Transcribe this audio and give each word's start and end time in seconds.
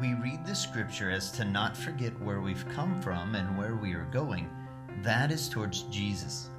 We 0.00 0.14
read 0.14 0.44
the 0.44 0.56
scripture 0.56 1.10
as 1.12 1.30
to 1.32 1.44
not 1.44 1.76
forget 1.76 2.20
where 2.20 2.40
we've 2.40 2.68
come 2.70 3.00
from 3.00 3.36
and 3.36 3.56
where 3.56 3.76
we 3.76 3.92
are 3.94 4.06
going. 4.06 4.50
That 5.02 5.30
is 5.30 5.48
towards 5.48 5.82
Jesus. 5.82 6.50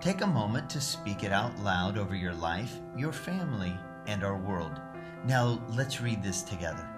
Take 0.00 0.22
a 0.22 0.26
moment 0.26 0.70
to 0.70 0.80
speak 0.80 1.22
it 1.22 1.30
out 1.30 1.58
loud 1.58 1.98
over 1.98 2.14
your 2.14 2.32
life, 2.32 2.78
your 2.96 3.12
family, 3.12 3.76
and 4.06 4.24
our 4.24 4.38
world. 4.38 4.80
Now 5.26 5.60
let's 5.76 6.00
read 6.00 6.22
this 6.22 6.40
together. 6.42 6.88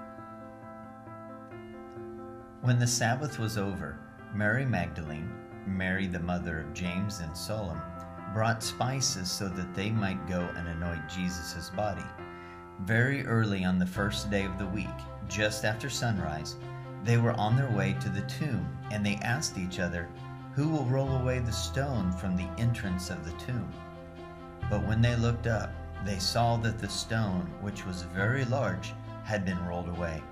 When 2.61 2.79
the 2.79 2.87
Sabbath 2.87 3.41
was 3.41 3.59
over, 3.59 3.99
Mary 4.33 4.65
Magdalene, 4.65 5.33
Mary 5.67 6.07
the 6.07 6.21
mother 6.21 6.61
of 6.61 6.73
James 6.73 7.19
and 7.19 7.37
Salome, 7.37 7.81
brought 8.33 8.63
spices 8.63 9.29
so 9.29 9.49
that 9.49 9.75
they 9.75 9.91
might 9.91 10.29
go 10.29 10.43
and 10.57 10.69
anoint 10.69 11.09
Jesus' 11.09 11.71
body. 11.71 12.05
Very 12.83 13.27
early 13.27 13.65
on 13.65 13.81
the 13.81 13.87
first 13.87 14.31
day 14.31 14.45
of 14.45 14.57
the 14.57 14.67
week, 14.67 14.87
just 15.31 15.65
after 15.65 15.89
sunrise, 15.89 16.57
they 17.05 17.17
were 17.17 17.33
on 17.33 17.57
their 17.57 17.71
way 17.71 17.97
to 18.01 18.09
the 18.09 18.23
tomb, 18.23 18.69
and 18.91 19.07
they 19.07 19.17
asked 19.23 19.57
each 19.57 19.79
other, 19.79 20.09
Who 20.55 20.69
will 20.69 20.85
roll 20.85 21.17
away 21.17 21.39
the 21.39 21.53
stone 21.53 22.13
from 22.13 22.37
the 22.37 22.49
entrance 22.59 23.09
of 23.09 23.25
the 23.25 23.45
tomb? 23.45 23.73
But 24.69 24.85
when 24.87 25.01
they 25.01 25.17
looked 25.17 25.47
up, 25.47 25.73
they 26.05 26.19
saw 26.19 26.57
that 26.59 26.79
the 26.79 26.89
stone, 26.89 27.49
which 27.61 27.87
was 27.87 28.03
very 28.03 28.45
large, 28.45 28.93
had 29.25 29.45
been 29.45 29.65
rolled 29.65 29.89
away. 29.89 30.23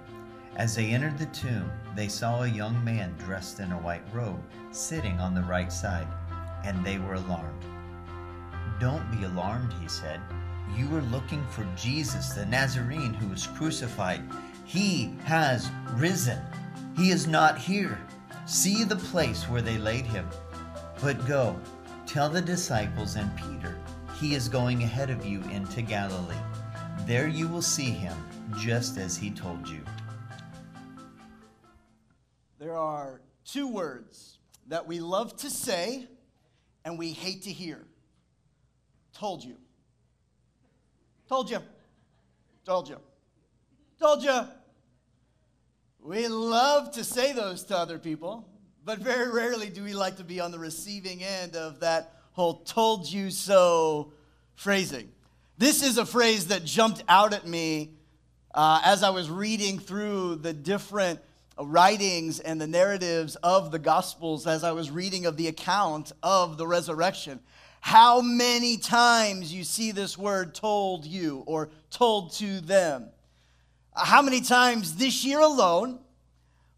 As 0.57 0.75
they 0.75 0.87
entered 0.87 1.19
the 1.19 1.27
tomb, 1.27 1.71
they 1.95 2.09
saw 2.09 2.43
a 2.43 2.49
young 2.49 2.83
man 2.85 3.15
dressed 3.19 3.61
in 3.61 3.71
a 3.71 3.79
white 3.79 4.03
robe 4.13 4.43
sitting 4.73 5.21
on 5.21 5.35
the 5.35 5.43
right 5.43 5.73
side, 5.73 6.09
and 6.65 6.85
they 6.85 6.99
were 6.99 7.15
alarmed. 7.15 7.65
Don't 8.81 9.11
be 9.11 9.25
alarmed, 9.25 9.73
he 9.81 9.89
said. 9.89 10.21
You 10.77 10.95
are 10.97 11.03
looking 11.03 11.45
for 11.49 11.67
Jesus, 11.77 12.31
the 12.31 12.47
Nazarene 12.47 13.15
who 13.15 13.29
was 13.29 13.47
crucified. 13.47 14.23
He 14.69 15.15
has 15.25 15.71
risen. 15.95 16.39
He 16.95 17.09
is 17.09 17.27
not 17.27 17.57
here. 17.57 17.99
See 18.45 18.85
the 18.85 18.97
place 18.97 19.49
where 19.49 19.63
they 19.63 19.79
laid 19.79 20.05
him. 20.05 20.29
But 21.01 21.27
go, 21.27 21.59
tell 22.05 22.29
the 22.29 22.43
disciples 22.43 23.17
and 23.17 23.35
Peter, 23.35 23.79
he 24.21 24.35
is 24.35 24.47
going 24.47 24.83
ahead 24.83 25.09
of 25.09 25.25
you 25.25 25.41
into 25.51 25.81
Galilee. 25.81 26.37
There 27.07 27.29
you 27.29 27.49
will 27.49 27.63
see 27.63 27.89
him, 27.89 28.15
just 28.59 28.99
as 28.99 29.17
he 29.17 29.31
told 29.31 29.67
you. 29.67 29.81
There 32.59 32.77
are 32.77 33.23
two 33.47 33.69
words 33.69 34.37
that 34.67 34.87
we 34.87 35.01
love 35.01 35.35
to 35.39 35.49
say 35.49 36.05
and 36.85 36.99
we 36.99 37.13
hate 37.13 37.45
to 37.45 37.51
hear. 37.51 37.87
Told 39.15 39.43
you. 39.43 39.57
Told 41.27 41.51
you. 41.51 41.61
Told 42.67 42.91
you. 42.91 42.99
Told 43.99 44.23
you. 44.23 44.47
We 46.09 46.27
love 46.27 46.93
to 46.93 47.05
say 47.05 47.35
those 47.35 47.65
to 47.65 47.77
other 47.77 47.99
people, 47.99 48.49
but 48.83 48.99
very 48.99 49.31
rarely 49.31 49.69
do 49.69 49.85
we 49.85 49.93
like 49.93 50.17
to 50.17 50.25
be 50.25 50.41
on 50.41 50.53
the 50.53 50.59
receiving 50.59 51.23
end 51.23 51.55
of 51.55 51.81
that 51.81 52.15
whole 52.33 52.61
told 52.61 53.13
you 53.13 53.31
so 53.31 54.15
phrasing. 54.55 55.11
This 55.59 55.83
is 55.83 55.99
a 55.99 56.07
phrase 56.07 56.47
that 56.47 56.65
jumped 56.65 57.05
out 57.11 57.35
at 57.35 57.47
me 57.47 57.91
uh, 58.55 58.81
as 58.87 59.03
I 59.03 59.11
was 59.11 59.29
reading 59.29 59.79
through 59.79 60.37
the 60.37 60.55
different 60.55 61.21
writings 61.59 62.41
and 62.41 62.59
the 62.59 62.67
narratives 62.67 63.37
of 63.43 63.71
the 63.71 63.79
Gospels 63.79 64.47
as 64.47 64.65
I 64.65 64.73
was 64.73 64.91
reading 64.91 65.27
of 65.27 65.37
the 65.37 65.49
account 65.49 66.13
of 66.23 66.57
the 66.57 66.67
resurrection. 66.67 67.39
How 67.83 68.23
many 68.23 68.79
times 68.79 69.53
you 69.53 69.63
see 69.63 69.91
this 69.91 70.17
word 70.17 70.55
told 70.55 71.05
you 71.05 71.43
or 71.45 71.69
told 71.91 72.33
to 72.37 72.63
them? 72.63 73.11
How 74.01 74.23
many 74.23 74.41
times 74.41 74.95
this 74.95 75.25
year 75.25 75.41
alone, 75.41 75.99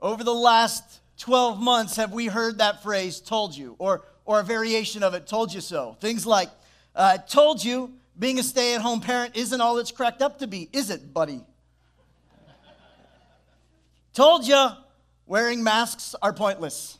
over 0.00 0.24
the 0.24 0.34
last 0.34 1.00
12 1.18 1.60
months, 1.60 1.96
have 1.96 2.12
we 2.12 2.26
heard 2.26 2.58
that 2.58 2.82
phrase 2.82 3.20
told 3.20 3.54
you 3.54 3.76
or, 3.78 4.02
or 4.24 4.40
a 4.40 4.42
variation 4.42 5.02
of 5.02 5.12
it, 5.12 5.26
told 5.26 5.52
you 5.52 5.60
so? 5.60 5.96
Things 6.00 6.24
like, 6.24 6.48
uh, 6.96 7.18
told 7.18 7.62
you 7.62 7.92
being 8.18 8.38
a 8.38 8.42
stay 8.42 8.74
at 8.74 8.80
home 8.80 9.00
parent 9.00 9.36
isn't 9.36 9.60
all 9.60 9.78
it's 9.78 9.90
cracked 9.90 10.22
up 10.22 10.38
to 10.38 10.46
be, 10.46 10.68
is 10.72 10.88
it, 10.88 11.12
buddy? 11.12 11.42
Told 14.14 14.46
you 14.46 14.70
wearing 15.26 15.62
masks 15.62 16.14
are 16.22 16.32
pointless. 16.32 16.98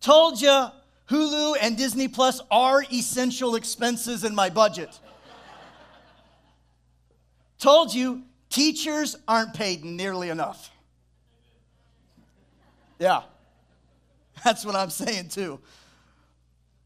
Told 0.00 0.40
you 0.40 0.68
Hulu 1.08 1.56
and 1.60 1.76
Disney 1.76 2.06
Plus 2.06 2.40
are 2.50 2.84
essential 2.92 3.56
expenses 3.56 4.22
in 4.22 4.34
my 4.34 4.48
budget. 4.48 5.00
Told 7.58 7.92
you 7.92 8.22
teachers 8.50 9.16
aren't 9.26 9.54
paid 9.54 9.84
nearly 9.84 10.28
enough. 10.28 10.70
Yeah, 12.98 13.22
that's 14.44 14.64
what 14.64 14.74
I'm 14.74 14.90
saying 14.90 15.28
too. 15.28 15.60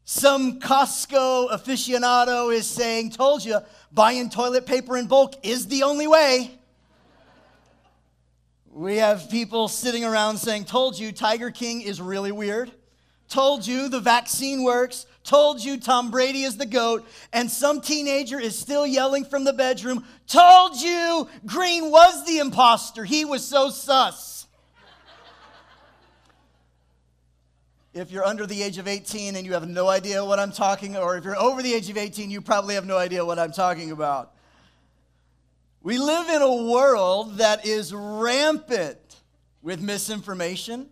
Some 0.05 0.59
Costco 0.59 1.49
aficionado 1.49 2.53
is 2.53 2.67
saying, 2.67 3.11
Told 3.11 3.45
you, 3.45 3.59
buying 3.91 4.29
toilet 4.29 4.65
paper 4.65 4.97
in 4.97 5.07
bulk 5.07 5.33
is 5.43 5.67
the 5.67 5.83
only 5.83 6.07
way. 6.07 6.51
We 8.69 8.97
have 8.97 9.29
people 9.29 9.67
sitting 9.67 10.03
around 10.03 10.37
saying, 10.37 10.65
Told 10.65 10.99
you, 10.99 11.11
Tiger 11.11 11.51
King 11.51 11.81
is 11.81 12.01
really 12.01 12.31
weird. 12.31 12.71
Told 13.29 13.65
you 13.65 13.87
the 13.87 14.01
vaccine 14.01 14.63
works. 14.63 15.05
Told 15.23 15.63
you 15.63 15.77
Tom 15.77 16.11
Brady 16.11 16.43
is 16.43 16.57
the 16.57 16.65
GOAT. 16.65 17.07
And 17.31 17.49
some 17.49 17.79
teenager 17.79 18.39
is 18.39 18.57
still 18.57 18.85
yelling 18.85 19.23
from 19.23 19.45
the 19.45 19.53
bedroom, 19.53 20.05
Told 20.27 20.79
you 20.79 21.29
Green 21.45 21.91
was 21.91 22.25
the 22.25 22.39
imposter. 22.39 23.05
He 23.05 23.23
was 23.23 23.45
so 23.45 23.69
sus. 23.69 24.47
If 27.93 28.11
you're 28.11 28.25
under 28.25 28.47
the 28.47 28.63
age 28.63 28.79
of 28.79 28.87
18 28.87 29.35
and 29.35 29.45
you 29.45 29.53
have 29.53 29.67
no 29.67 29.87
idea 29.87 30.25
what 30.25 30.39
I'm 30.39 30.51
talking, 30.51 30.97
or 30.97 31.15
if 31.15 31.23
you're 31.23 31.39
over 31.39 31.61
the 31.61 31.73
age 31.73 31.89
of 31.91 31.97
18, 31.97 32.31
you 32.31 32.41
probably 32.41 32.73
have 32.73 32.87
no 32.87 32.97
idea 32.97 33.23
what 33.23 33.37
I'm 33.37 33.51
talking 33.51 33.91
about. 33.91 34.33
We 35.83 35.99
live 35.99 36.27
in 36.29 36.41
a 36.41 36.71
world 36.71 37.37
that 37.37 37.67
is 37.67 37.93
rampant 37.93 38.97
with 39.61 39.79
misinformation, 39.79 40.89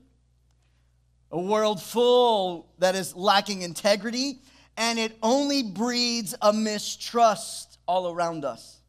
a 1.32 1.40
world 1.40 1.82
full 1.82 2.70
that 2.80 2.96
is 2.96 3.16
lacking 3.16 3.62
integrity, 3.62 4.40
and 4.78 5.00
it 5.00 5.18
only 5.24 5.64
breeds 5.64 6.36
a 6.42 6.52
mistrust 6.52 7.80
all 7.88 8.12
around 8.12 8.46
us. 8.46 8.80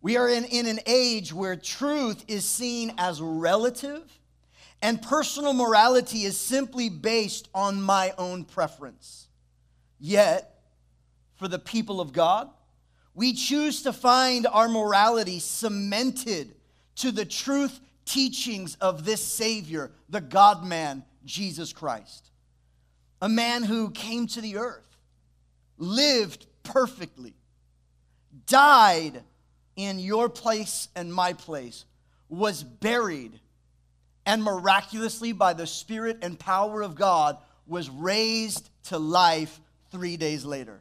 We 0.00 0.16
are 0.16 0.28
in, 0.28 0.44
in 0.44 0.66
an 0.66 0.80
age 0.86 1.32
where 1.32 1.54
truth 1.54 2.24
is 2.26 2.44
seen 2.44 2.94
as 2.98 3.20
relative 3.20 4.02
and 4.82 5.00
personal 5.00 5.52
morality 5.52 6.24
is 6.24 6.36
simply 6.36 6.88
based 6.88 7.48
on 7.54 7.80
my 7.80 8.12
own 8.18 8.44
preference. 8.44 9.28
Yet, 10.00 10.60
for 11.36 11.46
the 11.46 11.60
people 11.60 12.00
of 12.00 12.12
God, 12.12 12.50
we 13.14 13.32
choose 13.32 13.82
to 13.82 13.92
find 13.92 14.46
our 14.48 14.68
morality 14.68 15.38
cemented 15.38 16.56
to 16.96 17.12
the 17.12 17.24
truth 17.24 17.78
teachings 18.04 18.76
of 18.80 19.04
this 19.04 19.22
Savior, 19.22 19.90
the 20.08 20.20
God 20.20 20.64
man, 20.64 21.04
Jesus 21.24 21.72
Christ. 21.72 22.30
A 23.20 23.28
man 23.28 23.62
who 23.62 23.90
came 23.90 24.26
to 24.28 24.40
the 24.40 24.56
earth, 24.56 24.96
lived 25.78 26.46
perfectly, 26.62 27.34
died 28.46 29.22
in 29.76 29.98
your 29.98 30.28
place 30.28 30.88
and 30.96 31.12
my 31.12 31.32
place, 31.32 31.84
was 32.28 32.62
buried 32.62 33.38
and 34.24 34.42
miraculously, 34.42 35.32
by 35.32 35.52
the 35.52 35.66
Spirit 35.66 36.18
and 36.22 36.38
power 36.38 36.82
of 36.82 36.94
God, 36.94 37.38
was 37.66 37.90
raised 37.90 38.70
to 38.84 38.98
life 38.98 39.60
three 39.90 40.16
days 40.16 40.44
later. 40.44 40.80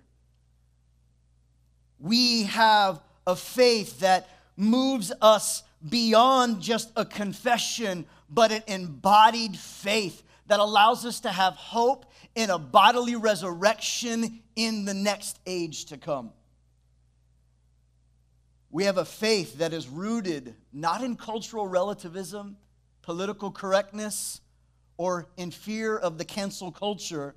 We 1.99 2.43
have 2.43 3.01
a 3.25 3.35
faith 3.35 3.99
that 3.99 4.29
moves 4.55 5.11
us 5.21 5.63
beyond 5.87 6.61
just 6.61 6.91
a 6.95 7.05
confession, 7.05 8.05
but 8.29 8.51
an 8.51 8.63
embodied 8.67 9.57
faith 9.57 10.23
that 10.47 10.59
allows 10.59 11.05
us 11.05 11.21
to 11.21 11.29
have 11.29 11.53
hope 11.53 12.05
in 12.35 12.49
a 12.49 12.59
bodily 12.59 13.15
resurrection 13.15 14.41
in 14.55 14.85
the 14.85 14.93
next 14.93 15.39
age 15.45 15.85
to 15.85 15.97
come. 15.97 16.31
We 18.69 18.85
have 18.85 18.97
a 18.97 19.05
faith 19.05 19.57
that 19.57 19.73
is 19.73 19.87
rooted 19.87 20.55
not 20.71 21.03
in 21.03 21.15
cultural 21.15 21.67
relativism 21.67 22.57
political 23.01 23.51
correctness, 23.51 24.41
or 24.97 25.27
in 25.37 25.51
fear 25.51 25.97
of 25.97 26.17
the 26.17 26.25
cancel 26.25 26.71
culture, 26.71 27.35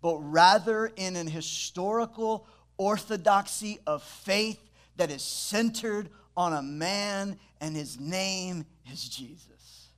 but 0.00 0.16
rather 0.18 0.86
in 0.96 1.16
an 1.16 1.26
historical 1.26 2.46
orthodoxy 2.76 3.78
of 3.86 4.02
faith 4.02 4.60
that 4.96 5.10
is 5.10 5.22
centered 5.22 6.08
on 6.36 6.52
a 6.52 6.62
man, 6.62 7.38
and 7.60 7.76
his 7.76 7.98
name 7.98 8.64
is 8.92 9.08
Jesus. 9.08 9.88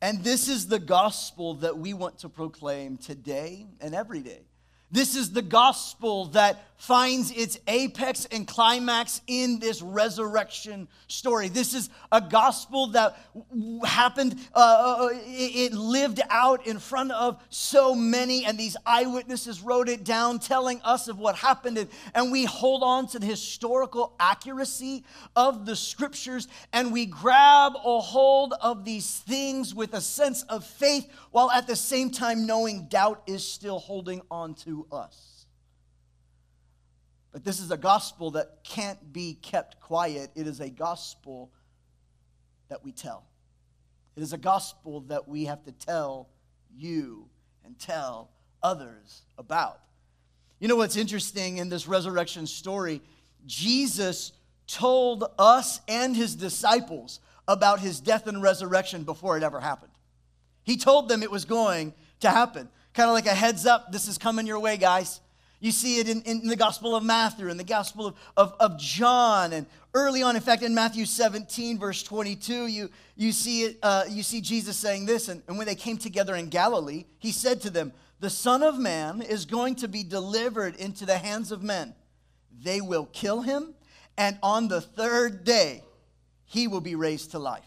And 0.00 0.22
this 0.22 0.48
is 0.48 0.68
the 0.68 0.78
gospel 0.78 1.54
that 1.54 1.76
we 1.76 1.92
want 1.92 2.18
to 2.20 2.28
proclaim 2.28 2.96
today 2.96 3.66
and 3.80 3.94
every 3.94 4.20
day. 4.20 4.42
This 4.90 5.16
is 5.16 5.32
the 5.32 5.42
gospel 5.42 6.26
that 6.26 6.62
finds 6.78 7.32
its 7.32 7.58
apex 7.66 8.26
and 8.30 8.46
climax 8.46 9.20
in 9.26 9.58
this 9.58 9.82
resurrection 9.82 10.86
story. 11.08 11.48
This 11.48 11.74
is 11.74 11.90
a 12.12 12.20
gospel 12.20 12.86
that 12.88 13.18
happened, 13.84 14.38
uh, 14.54 15.08
uh, 15.08 15.08
it 15.12 15.72
lived 15.72 16.20
out 16.30 16.66
in 16.68 16.78
front 16.78 17.10
of 17.10 17.42
so 17.50 17.96
many, 17.96 18.44
and 18.44 18.56
these 18.56 18.76
eyewitnesses 18.86 19.60
wrote 19.60 19.88
it 19.88 20.04
down, 20.04 20.38
telling 20.38 20.80
us 20.82 21.08
of 21.08 21.18
what 21.18 21.34
happened. 21.34 21.88
And 22.14 22.30
we 22.30 22.44
hold 22.44 22.84
on 22.84 23.08
to 23.08 23.18
the 23.18 23.26
historical 23.26 24.14
accuracy 24.20 25.04
of 25.34 25.66
the 25.66 25.74
scriptures, 25.74 26.46
and 26.72 26.92
we 26.92 27.06
grab 27.06 27.72
a 27.74 27.98
hold 27.98 28.54
of 28.60 28.84
these 28.84 29.18
things 29.18 29.74
with 29.74 29.94
a 29.94 30.00
sense 30.00 30.44
of 30.44 30.64
faith, 30.64 31.10
while 31.32 31.50
at 31.50 31.66
the 31.66 31.76
same 31.76 32.10
time 32.10 32.46
knowing 32.46 32.86
doubt 32.86 33.22
is 33.26 33.44
still 33.44 33.80
holding 33.80 34.22
on 34.30 34.54
to 34.54 34.86
us. 34.92 35.27
But 37.38 37.44
this 37.44 37.60
is 37.60 37.70
a 37.70 37.76
gospel 37.76 38.32
that 38.32 38.64
can't 38.64 39.12
be 39.12 39.34
kept 39.34 39.78
quiet. 39.78 40.32
It 40.34 40.48
is 40.48 40.58
a 40.58 40.68
gospel 40.68 41.52
that 42.68 42.82
we 42.82 42.90
tell. 42.90 43.28
It 44.16 44.24
is 44.24 44.32
a 44.32 44.36
gospel 44.36 45.02
that 45.02 45.28
we 45.28 45.44
have 45.44 45.62
to 45.62 45.70
tell 45.70 46.30
you 46.76 47.28
and 47.64 47.78
tell 47.78 48.30
others 48.60 49.22
about. 49.38 49.78
You 50.58 50.66
know 50.66 50.74
what's 50.74 50.96
interesting 50.96 51.58
in 51.58 51.68
this 51.68 51.86
resurrection 51.86 52.44
story? 52.48 53.02
Jesus 53.46 54.32
told 54.66 55.22
us 55.38 55.80
and 55.86 56.16
his 56.16 56.34
disciples 56.34 57.20
about 57.46 57.78
his 57.78 58.00
death 58.00 58.26
and 58.26 58.42
resurrection 58.42 59.04
before 59.04 59.36
it 59.36 59.44
ever 59.44 59.60
happened. 59.60 59.92
He 60.64 60.76
told 60.76 61.08
them 61.08 61.22
it 61.22 61.30
was 61.30 61.44
going 61.44 61.94
to 62.18 62.30
happen. 62.30 62.68
Kind 62.94 63.08
of 63.08 63.14
like 63.14 63.26
a 63.26 63.30
heads 63.32 63.64
up, 63.64 63.92
this 63.92 64.08
is 64.08 64.18
coming 64.18 64.44
your 64.44 64.58
way, 64.58 64.76
guys. 64.76 65.20
You 65.60 65.72
see 65.72 65.98
it 65.98 66.08
in, 66.08 66.22
in 66.22 66.46
the 66.46 66.56
Gospel 66.56 66.94
of 66.94 67.02
Matthew 67.02 67.48
and 67.48 67.58
the 67.58 67.64
Gospel 67.64 68.06
of, 68.06 68.16
of, 68.36 68.54
of, 68.60 68.78
John. 68.78 69.52
And 69.52 69.66
early 69.92 70.22
on, 70.22 70.36
in 70.36 70.42
fact, 70.42 70.62
in 70.62 70.72
Matthew 70.72 71.04
17, 71.04 71.78
verse 71.78 72.02
22, 72.04 72.66
you, 72.68 72.90
you, 73.16 73.32
see, 73.32 73.64
it, 73.64 73.78
uh, 73.82 74.04
you 74.08 74.22
see 74.22 74.40
Jesus 74.40 74.76
saying 74.76 75.06
this. 75.06 75.28
And, 75.28 75.42
and 75.48 75.58
when 75.58 75.66
they 75.66 75.74
came 75.74 75.98
together 75.98 76.36
in 76.36 76.48
Galilee, 76.48 77.06
he 77.18 77.32
said 77.32 77.60
to 77.62 77.70
them, 77.70 77.92
The 78.20 78.30
Son 78.30 78.62
of 78.62 78.78
Man 78.78 79.20
is 79.20 79.46
going 79.46 79.74
to 79.76 79.88
be 79.88 80.04
delivered 80.04 80.76
into 80.76 81.04
the 81.04 81.18
hands 81.18 81.50
of 81.50 81.62
men. 81.62 81.94
They 82.62 82.80
will 82.80 83.06
kill 83.06 83.42
him, 83.42 83.74
and 84.16 84.38
on 84.42 84.68
the 84.68 84.80
third 84.80 85.44
day, 85.44 85.82
he 86.44 86.66
will 86.66 86.80
be 86.80 86.94
raised 86.94 87.32
to 87.32 87.38
life. 87.38 87.64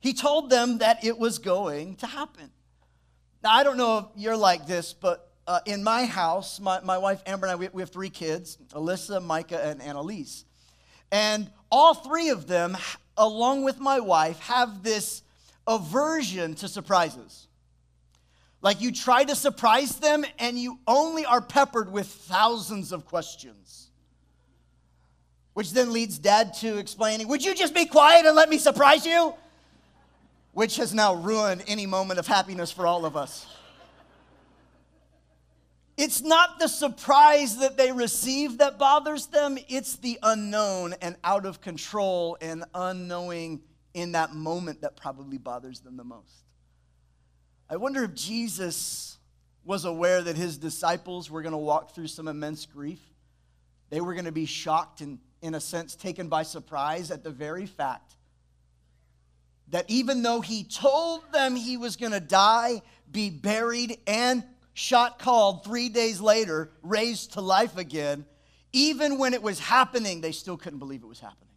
He 0.00 0.12
told 0.12 0.50
them 0.50 0.78
that 0.78 1.04
it 1.04 1.18
was 1.18 1.38
going 1.38 1.96
to 1.96 2.06
happen. 2.06 2.50
Now, 3.42 3.52
I 3.52 3.62
don't 3.62 3.76
know 3.76 3.98
if 3.98 4.04
you're 4.16 4.36
like 4.36 4.66
this, 4.66 4.92
but 4.92 5.29
uh, 5.50 5.58
in 5.66 5.82
my 5.82 6.04
house, 6.04 6.60
my, 6.60 6.78
my 6.82 6.96
wife 6.96 7.20
Amber 7.26 7.46
and 7.46 7.52
I, 7.52 7.56
we, 7.56 7.68
we 7.72 7.82
have 7.82 7.90
three 7.90 8.08
kids 8.08 8.56
Alyssa, 8.70 9.20
Micah, 9.20 9.60
and 9.66 9.82
Annalise. 9.82 10.44
And 11.10 11.50
all 11.72 11.92
three 11.92 12.28
of 12.28 12.46
them, 12.46 12.78
along 13.16 13.64
with 13.64 13.80
my 13.80 13.98
wife, 13.98 14.38
have 14.42 14.84
this 14.84 15.22
aversion 15.66 16.54
to 16.54 16.68
surprises. 16.68 17.48
Like 18.62 18.80
you 18.80 18.92
try 18.92 19.24
to 19.24 19.34
surprise 19.34 19.96
them, 19.96 20.24
and 20.38 20.56
you 20.56 20.78
only 20.86 21.24
are 21.24 21.40
peppered 21.40 21.90
with 21.90 22.06
thousands 22.06 22.92
of 22.92 23.04
questions. 23.04 23.88
Which 25.54 25.72
then 25.72 25.92
leads 25.92 26.20
dad 26.20 26.54
to 26.60 26.78
explaining, 26.78 27.26
Would 27.26 27.44
you 27.44 27.56
just 27.56 27.74
be 27.74 27.86
quiet 27.86 28.24
and 28.24 28.36
let 28.36 28.48
me 28.48 28.58
surprise 28.58 29.04
you? 29.04 29.34
Which 30.52 30.76
has 30.76 30.94
now 30.94 31.14
ruined 31.14 31.64
any 31.66 31.86
moment 31.86 32.20
of 32.20 32.28
happiness 32.28 32.70
for 32.70 32.86
all 32.86 33.04
of 33.04 33.16
us. 33.16 33.48
It's 36.02 36.22
not 36.22 36.58
the 36.58 36.66
surprise 36.66 37.58
that 37.58 37.76
they 37.76 37.92
receive 37.92 38.56
that 38.56 38.78
bothers 38.78 39.26
them, 39.26 39.58
it's 39.68 39.96
the 39.96 40.18
unknown 40.22 40.94
and 41.02 41.14
out 41.22 41.44
of 41.44 41.60
control 41.60 42.38
and 42.40 42.64
unknowing 42.74 43.60
in 43.92 44.12
that 44.12 44.34
moment 44.34 44.80
that 44.80 44.96
probably 44.96 45.36
bothers 45.36 45.80
them 45.80 45.98
the 45.98 46.04
most. 46.04 46.46
I 47.68 47.76
wonder 47.76 48.02
if 48.02 48.14
Jesus 48.14 49.18
was 49.62 49.84
aware 49.84 50.22
that 50.22 50.38
his 50.38 50.56
disciples 50.56 51.30
were 51.30 51.42
going 51.42 51.52
to 51.52 51.58
walk 51.58 51.94
through 51.94 52.06
some 52.06 52.28
immense 52.28 52.64
grief. 52.64 53.00
They 53.90 54.00
were 54.00 54.14
going 54.14 54.24
to 54.24 54.32
be 54.32 54.46
shocked 54.46 55.02
and, 55.02 55.18
in 55.42 55.54
a 55.54 55.60
sense, 55.60 55.96
taken 55.96 56.30
by 56.30 56.44
surprise 56.44 57.10
at 57.10 57.24
the 57.24 57.30
very 57.30 57.66
fact 57.66 58.16
that 59.68 59.84
even 59.88 60.22
though 60.22 60.40
he 60.40 60.64
told 60.64 61.30
them 61.30 61.56
he 61.56 61.76
was 61.76 61.96
going 61.96 62.12
to 62.12 62.20
die, 62.20 62.80
be 63.12 63.28
buried, 63.28 63.98
and 64.06 64.44
shot 64.80 65.18
called 65.18 65.62
three 65.62 65.90
days 65.90 66.20
later, 66.20 66.70
raised 66.82 67.34
to 67.34 67.40
life 67.42 67.76
again, 67.76 68.24
even 68.72 69.18
when 69.18 69.34
it 69.34 69.42
was 69.42 69.58
happening, 69.58 70.22
they 70.22 70.32
still 70.32 70.56
couldn't 70.56 70.78
believe 70.78 71.02
it 71.02 71.06
was 71.06 71.20
happening. 71.20 71.48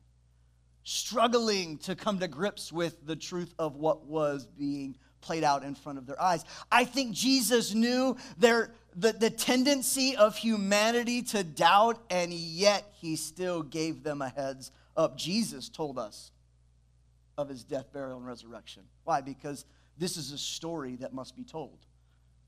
Struggling 0.84 1.78
to 1.80 1.96
come 1.96 2.20
to 2.20 2.28
grips 2.28 2.74
with 2.74 3.06
the 3.08 3.16
truth 3.16 3.54
of 3.58 3.78
what 3.78 4.06
was 4.06 4.46
being 4.46 4.98
played 5.22 5.46
out 5.46 5.64
in 5.64 5.74
front 5.74 5.98
of 5.98 6.06
their 6.06 6.22
eyes. 6.22 6.44
I 6.70 6.84
think 6.84 7.14
Jesus 7.14 7.74
knew 7.74 8.18
their, 8.38 8.72
the, 8.94 9.14
the 9.14 9.30
tendency 9.30 10.18
of 10.18 10.36
humanity 10.36 11.22
to 11.22 11.46
doubt, 11.46 12.00
and 12.10 12.34
yet 12.34 12.84
he 13.00 13.16
still 13.16 13.64
gave 13.64 14.04
them 14.04 14.22
a 14.22 14.28
heads 14.28 14.70
up. 14.98 15.18
Jesus 15.18 15.70
told 15.70 15.98
us 15.98 16.32
of 17.38 17.48
his 17.48 17.64
death, 17.64 17.94
burial, 17.94 18.18
and 18.18 18.28
resurrection. 18.28 18.84
Why? 19.06 19.22
Because 19.22 19.64
this 19.98 20.18
is 20.18 20.34
a 20.34 20.38
story 20.38 20.98
that 20.98 21.14
must 21.14 21.38
be 21.38 21.46
told. 21.46 21.78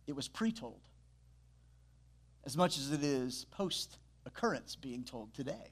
It 0.08 0.16
was 0.16 0.28
pre 0.28 0.52
told, 0.52 0.82
as 2.46 2.56
much 2.56 2.78
as 2.78 2.92
it 2.92 3.04
is 3.04 3.46
post 3.52 3.98
occurrence 4.26 4.76
being 4.76 5.04
told 5.04 5.34
today. 5.34 5.72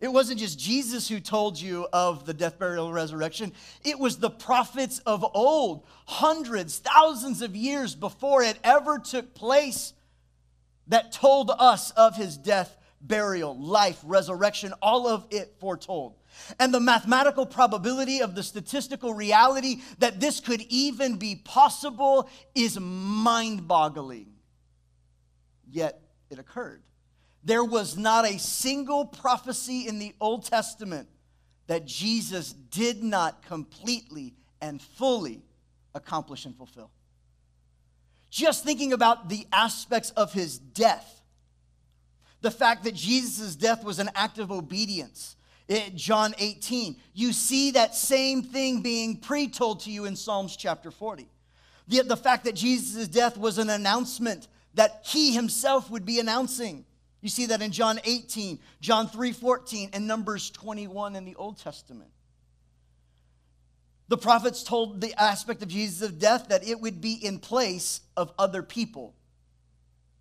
It 0.00 0.12
wasn't 0.12 0.40
just 0.40 0.58
Jesus 0.58 1.08
who 1.08 1.20
told 1.20 1.58
you 1.58 1.86
of 1.92 2.26
the 2.26 2.34
death, 2.34 2.58
burial, 2.58 2.92
resurrection. 2.92 3.52
It 3.84 3.98
was 3.98 4.18
the 4.18 4.30
prophets 4.30 4.98
of 5.00 5.24
old, 5.34 5.86
hundreds, 6.06 6.78
thousands 6.78 7.40
of 7.40 7.56
years 7.56 7.94
before 7.94 8.42
it 8.42 8.58
ever 8.62 8.98
took 8.98 9.34
place, 9.34 9.94
that 10.88 11.12
told 11.12 11.50
us 11.50 11.90
of 11.92 12.16
his 12.16 12.36
death, 12.36 12.76
burial, 13.00 13.56
life, 13.58 14.00
resurrection, 14.04 14.74
all 14.82 15.08
of 15.08 15.26
it 15.30 15.54
foretold. 15.58 16.16
And 16.58 16.72
the 16.74 16.80
mathematical 16.80 17.46
probability 17.46 18.20
of 18.20 18.34
the 18.34 18.42
statistical 18.42 19.14
reality 19.14 19.82
that 19.98 20.20
this 20.20 20.40
could 20.40 20.62
even 20.68 21.16
be 21.16 21.36
possible 21.36 22.28
is 22.54 22.78
mind 22.78 23.66
boggling. 23.66 24.32
Yet 25.70 26.00
it 26.30 26.38
occurred. 26.38 26.82
There 27.42 27.64
was 27.64 27.96
not 27.96 28.24
a 28.24 28.38
single 28.38 29.04
prophecy 29.04 29.86
in 29.86 29.98
the 29.98 30.14
Old 30.20 30.44
Testament 30.46 31.08
that 31.66 31.86
Jesus 31.86 32.52
did 32.52 33.02
not 33.02 33.42
completely 33.42 34.34
and 34.60 34.80
fully 34.80 35.42
accomplish 35.94 36.44
and 36.46 36.56
fulfill. 36.56 36.90
Just 38.30 38.64
thinking 38.64 38.92
about 38.92 39.28
the 39.28 39.46
aspects 39.52 40.10
of 40.10 40.32
his 40.32 40.58
death, 40.58 41.22
the 42.40 42.50
fact 42.50 42.84
that 42.84 42.94
Jesus' 42.94 43.54
death 43.54 43.84
was 43.84 43.98
an 43.98 44.10
act 44.14 44.38
of 44.38 44.50
obedience 44.50 45.36
John 45.94 46.34
18. 46.38 46.96
You 47.14 47.32
see 47.32 47.72
that 47.72 47.94
same 47.94 48.42
thing 48.42 48.82
being 48.82 49.16
pre 49.16 49.48
told 49.48 49.80
to 49.80 49.90
you 49.90 50.04
in 50.04 50.16
Psalms 50.16 50.56
chapter 50.56 50.90
40. 50.90 51.28
The, 51.88 52.02
the 52.02 52.16
fact 52.16 52.44
that 52.44 52.54
Jesus' 52.54 53.08
death 53.08 53.36
was 53.36 53.58
an 53.58 53.70
announcement 53.70 54.48
that 54.74 55.02
he 55.04 55.32
himself 55.32 55.90
would 55.90 56.04
be 56.04 56.18
announcing. 56.18 56.84
You 57.20 57.28
see 57.28 57.46
that 57.46 57.62
in 57.62 57.70
John 57.70 58.00
18, 58.04 58.58
John 58.80 59.08
3 59.08 59.32
14, 59.32 59.90
and 59.92 60.06
Numbers 60.06 60.50
21 60.50 61.16
in 61.16 61.24
the 61.24 61.34
Old 61.36 61.58
Testament. 61.58 62.10
The 64.08 64.18
prophets 64.18 64.62
told 64.62 65.00
the 65.00 65.18
aspect 65.20 65.62
of 65.62 65.68
Jesus' 65.68 66.10
death 66.12 66.48
that 66.48 66.66
it 66.66 66.80
would 66.80 67.00
be 67.00 67.14
in 67.14 67.38
place 67.38 68.02
of 68.16 68.32
other 68.38 68.62
people. 68.62 69.14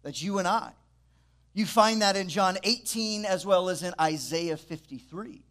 That's 0.03 0.21
you 0.21 0.39
and 0.39 0.47
I. 0.47 0.71
You 1.53 1.65
find 1.65 2.01
that 2.01 2.15
in 2.15 2.29
John 2.29 2.57
18 2.63 3.25
as 3.25 3.45
well 3.45 3.69
as 3.69 3.83
in 3.83 3.93
Isaiah 3.99 4.57
53. 4.57 5.43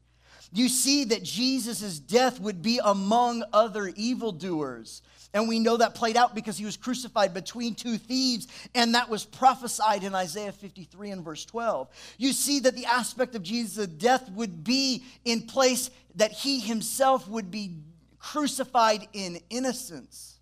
You 0.53 0.69
see 0.69 1.05
that 1.05 1.23
Jesus' 1.23 1.99
death 1.99 2.39
would 2.41 2.61
be 2.61 2.81
among 2.83 3.43
other 3.53 3.89
evildoers. 3.89 5.03
And 5.35 5.49
we 5.49 5.59
know 5.59 5.79
that 5.79 5.95
played 5.95 6.17
out 6.17 6.35
because 6.35 6.59
he 6.59 6.67
was 6.67 6.77
crucified 6.77 7.33
between 7.33 7.75
two 7.75 7.97
thieves, 7.97 8.49
and 8.75 8.95
that 8.95 9.09
was 9.09 9.25
prophesied 9.25 10.05
in 10.05 10.15
Isaiah 10.15 10.53
53 10.53 11.11
and 11.11 11.25
verse 11.25 11.47
12. 11.47 11.89
You 12.19 12.35
see 12.35 12.61
that 12.61 12.77
the 12.77 12.85
aspect 12.85 13.35
of 13.35 13.43
Jesus' 13.43 13.87
death 13.87 14.31
would 14.33 14.63
be 14.63 15.05
in 15.25 15.43
place 15.43 15.89
that 16.17 16.33
he 16.33 16.61
himself 16.61 17.27
would 17.29 17.51
be 17.51 17.79
crucified 18.19 19.09
in 19.15 19.41
innocence, 19.49 20.39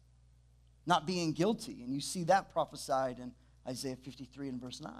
not 0.87 1.07
being 1.07 1.33
guilty. 1.33 1.83
And 1.85 1.95
you 1.95 2.01
see 2.01 2.25
that 2.25 2.53
prophesied 2.53 3.21
in 3.21 3.31
Isaiah 3.69 3.97
53 3.97 4.49
and 4.49 4.61
verse 4.61 4.81
9. 4.81 4.93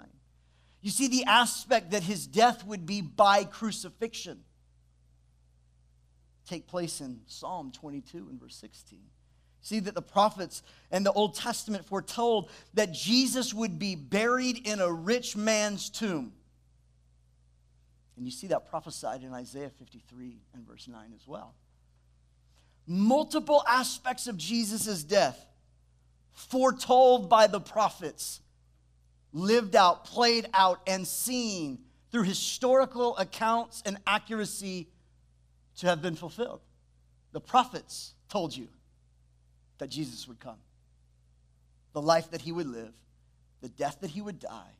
You 0.81 0.89
see 0.91 1.07
the 1.07 1.25
aspect 1.25 1.91
that 1.91 2.03
his 2.03 2.25
death 2.25 2.65
would 2.65 2.85
be 2.85 3.01
by 3.01 3.43
crucifixion 3.43 4.43
take 6.51 6.67
place 6.67 6.99
in 6.99 7.21
Psalm 7.27 7.71
22 7.71 8.27
and 8.29 8.39
verse 8.39 8.55
16. 8.55 8.99
See 9.61 9.79
that 9.79 9.95
the 9.95 10.01
prophets 10.01 10.63
and 10.91 11.05
the 11.05 11.11
Old 11.13 11.35
Testament 11.35 11.85
foretold 11.85 12.49
that 12.73 12.91
Jesus 12.91 13.53
would 13.53 13.79
be 13.79 13.95
buried 13.95 14.67
in 14.67 14.81
a 14.81 14.91
rich 14.91 15.37
man's 15.37 15.89
tomb. 15.89 16.33
And 18.17 18.25
you 18.25 18.31
see 18.31 18.47
that 18.47 18.69
prophesied 18.69 19.23
in 19.23 19.33
Isaiah 19.33 19.69
53 19.69 20.41
and 20.53 20.67
verse 20.67 20.87
9 20.89 21.13
as 21.15 21.25
well. 21.25 21.55
Multiple 22.85 23.63
aspects 23.67 24.27
of 24.27 24.35
Jesus' 24.35 25.03
death 25.03 25.45
foretold 26.33 27.29
by 27.29 27.47
the 27.47 27.61
prophets, 27.61 28.41
lived 29.33 29.75
out, 29.75 30.05
played 30.05 30.47
out, 30.53 30.81
and 30.87 31.07
seen 31.07 31.79
through 32.11 32.23
historical 32.23 33.15
accounts 33.17 33.81
and 33.85 33.97
accuracy 34.05 34.87
to 35.77 35.87
have 35.87 36.01
been 36.01 36.15
fulfilled. 36.15 36.61
The 37.31 37.39
prophets 37.39 38.13
told 38.29 38.55
you 38.55 38.67
that 39.77 39.89
Jesus 39.89 40.27
would 40.27 40.39
come, 40.39 40.59
the 41.93 42.01
life 42.01 42.31
that 42.31 42.41
he 42.41 42.51
would 42.51 42.67
live, 42.67 42.93
the 43.61 43.69
death 43.69 43.99
that 44.01 44.09
he 44.09 44.21
would 44.21 44.39
die, 44.39 44.75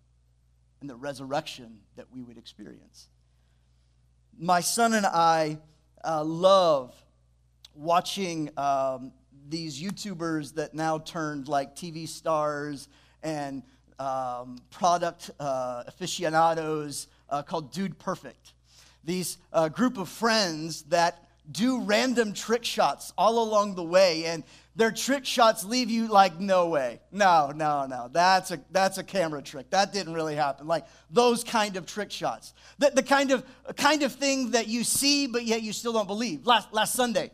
and 0.81 0.89
the 0.89 0.96
resurrection 0.96 1.79
that 1.96 2.08
we 2.12 2.22
would 2.22 2.38
experience. 2.38 3.08
My 4.38 4.62
son 4.62 4.93
and 4.93 5.05
I 5.05 5.60
uh, 6.03 6.24
love 6.24 6.93
watching 7.75 8.50
um, 8.58 9.13
these 9.48 9.81
YouTubers 9.81 10.55
that 10.55 10.74
now 10.74 10.98
turned 10.98 11.48
like 11.48 11.75
TV 11.75 12.08
stars 12.08 12.88
and 13.24 13.63
um, 14.01 14.58
product 14.72 15.29
uh, 15.39 15.84
aficionados 15.86 17.08
uh, 17.29 17.43
called 17.43 17.72
Dude 17.72 18.00
Perfect. 18.00 18.53
These 19.03 19.38
uh, 19.53 19.70
group 19.70 19.98
of 19.98 20.10
friends 20.10 20.84
that 20.84 21.24
do 21.51 21.81
random 21.81 22.34
trick 22.34 22.63
shots 22.63 23.13
all 23.17 23.43
along 23.43 23.75
the 23.75 23.84
way, 23.84 24.25
and 24.25 24.43
their 24.75 24.91
trick 24.91 25.25
shots 25.25 25.63
leave 25.63 25.89
you 25.89 26.08
like, 26.08 26.39
no 26.39 26.70
way. 26.70 27.01
No, 27.12 27.51
no, 27.53 27.86
no. 27.86 28.10
That's 28.12 28.51
a, 28.51 28.60
that's 28.72 28.98
a 28.98 29.03
camera 29.03 29.41
trick. 29.41 29.70
That 29.70 29.91
didn't 29.91 30.13
really 30.13 30.36
happen. 30.36 30.65
Like 30.65 30.86
those 31.10 31.43
kind 31.43 31.75
of 31.77 31.86
trick 31.86 32.12
shots. 32.12 32.53
The, 32.79 32.91
the 32.91 33.03
kind, 33.03 33.31
of, 33.31 33.43
kind 33.75 34.01
of 34.03 34.13
thing 34.13 34.51
that 34.51 34.67
you 34.67 34.84
see, 34.84 35.27
but 35.27 35.43
yet 35.43 35.62
you 35.62 35.74
still 35.74 35.93
don't 35.93 36.08
believe. 36.08 36.46
Last, 36.46 36.74
last 36.74 36.93
Sunday, 36.93 37.31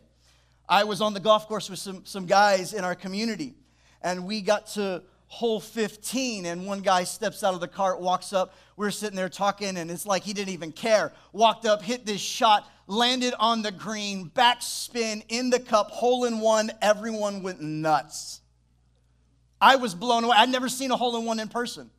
I 0.68 0.84
was 0.84 1.00
on 1.00 1.14
the 1.14 1.20
golf 1.20 1.48
course 1.48 1.70
with 1.70 1.80
some, 1.80 2.06
some 2.06 2.26
guys 2.26 2.74
in 2.74 2.84
our 2.84 2.96
community, 2.96 3.56
and 4.02 4.26
we 4.26 4.42
got 4.42 4.68
to 4.68 5.04
hole 5.28 5.60
15 5.60 6.46
and 6.46 6.66
one 6.66 6.80
guy 6.80 7.04
steps 7.04 7.44
out 7.44 7.54
of 7.54 7.60
the 7.60 7.68
cart 7.68 8.00
walks 8.00 8.34
up. 8.34 8.54
We're 8.76 8.92
sitting 8.92 9.16
there 9.16 9.30
talking 9.30 9.78
and 9.78 9.92
it's 9.92 10.06
like 10.06 10.24
he 10.24 10.34
didn't 10.34 10.54
even 10.54 10.72
care. 10.72 11.12
Walked 11.34 11.66
up 11.66 11.82
hit 11.82 12.06
this 12.06 12.22
shot 12.22 12.68
landed 12.88 13.34
on 13.38 13.62
the 13.62 13.72
green 13.72 14.32
backspin 14.34 15.24
in 15.28 15.50
the 15.50 15.60
cup 15.60 15.92
hole 15.92 16.24
in 16.24 16.40
one 16.40 16.72
everyone 16.82 17.44
went 17.44 17.62
nuts. 17.62 18.42
I 19.60 19.76
was 19.76 19.94
blown 19.94 20.24
away. 20.24 20.38
I'd 20.38 20.50
never 20.50 20.70
seen 20.70 20.92
a 20.92 20.98
hole 20.98 21.18
in 21.18 21.26
one 21.26 21.40
in 21.40 21.50
person. 21.50 21.90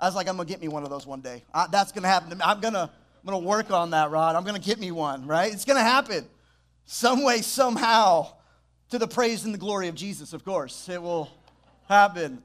I 0.00 0.06
was 0.06 0.14
like 0.14 0.28
i'm 0.28 0.36
gonna 0.36 0.48
get 0.48 0.60
me 0.60 0.68
one 0.68 0.82
of 0.82 0.90
those 0.90 1.06
one 1.06 1.20
day. 1.20 1.44
I, 1.54 1.66
that's 1.70 1.92
gonna 1.92 2.08
happen 2.08 2.30
to 2.30 2.36
me. 2.36 2.42
I'm 2.44 2.60
gonna 2.60 2.90
i'm 2.90 3.24
gonna 3.24 3.38
work 3.38 3.70
on 3.70 3.90
that 3.90 4.10
rod. 4.10 4.34
I'm 4.34 4.44
gonna 4.44 4.58
get 4.58 4.80
me 4.80 4.90
one 4.90 5.26
right? 5.26 5.52
It's 5.52 5.64
gonna 5.64 5.80
happen. 5.80 6.26
Some 6.86 7.22
way 7.22 7.42
somehow 7.42 8.32
to 8.90 8.98
the 8.98 9.06
praise 9.06 9.44
and 9.44 9.54
the 9.54 9.58
glory 9.58 9.86
of 9.86 9.94
jesus 9.94 10.32
of 10.32 10.44
course. 10.44 10.88
It 10.88 11.00
will 11.00 11.30
happen 11.88 12.42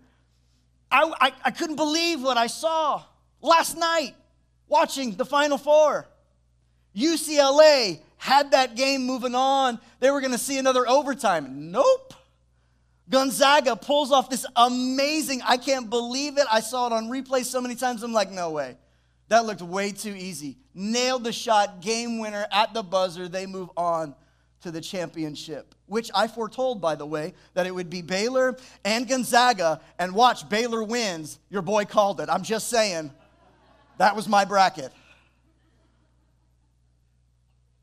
I, 0.93 1.11
I, 1.19 1.33
I 1.45 1.51
couldn't 1.51 1.75
believe 1.75 2.21
what 2.21 2.37
I 2.37 2.45
saw 2.47 3.03
last 3.41 3.75
night 3.75 4.13
watching 4.67 5.15
the 5.15 5.25
Final 5.25 5.57
Four. 5.57 6.07
UCLA 6.95 7.99
had 8.17 8.51
that 8.51 8.75
game 8.75 9.03
moving 9.03 9.33
on. 9.33 9.79
They 9.99 10.11
were 10.11 10.21
going 10.21 10.33
to 10.33 10.37
see 10.37 10.59
another 10.59 10.87
overtime. 10.87 11.71
Nope. 11.71 12.13
Gonzaga 13.09 13.75
pulls 13.75 14.11
off 14.11 14.29
this 14.29 14.45
amazing, 14.55 15.41
I 15.45 15.57
can't 15.57 15.89
believe 15.89 16.37
it. 16.37 16.45
I 16.49 16.61
saw 16.61 16.87
it 16.87 16.93
on 16.93 17.09
replay 17.09 17.43
so 17.43 17.59
many 17.59 17.75
times. 17.75 18.03
I'm 18.03 18.13
like, 18.13 18.31
no 18.31 18.51
way. 18.51 18.77
That 19.29 19.45
looked 19.45 19.61
way 19.61 19.91
too 19.91 20.15
easy. 20.15 20.57
Nailed 20.73 21.23
the 21.23 21.33
shot, 21.33 21.81
game 21.81 22.19
winner 22.19 22.45
at 22.51 22.73
the 22.73 22.83
buzzer. 22.83 23.27
They 23.27 23.45
move 23.45 23.69
on 23.75 24.15
to 24.61 24.71
the 24.71 24.79
championship, 24.79 25.75
which 25.93 26.09
I 26.13 26.27
foretold, 26.27 26.81
by 26.81 26.95
the 26.95 27.05
way, 27.05 27.35
that 27.53 27.67
it 27.67 27.73
would 27.73 27.89
be 27.89 28.01
Baylor 28.01 28.57
and 28.83 29.07
Gonzaga. 29.07 29.79
And 29.99 30.13
watch, 30.13 30.49
Baylor 30.49 30.83
wins. 30.83 31.39
Your 31.49 31.61
boy 31.61 31.85
called 31.85 32.19
it. 32.19 32.29
I'm 32.29 32.43
just 32.43 32.67
saying, 32.67 33.11
that 33.99 34.15
was 34.15 34.27
my 34.27 34.43
bracket. 34.43 34.91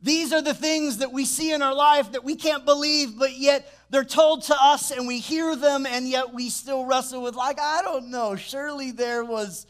These 0.02 0.32
are 0.32 0.42
the 0.42 0.54
things 0.54 0.98
that 0.98 1.12
we 1.12 1.24
see 1.24 1.52
in 1.52 1.62
our 1.62 1.74
life 1.74 2.12
that 2.12 2.24
we 2.24 2.34
can't 2.34 2.64
believe, 2.64 3.16
but 3.16 3.36
yet 3.36 3.72
they're 3.90 4.02
told 4.02 4.42
to 4.44 4.56
us 4.58 4.90
and 4.90 5.06
we 5.06 5.20
hear 5.20 5.54
them, 5.54 5.86
and 5.86 6.08
yet 6.08 6.34
we 6.34 6.48
still 6.48 6.86
wrestle 6.86 7.22
with, 7.22 7.36
like, 7.36 7.60
I 7.60 7.82
don't 7.82 8.10
know, 8.10 8.34
surely 8.34 8.90
there 8.90 9.24
was 9.24 9.66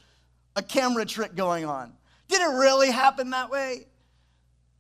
a 0.56 0.62
camera 0.62 1.04
trick 1.04 1.34
going 1.34 1.66
on. 1.66 1.92
Did 2.28 2.40
it 2.40 2.54
really 2.54 2.90
happen 2.90 3.30
that 3.30 3.50
way? 3.50 3.86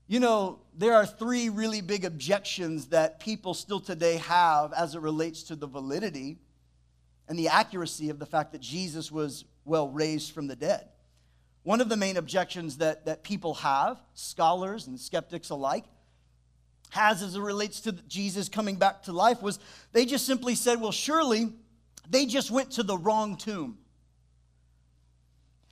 You 0.06 0.20
know, 0.20 0.60
there 0.80 0.94
are 0.94 1.04
three 1.04 1.50
really 1.50 1.82
big 1.82 2.06
objections 2.06 2.86
that 2.86 3.20
people 3.20 3.52
still 3.52 3.80
today 3.80 4.16
have 4.16 4.72
as 4.72 4.94
it 4.94 5.00
relates 5.02 5.42
to 5.42 5.54
the 5.54 5.66
validity 5.66 6.38
and 7.28 7.38
the 7.38 7.48
accuracy 7.48 8.08
of 8.08 8.18
the 8.18 8.24
fact 8.24 8.52
that 8.52 8.62
Jesus 8.62 9.12
was, 9.12 9.44
well, 9.66 9.90
raised 9.90 10.32
from 10.32 10.46
the 10.46 10.56
dead. 10.56 10.88
One 11.64 11.82
of 11.82 11.90
the 11.90 11.98
main 11.98 12.16
objections 12.16 12.78
that, 12.78 13.04
that 13.04 13.22
people 13.22 13.52
have, 13.54 13.98
scholars 14.14 14.86
and 14.86 14.98
skeptics 14.98 15.50
alike, 15.50 15.84
has 16.88 17.22
as 17.22 17.34
it 17.34 17.40
relates 17.42 17.80
to 17.82 17.92
Jesus 17.92 18.48
coming 18.48 18.76
back 18.76 19.02
to 19.02 19.12
life 19.12 19.42
was 19.42 19.58
they 19.92 20.06
just 20.06 20.24
simply 20.24 20.54
said, 20.54 20.80
well, 20.80 20.92
surely 20.92 21.52
they 22.08 22.24
just 22.24 22.50
went 22.50 22.70
to 22.72 22.82
the 22.82 22.96
wrong 22.96 23.36
tomb. 23.36 23.76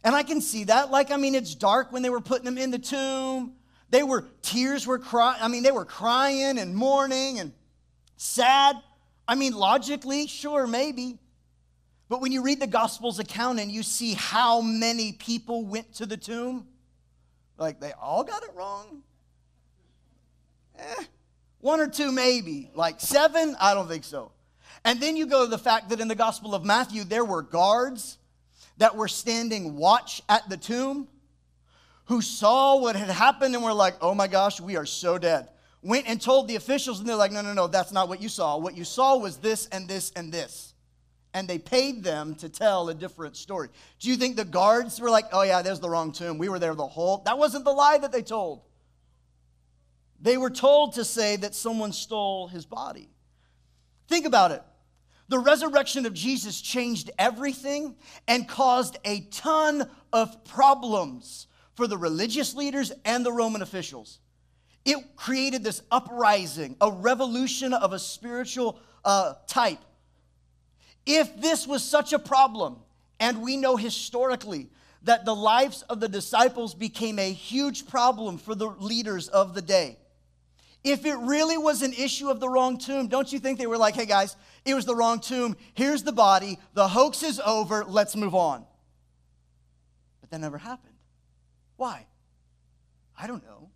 And 0.04 0.14
I 0.14 0.22
can 0.22 0.42
see 0.42 0.64
that. 0.64 0.90
Like, 0.90 1.10
I 1.10 1.16
mean, 1.16 1.34
it's 1.34 1.54
dark 1.54 1.92
when 1.92 2.02
they 2.02 2.10
were 2.10 2.20
putting 2.20 2.46
him 2.46 2.58
in 2.58 2.70
the 2.70 2.78
tomb. 2.78 3.54
They 3.90 4.02
were, 4.02 4.26
tears 4.42 4.87
were 4.87 4.99
crying. 4.99 5.40
I 5.42 5.49
mean, 5.49 5.62
they 5.62 5.73
were 5.73 5.85
crying 5.85 6.59
and 6.59 6.75
mourning 6.75 7.38
and 7.38 7.52
sad. 8.16 8.76
I 9.26 9.35
mean, 9.35 9.52
logically, 9.52 10.26
sure, 10.26 10.66
maybe. 10.66 11.18
But 12.09 12.21
when 12.21 12.33
you 12.33 12.42
read 12.42 12.61
the 12.61 12.66
Gospels 12.66 13.18
account 13.18 13.61
and 13.61 13.71
you 13.71 13.83
see 13.83 14.14
how 14.14 14.61
many 14.61 15.12
people 15.12 15.64
went 15.64 15.95
to 15.95 16.07
the 16.07 16.16
tomb, 16.16 16.66
like 17.59 17.80
they 17.80 17.92
all 17.92 18.25
got 18.25 18.42
it 18.42 18.50
wrong. 18.54 19.02
Eh, 20.78 21.04
one 21.61 21.80
or 21.80 21.88
two, 21.88 22.12
maybe. 22.12 22.71
Like 22.75 23.00
seven, 23.00 23.57
I 23.61 23.75
don't 23.75 23.88
think 23.88 24.04
so. 24.04 24.33
And 24.85 25.00
then 25.00 25.16
you 25.16 25.26
go 25.26 25.45
to 25.45 25.50
the 25.50 25.59
fact 25.59 25.90
that 25.90 26.00
in 26.00 26.09
the 26.09 26.14
Gospel 26.14 26.54
of 26.54 26.64
Matthew, 26.64 27.04
there 27.04 27.25
were 27.25 27.42
guards 27.42 28.18
that 28.78 28.97
were 28.97 29.09
standing 29.09 29.76
watch 29.76 30.23
at 30.28 30.49
the 30.49 30.57
tomb 30.57 31.09
who 32.08 32.22
saw 32.22 32.76
what 32.78 32.96
had 32.96 33.10
happened 33.10 33.54
and 33.54 33.62
were 33.62 33.72
like, 33.72 33.94
oh 34.00 34.14
my 34.14 34.26
gosh, 34.26 34.60
we 34.60 34.76
are 34.76 34.86
so 34.86 35.18
dead. 35.18 35.48
Went 35.82 36.08
and 36.08 36.20
told 36.20 36.48
the 36.48 36.56
officials, 36.56 36.98
and 36.98 37.08
they're 37.08 37.14
like, 37.14 37.32
no, 37.32 37.42
no, 37.42 37.52
no, 37.52 37.66
that's 37.66 37.92
not 37.92 38.08
what 38.08 38.22
you 38.22 38.30
saw. 38.30 38.56
What 38.56 38.76
you 38.76 38.84
saw 38.84 39.18
was 39.18 39.36
this 39.36 39.68
and 39.70 39.86
this 39.86 40.10
and 40.16 40.32
this. 40.32 40.72
And 41.34 41.46
they 41.46 41.58
paid 41.58 42.02
them 42.02 42.34
to 42.36 42.48
tell 42.48 42.88
a 42.88 42.94
different 42.94 43.36
story. 43.36 43.68
Do 44.00 44.08
you 44.08 44.16
think 44.16 44.36
the 44.36 44.46
guards 44.46 44.98
were 44.98 45.10
like, 45.10 45.26
oh 45.32 45.42
yeah, 45.42 45.60
there's 45.60 45.80
the 45.80 45.90
wrong 45.90 46.10
tomb. 46.10 46.38
We 46.38 46.48
were 46.48 46.58
there 46.58 46.74
the 46.74 46.86
whole. 46.86 47.18
That 47.26 47.36
wasn't 47.36 47.66
the 47.66 47.72
lie 47.72 47.98
that 47.98 48.10
they 48.10 48.22
told. 48.22 48.62
They 50.18 50.38
were 50.38 50.50
told 50.50 50.94
to 50.94 51.04
say 51.04 51.36
that 51.36 51.54
someone 51.54 51.92
stole 51.92 52.48
his 52.48 52.64
body. 52.64 53.10
Think 54.08 54.24
about 54.24 54.50
it. 54.50 54.62
The 55.28 55.38
resurrection 55.38 56.06
of 56.06 56.14
Jesus 56.14 56.62
changed 56.62 57.10
everything 57.18 57.96
and 58.26 58.48
caused 58.48 58.96
a 59.04 59.20
ton 59.30 59.90
of 60.10 60.42
problems 60.44 61.48
for 61.78 61.87
the 61.87 61.97
religious 61.97 62.56
leaders 62.56 62.90
and 63.04 63.25
the 63.25 63.30
Roman 63.30 63.62
officials. 63.62 64.18
It 64.85 65.14
created 65.14 65.62
this 65.62 65.80
uprising, 65.92 66.75
a 66.80 66.90
revolution 66.90 67.73
of 67.73 67.92
a 67.92 68.00
spiritual 68.00 68.80
uh, 69.04 69.35
type. 69.47 69.78
If 71.06 71.40
this 71.40 71.68
was 71.68 71.85
such 71.85 72.12
a 72.12 72.18
problem, 72.18 72.78
and 73.20 73.42
we 73.42 73.56
know 73.56 73.76
historically 73.76 74.70
that 75.02 75.25
the 75.25 75.37
lives 75.37 75.82
of 75.82 76.00
the 76.00 76.08
disciples 76.08 76.75
became 76.75 77.20
a 77.20 77.32
huge 77.32 77.87
problem 77.87 78.38
for 78.38 78.56
the 78.56 78.70
leaders 78.80 79.28
of 79.28 79.54
the 79.54 79.62
day. 79.62 79.99
If 80.82 81.06
it 81.06 81.14
really 81.14 81.58
was 81.58 81.82
an 81.82 81.92
issue 81.92 82.28
of 82.28 82.40
the 82.40 82.49
wrong 82.49 82.78
tomb, 82.78 83.06
don't 83.06 83.32
you 83.32 83.38
think 83.38 83.56
they 83.56 83.68
were 83.68 83.78
like, 83.78 83.94
hey 83.94 84.06
guys, 84.06 84.35
it 84.64 84.75
was 84.75 84.85
the 84.85 84.97
wrong 84.97 85.20
tomb, 85.20 85.56
here's 85.75 86.02
the 86.02 86.11
body, 86.11 86.58
the 86.75 86.88
hoax 86.88 87.23
is 87.23 87.38
over, 87.38 87.85
let's 87.85 88.16
move 88.16 88.35
on? 88.35 88.64
But 90.20 90.30
that 90.30 90.40
never 90.40 90.58
happened. 90.58 90.97
Why? 91.78 92.06
I 93.16 93.26
don't 93.26 93.42
know. 93.44 93.70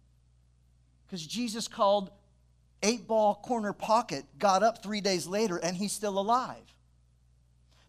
Because 1.07 1.25
Jesus 1.25 1.69
called 1.69 2.11
eight 2.83 3.07
ball 3.07 3.37
corner 3.37 3.73
pocket, 3.73 4.25
got 4.39 4.63
up 4.63 4.83
three 4.83 5.01
days 5.01 5.27
later, 5.27 5.57
and 5.57 5.77
he's 5.77 5.93
still 5.93 6.19
alive. 6.19 6.65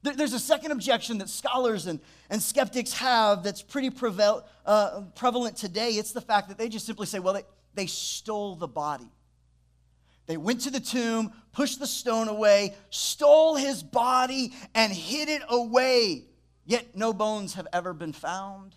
There's 0.04 0.34
a 0.34 0.40
second 0.40 0.72
objection 0.72 1.18
that 1.18 1.30
scholars 1.30 1.88
and, 1.88 2.00
and 2.30 2.42
skeptics 2.42 2.94
have 2.94 3.42
that's 3.42 3.62
pretty 3.62 3.90
preval, 3.90 4.44
uh, 4.66 5.02
prevalent 5.16 5.58
today. 5.58 5.92
It's 5.92 6.12
the 6.12 6.22
fact 6.22 6.50
that 6.50 6.58
they 6.58 6.70
just 6.70 6.86
simply 6.86 7.08
say, 7.08 7.20
well, 7.20 7.34
they, 7.34 7.44
they 7.74 7.88
stole 7.88 8.56
the 8.56 8.68
body. 8.68 9.10
They 10.28 10.38
went 10.38 10.62
to 10.62 10.70
the 10.70 10.80
tomb, 10.80 11.32
pushed 11.54 11.80
the 11.80 11.88
stone 11.88 12.28
away, 12.28 12.76
stole 12.90 13.56
his 13.56 13.82
body, 13.82 14.54
and 14.76 14.92
hid 14.92 15.30
it 15.30 15.42
away. 15.50 16.26
Yet 16.66 16.96
no 16.96 17.14
bones 17.14 17.56
have 17.56 17.68
ever 17.74 17.94
been 17.94 18.14
found. 18.14 18.76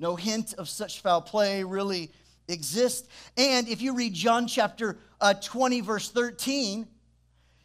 No 0.00 0.16
hint 0.16 0.54
of 0.54 0.68
such 0.68 1.02
foul 1.02 1.20
play 1.20 1.62
really 1.62 2.10
exists. 2.48 3.06
And 3.36 3.68
if 3.68 3.82
you 3.82 3.94
read 3.94 4.14
John 4.14 4.48
chapter 4.48 4.98
uh, 5.20 5.34
20, 5.34 5.82
verse 5.82 6.10
13, 6.10 6.88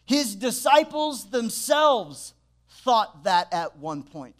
his 0.05 0.35
disciples 0.35 1.29
themselves 1.29 2.33
thought 2.69 3.23
that 3.23 3.53
at 3.53 3.77
one 3.77 4.03
point. 4.03 4.35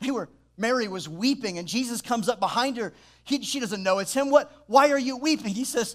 They 0.00 0.10
were, 0.10 0.28
Mary 0.58 0.88
was 0.88 1.08
weeping, 1.08 1.56
and 1.58 1.68
Jesus 1.68 2.02
comes 2.02 2.28
up 2.28 2.40
behind 2.40 2.78
her. 2.78 2.92
He, 3.22 3.40
she 3.42 3.60
doesn't 3.60 3.82
know 3.82 4.00
it's 4.00 4.12
him. 4.12 4.28
What? 4.28 4.52
Why 4.66 4.90
are 4.90 4.98
you 4.98 5.16
weeping? 5.16 5.54
He 5.54 5.64
says, 5.64 5.94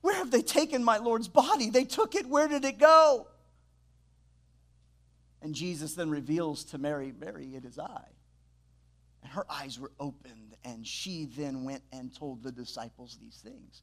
Where 0.00 0.14
have 0.14 0.30
they 0.30 0.42
taken 0.42 0.84
my 0.84 0.98
Lord's 0.98 1.28
body? 1.28 1.70
They 1.70 1.84
took 1.84 2.14
it. 2.14 2.26
Where 2.26 2.46
did 2.46 2.64
it 2.64 2.78
go? 2.78 3.26
And 5.42 5.56
Jesus 5.56 5.94
then 5.94 6.08
reveals 6.08 6.62
to 6.66 6.78
Mary, 6.78 7.12
Mary, 7.18 7.56
it 7.56 7.64
is 7.64 7.80
I. 7.80 8.04
And 9.22 9.32
her 9.32 9.44
eyes 9.48 9.78
were 9.78 9.92
opened, 10.00 10.56
and 10.64 10.86
she 10.86 11.26
then 11.36 11.64
went 11.64 11.82
and 11.92 12.14
told 12.14 12.42
the 12.42 12.52
disciples 12.52 13.18
these 13.20 13.36
things. 13.36 13.82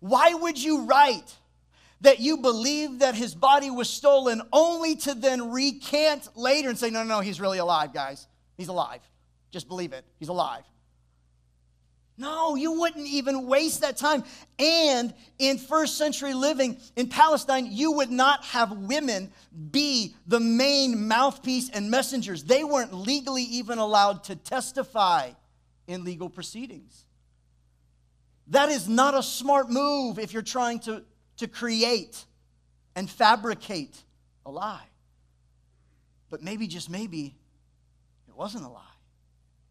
Why 0.00 0.34
would 0.34 0.62
you 0.62 0.84
write 0.84 1.34
that 2.02 2.20
you 2.20 2.38
believe 2.38 2.98
that 2.98 3.14
his 3.14 3.34
body 3.34 3.70
was 3.70 3.88
stolen 3.88 4.42
only 4.52 4.96
to 4.96 5.14
then 5.14 5.50
recant 5.50 6.28
later 6.36 6.68
and 6.68 6.78
say, 6.78 6.90
no, 6.90 7.02
no, 7.02 7.16
no, 7.16 7.20
he's 7.20 7.40
really 7.40 7.58
alive, 7.58 7.94
guys? 7.94 8.26
He's 8.56 8.68
alive. 8.68 9.00
Just 9.50 9.68
believe 9.68 9.92
it. 9.92 10.04
He's 10.18 10.28
alive. 10.28 10.64
No, 12.18 12.54
you 12.54 12.80
wouldn't 12.80 13.06
even 13.06 13.46
waste 13.46 13.82
that 13.82 13.98
time. 13.98 14.24
And 14.58 15.12
in 15.38 15.58
first 15.58 15.98
century 15.98 16.32
living 16.32 16.78
in 16.96 17.08
Palestine, 17.08 17.68
you 17.70 17.92
would 17.92 18.10
not 18.10 18.42
have 18.44 18.72
women 18.72 19.30
be 19.70 20.14
the 20.26 20.40
main 20.40 21.08
mouthpiece 21.08 21.68
and 21.68 21.90
messengers. 21.90 22.44
They 22.44 22.64
weren't 22.64 22.94
legally 22.94 23.42
even 23.42 23.78
allowed 23.78 24.24
to 24.24 24.36
testify 24.36 25.32
in 25.86 26.04
legal 26.04 26.30
proceedings. 26.30 27.04
That 28.48 28.70
is 28.70 28.88
not 28.88 29.14
a 29.14 29.22
smart 29.22 29.68
move 29.68 30.18
if 30.18 30.32
you're 30.32 30.42
trying 30.42 30.78
to, 30.80 31.04
to 31.38 31.48
create 31.48 32.24
and 32.94 33.10
fabricate 33.10 34.02
a 34.46 34.50
lie. 34.50 34.86
But 36.30 36.42
maybe, 36.42 36.66
just 36.66 36.88
maybe, 36.88 37.36
it 38.26 38.34
wasn't 38.34 38.64
a 38.64 38.68
lie. 38.68 38.95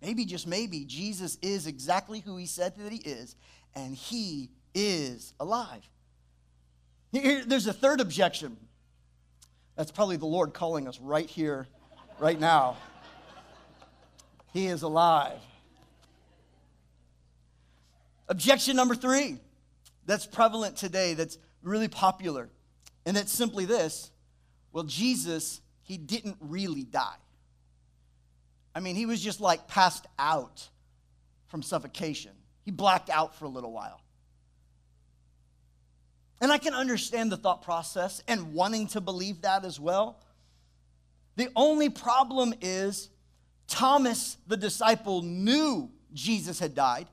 Maybe, 0.06 0.24
just 0.24 0.46
maybe, 0.46 0.86
Jesus 0.86 1.36
is 1.42 1.66
exactly 1.66 2.20
who 2.20 2.38
he 2.38 2.46
said 2.46 2.76
that 2.78 2.92
he 2.92 3.00
is, 3.00 3.36
and 3.74 3.96
he 3.96 4.52
is 4.76 5.34
alive. 5.40 5.82
Here, 7.12 7.44
there's 7.44 7.66
a 7.66 7.74
third 7.74 8.00
objection. 8.00 8.56
That's 9.76 9.90
probably 9.90 10.18
the 10.18 10.28
Lord 10.28 10.54
calling 10.54 10.88
us 10.88 11.00
right 11.00 11.28
here, 11.28 11.66
right 12.20 12.40
now. 12.40 12.78
He 14.54 14.68
is 14.68 14.84
alive. 14.84 15.40
Objection 18.30 18.76
number 18.76 18.94
three 18.94 19.40
that's 20.06 20.28
prevalent 20.28 20.78
today, 20.78 21.16
that's 21.16 21.40
really 21.64 21.88
popular, 21.88 22.52
and 23.08 23.18
it's 23.18 23.32
simply 23.32 23.66
this 23.66 24.12
well, 24.72 24.84
Jesus, 24.84 25.62
he 25.82 25.98
didn't 25.98 26.38
really 26.42 26.84
die. 26.84 27.16
I 28.76 28.82
mean, 28.82 28.96
he 28.96 29.06
was 29.06 29.22
just 29.22 29.40
like 29.40 29.68
passed 29.68 30.06
out 30.20 30.68
from 31.48 31.64
suffocation. 31.64 32.34
He 32.64 32.72
blacked 32.72 33.10
out 33.10 33.36
for 33.36 33.46
a 33.46 33.50
little 33.50 33.72
while. 33.72 34.02
And 36.42 36.52
I 36.52 36.58
can 36.58 36.74
understand 36.74 37.32
the 37.32 37.38
thought 37.38 37.62
process 37.62 38.22
and 38.28 38.54
wanting 38.54 38.88
to 38.88 39.02
believe 39.02 39.42
that 39.42 39.64
as 39.64 39.80
well. 39.80 40.20
The 41.38 41.50
only 41.56 41.90
problem 41.90 42.54
is 42.60 43.10
Thomas, 43.68 44.38
the 44.46 44.58
disciple, 44.58 45.22
knew 45.22 45.90
Jesus 46.14 46.60
had 46.60 46.76
died. 46.76 47.08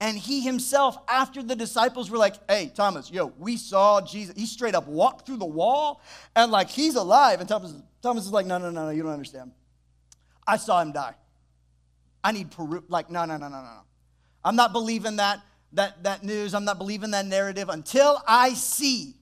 And 0.00 0.18
he 0.18 0.40
himself, 0.42 0.98
after 1.08 1.42
the 1.42 1.54
disciples 1.54 2.10
were 2.10 2.18
like, 2.18 2.34
hey, 2.50 2.72
Thomas, 2.74 3.10
yo, 3.10 3.32
we 3.38 3.56
saw 3.56 4.00
Jesus. 4.00 4.34
He 4.36 4.46
straight 4.46 4.74
up 4.74 4.88
walked 4.88 5.26
through 5.26 5.36
the 5.36 5.46
wall 5.46 6.02
and 6.34 6.50
like 6.50 6.68
he's 6.68 6.96
alive. 6.96 7.40
And 7.40 7.48
Thomas, 7.48 7.72
Thomas 8.02 8.26
is 8.26 8.32
like, 8.32 8.44
no, 8.44 8.58
no, 8.58 8.70
no, 8.70 8.86
no, 8.86 8.90
you 8.90 9.02
don't 9.02 9.12
understand. 9.12 9.52
I 10.46 10.56
saw 10.56 10.80
him 10.80 10.92
die. 10.92 11.14
I 12.24 12.32
need 12.32 12.50
Peru. 12.50 12.84
Like, 12.88 13.10
no, 13.10 13.24
no, 13.24 13.36
no, 13.36 13.48
no, 13.48 13.62
no. 13.62 13.80
I'm 14.44 14.56
not 14.56 14.72
believing 14.72 15.16
that, 15.16 15.40
that, 15.72 16.02
that 16.04 16.24
news. 16.24 16.54
I'm 16.54 16.64
not 16.64 16.78
believing 16.78 17.12
that 17.12 17.26
narrative 17.26 17.68
until 17.68 18.20
I 18.26 18.54
see 18.54 19.16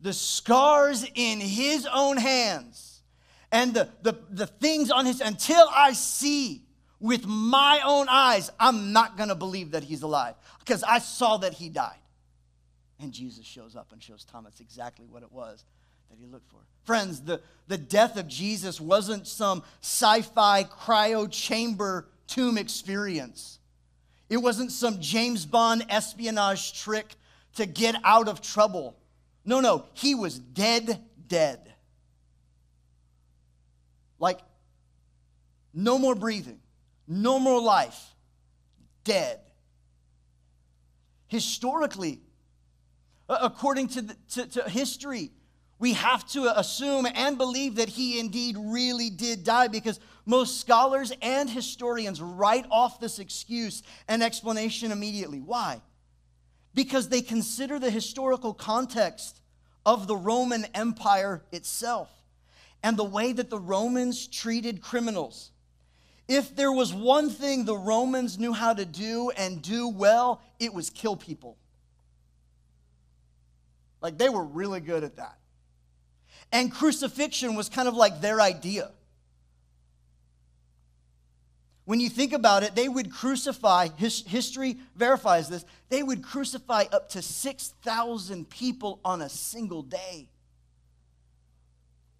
the 0.00 0.12
scars 0.12 1.06
in 1.14 1.40
his 1.40 1.86
own 1.92 2.16
hands 2.16 3.02
and 3.52 3.74
the, 3.74 3.88
the, 4.02 4.18
the 4.30 4.46
things 4.46 4.90
on 4.90 5.06
his, 5.06 5.20
until 5.20 5.68
I 5.72 5.92
see 5.92 6.62
with 6.98 7.26
my 7.26 7.80
own 7.84 8.08
eyes, 8.08 8.50
I'm 8.58 8.92
not 8.92 9.16
going 9.16 9.28
to 9.28 9.34
believe 9.34 9.72
that 9.72 9.84
he's 9.84 10.02
alive 10.02 10.34
because 10.60 10.82
I 10.82 10.98
saw 10.98 11.36
that 11.38 11.52
he 11.52 11.68
died. 11.68 11.98
And 13.00 13.12
Jesus 13.12 13.44
shows 13.44 13.74
up 13.74 13.92
and 13.92 14.02
shows 14.02 14.24
Thomas 14.24 14.60
exactly 14.60 15.06
what 15.06 15.22
it 15.22 15.32
was 15.32 15.64
that 16.12 16.18
he 16.20 16.30
looked 16.30 16.50
for. 16.50 16.58
Friends, 16.84 17.22
the, 17.22 17.40
the 17.68 17.78
death 17.78 18.18
of 18.18 18.28
Jesus 18.28 18.80
wasn't 18.80 19.26
some 19.26 19.62
sci 19.80 20.20
fi 20.20 20.64
cryo 20.64 21.30
chamber 21.30 22.06
tomb 22.26 22.58
experience. 22.58 23.58
It 24.28 24.36
wasn't 24.36 24.72
some 24.72 25.00
James 25.00 25.46
Bond 25.46 25.86
espionage 25.88 26.78
trick 26.78 27.14
to 27.54 27.64
get 27.64 27.96
out 28.04 28.28
of 28.28 28.42
trouble. 28.42 28.94
No, 29.46 29.60
no, 29.60 29.86
he 29.94 30.14
was 30.14 30.38
dead, 30.38 31.00
dead. 31.28 31.72
Like, 34.18 34.40
no 35.72 35.98
more 35.98 36.14
breathing, 36.14 36.60
no 37.08 37.38
more 37.38 37.60
life, 37.60 38.14
dead. 39.04 39.40
Historically, 41.28 42.20
according 43.30 43.88
to, 43.88 44.02
the, 44.02 44.16
to, 44.32 44.46
to 44.46 44.68
history, 44.68 45.30
we 45.82 45.94
have 45.94 46.24
to 46.28 46.56
assume 46.56 47.08
and 47.12 47.36
believe 47.36 47.74
that 47.74 47.88
he 47.88 48.20
indeed 48.20 48.56
really 48.56 49.10
did 49.10 49.42
die 49.42 49.66
because 49.66 49.98
most 50.24 50.60
scholars 50.60 51.12
and 51.20 51.50
historians 51.50 52.22
write 52.22 52.64
off 52.70 53.00
this 53.00 53.18
excuse 53.18 53.82
and 54.06 54.22
explanation 54.22 54.92
immediately. 54.92 55.40
Why? 55.40 55.82
Because 56.72 57.08
they 57.08 57.20
consider 57.20 57.80
the 57.80 57.90
historical 57.90 58.54
context 58.54 59.40
of 59.84 60.06
the 60.06 60.14
Roman 60.14 60.66
Empire 60.72 61.42
itself 61.50 62.08
and 62.84 62.96
the 62.96 63.02
way 63.02 63.32
that 63.32 63.50
the 63.50 63.58
Romans 63.58 64.28
treated 64.28 64.82
criminals. 64.82 65.50
If 66.28 66.54
there 66.54 66.70
was 66.70 66.94
one 66.94 67.28
thing 67.28 67.64
the 67.64 67.76
Romans 67.76 68.38
knew 68.38 68.52
how 68.52 68.72
to 68.72 68.84
do 68.84 69.32
and 69.36 69.60
do 69.60 69.88
well, 69.88 70.42
it 70.60 70.72
was 70.72 70.90
kill 70.90 71.16
people. 71.16 71.56
Like 74.00 74.16
they 74.16 74.28
were 74.28 74.44
really 74.44 74.78
good 74.78 75.02
at 75.02 75.16
that. 75.16 75.38
And 76.52 76.70
crucifixion 76.70 77.54
was 77.54 77.70
kind 77.70 77.88
of 77.88 77.94
like 77.94 78.20
their 78.20 78.40
idea. 78.40 78.90
When 81.84 81.98
you 81.98 82.08
think 82.08 82.32
about 82.32 82.62
it, 82.62 82.74
they 82.74 82.88
would 82.88 83.10
crucify, 83.10 83.88
his, 83.96 84.22
history 84.24 84.76
verifies 84.94 85.48
this, 85.48 85.64
they 85.88 86.02
would 86.02 86.22
crucify 86.22 86.84
up 86.92 87.08
to 87.10 87.22
6,000 87.22 88.48
people 88.48 89.00
on 89.04 89.22
a 89.22 89.28
single 89.28 89.82
day. 89.82 90.28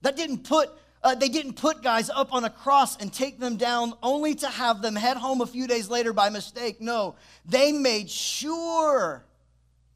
That 0.01 0.16
didn't 0.16 0.45
put, 0.45 0.71
uh, 1.03 1.14
they 1.14 1.29
didn't 1.29 1.55
put 1.55 1.81
guys 1.81 2.11
up 2.11 2.35
on 2.35 2.45
a 2.45 2.51
cross 2.51 2.97
and 2.97 3.12
take 3.12 3.38
them 3.38 3.57
down 3.57 3.95
only 4.03 4.35
to 4.37 4.49
have 4.49 4.83
them 4.83 4.97
head 4.97 5.16
home 5.16 5.40
a 5.40 5.47
few 5.47 5.68
days 5.68 5.88
later 5.88 6.12
by 6.12 6.29
mistake. 6.29 6.81
No, 6.81 7.14
they 7.47 7.71
made 7.71 8.11
sure 8.11 9.25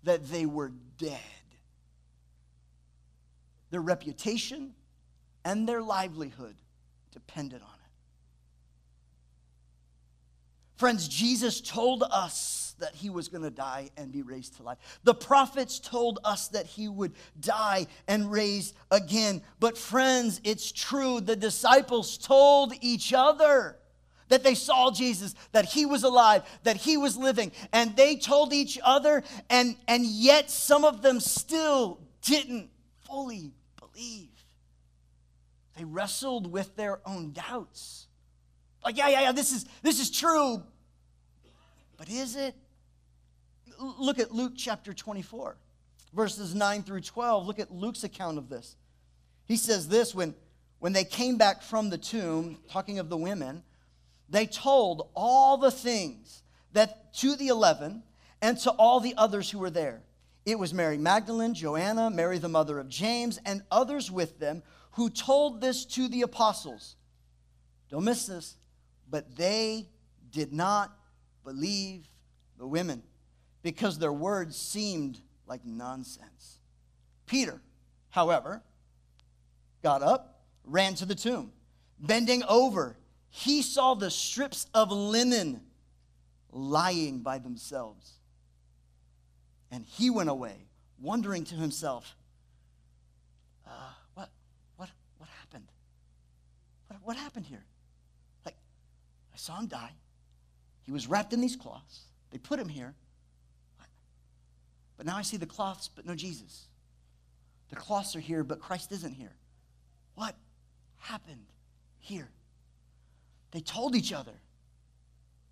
that 0.04 0.28
they 0.28 0.46
were 0.46 0.70
dead 0.98 1.20
their 3.76 3.82
reputation, 3.82 4.72
and 5.44 5.68
their 5.68 5.82
livelihood 5.82 6.56
depended 7.12 7.60
on 7.60 7.68
it. 7.68 7.90
Friends, 10.78 11.06
Jesus 11.08 11.60
told 11.60 12.02
us 12.10 12.74
that 12.78 12.94
he 12.94 13.10
was 13.10 13.28
going 13.28 13.42
to 13.42 13.50
die 13.50 13.90
and 13.98 14.10
be 14.10 14.22
raised 14.22 14.56
to 14.56 14.62
life. 14.62 14.78
The 15.04 15.12
prophets 15.12 15.78
told 15.78 16.20
us 16.24 16.48
that 16.48 16.64
he 16.64 16.88
would 16.88 17.12
die 17.38 17.86
and 18.08 18.32
raise 18.32 18.72
again. 18.90 19.42
But, 19.60 19.76
friends, 19.76 20.40
it's 20.42 20.72
true. 20.72 21.20
The 21.20 21.36
disciples 21.36 22.16
told 22.16 22.72
each 22.80 23.12
other 23.12 23.76
that 24.28 24.42
they 24.42 24.54
saw 24.54 24.90
Jesus, 24.90 25.34
that 25.52 25.66
he 25.66 25.84
was 25.84 26.02
alive, 26.02 26.44
that 26.62 26.78
he 26.78 26.96
was 26.96 27.18
living. 27.18 27.52
And 27.74 27.94
they 27.94 28.16
told 28.16 28.54
each 28.54 28.78
other, 28.82 29.22
and, 29.50 29.76
and 29.86 30.06
yet 30.06 30.50
some 30.50 30.82
of 30.86 31.02
them 31.02 31.20
still 31.20 32.00
didn't 32.22 32.70
fully 33.06 33.52
believe. 33.96 34.28
They 35.76 35.84
wrestled 35.84 36.50
with 36.50 36.76
their 36.76 37.00
own 37.06 37.32
doubts. 37.32 38.06
Like, 38.84 38.96
yeah, 38.96 39.08
yeah, 39.08 39.20
yeah, 39.22 39.32
this 39.32 39.52
is, 39.52 39.66
this 39.82 40.00
is 40.00 40.10
true. 40.10 40.62
But 41.96 42.08
is 42.08 42.36
it? 42.36 42.54
Look 43.98 44.18
at 44.18 44.32
Luke 44.32 44.52
chapter 44.56 44.94
24. 44.94 45.56
verses 46.14 46.54
9 46.54 46.82
through 46.82 47.02
12. 47.02 47.46
Look 47.46 47.58
at 47.58 47.70
Luke's 47.70 48.04
account 48.04 48.38
of 48.38 48.48
this. 48.48 48.76
He 49.44 49.56
says 49.56 49.88
this 49.88 50.14
when, 50.14 50.34
when 50.78 50.92
they 50.92 51.04
came 51.04 51.36
back 51.36 51.62
from 51.62 51.90
the 51.90 51.98
tomb, 51.98 52.58
talking 52.70 52.98
of 52.98 53.10
the 53.10 53.16
women, 53.16 53.62
they 54.28 54.46
told 54.46 55.08
all 55.14 55.58
the 55.58 55.70
things 55.70 56.42
that 56.72 57.12
to 57.14 57.36
the 57.36 57.48
eleven 57.48 58.02
and 58.40 58.58
to 58.60 58.70
all 58.70 59.00
the 59.00 59.14
others 59.16 59.50
who 59.50 59.58
were 59.58 59.70
there. 59.70 60.00
It 60.46 60.60
was 60.60 60.72
Mary 60.72 60.96
Magdalene, 60.96 61.54
Joanna, 61.54 62.08
Mary 62.08 62.38
the 62.38 62.48
mother 62.48 62.78
of 62.78 62.88
James, 62.88 63.40
and 63.44 63.62
others 63.68 64.12
with 64.12 64.38
them 64.38 64.62
who 64.92 65.10
told 65.10 65.60
this 65.60 65.84
to 65.84 66.06
the 66.06 66.22
apostles. 66.22 66.94
Don't 67.90 68.04
miss 68.04 68.26
this. 68.26 68.54
But 69.10 69.36
they 69.36 69.88
did 70.30 70.52
not 70.52 70.96
believe 71.44 72.08
the 72.58 72.66
women 72.66 73.02
because 73.62 73.98
their 73.98 74.12
words 74.12 74.56
seemed 74.56 75.20
like 75.46 75.64
nonsense. 75.64 76.58
Peter, 77.26 77.60
however, 78.10 78.62
got 79.82 80.02
up, 80.02 80.44
ran 80.64 80.94
to 80.94 81.06
the 81.06 81.14
tomb. 81.16 81.50
Bending 81.98 82.44
over, 82.48 82.96
he 83.30 83.62
saw 83.62 83.94
the 83.94 84.10
strips 84.10 84.66
of 84.74 84.92
linen 84.92 85.60
lying 86.52 87.20
by 87.20 87.38
themselves. 87.38 88.20
And 89.70 89.84
he 89.84 90.10
went 90.10 90.28
away, 90.28 90.68
wondering 91.00 91.44
to 91.44 91.54
himself, 91.54 92.16
uh, 93.66 93.70
what, 94.14 94.30
what, 94.76 94.88
what 95.18 95.28
happened? 95.40 95.68
What, 96.88 97.00
what 97.02 97.16
happened 97.16 97.46
here? 97.46 97.64
Like, 98.44 98.56
I 99.34 99.36
saw 99.36 99.58
him 99.58 99.66
die. 99.66 99.92
He 100.82 100.92
was 100.92 101.08
wrapped 101.08 101.32
in 101.32 101.40
these 101.40 101.56
cloths. 101.56 102.02
They 102.30 102.38
put 102.38 102.60
him 102.60 102.68
here. 102.68 102.94
But 104.96 105.06
now 105.06 105.16
I 105.16 105.22
see 105.22 105.36
the 105.36 105.46
cloths, 105.46 105.90
but 105.94 106.06
no 106.06 106.14
Jesus. 106.14 106.68
The 107.68 107.76
cloths 107.76 108.16
are 108.16 108.20
here, 108.20 108.44
but 108.44 108.60
Christ 108.60 108.92
isn't 108.92 109.12
here. 109.12 109.36
What 110.14 110.34
happened 110.98 111.46
here? 111.98 112.28
They 113.50 113.60
told 113.60 113.94
each 113.94 114.12
other, 114.12 114.32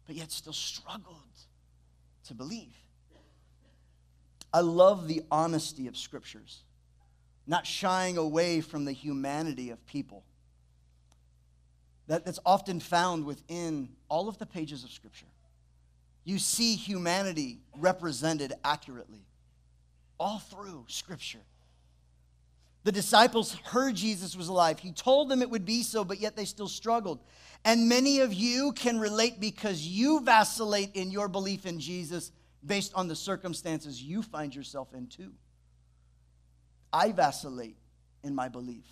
but 0.06 0.16
yet 0.16 0.30
still 0.32 0.52
struggled 0.52 1.16
to 2.26 2.34
believe. 2.34 2.74
I 4.54 4.60
love 4.60 5.08
the 5.08 5.22
honesty 5.32 5.88
of 5.88 5.96
scriptures, 5.96 6.62
not 7.44 7.66
shying 7.66 8.16
away 8.16 8.60
from 8.60 8.84
the 8.84 8.92
humanity 8.92 9.70
of 9.70 9.84
people. 9.84 10.22
That, 12.06 12.24
that's 12.24 12.38
often 12.46 12.78
found 12.78 13.24
within 13.24 13.88
all 14.08 14.28
of 14.28 14.38
the 14.38 14.46
pages 14.46 14.84
of 14.84 14.92
scripture. 14.92 15.26
You 16.22 16.38
see 16.38 16.76
humanity 16.76 17.58
represented 17.76 18.52
accurately 18.64 19.26
all 20.20 20.38
through 20.38 20.84
scripture. 20.86 21.42
The 22.84 22.92
disciples 22.92 23.54
heard 23.64 23.96
Jesus 23.96 24.36
was 24.36 24.46
alive. 24.46 24.78
He 24.78 24.92
told 24.92 25.30
them 25.30 25.42
it 25.42 25.50
would 25.50 25.64
be 25.64 25.82
so, 25.82 26.04
but 26.04 26.20
yet 26.20 26.36
they 26.36 26.44
still 26.44 26.68
struggled. 26.68 27.18
And 27.64 27.88
many 27.88 28.20
of 28.20 28.32
you 28.32 28.70
can 28.72 29.00
relate 29.00 29.40
because 29.40 29.84
you 29.84 30.20
vacillate 30.20 30.94
in 30.94 31.10
your 31.10 31.26
belief 31.26 31.66
in 31.66 31.80
Jesus 31.80 32.30
based 32.64 32.92
on 32.94 33.08
the 33.08 33.16
circumstances 33.16 34.02
you 34.02 34.22
find 34.22 34.54
yourself 34.54 34.94
in 34.94 35.06
too. 35.06 35.32
I 36.92 37.12
vacillate 37.12 37.76
in 38.22 38.34
my 38.34 38.48
belief, 38.48 38.86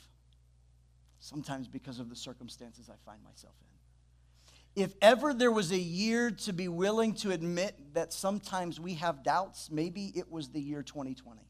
sometimes 1.18 1.68
because 1.68 1.98
of 1.98 2.10
the 2.10 2.16
circumstances 2.16 2.90
I 2.90 2.96
find 3.04 3.22
myself 3.22 3.54
in. 3.62 4.82
If 4.84 4.94
ever 5.02 5.34
there 5.34 5.52
was 5.52 5.70
a 5.70 5.78
year 5.78 6.30
to 6.30 6.52
be 6.52 6.66
willing 6.66 7.14
to 7.16 7.30
admit 7.30 7.76
that 7.94 8.12
sometimes 8.12 8.80
we 8.80 8.94
have 8.94 9.22
doubts, 9.22 9.70
maybe 9.70 10.12
it 10.16 10.30
was 10.30 10.48
the 10.48 10.60
year 10.60 10.82
2020. 10.82 11.42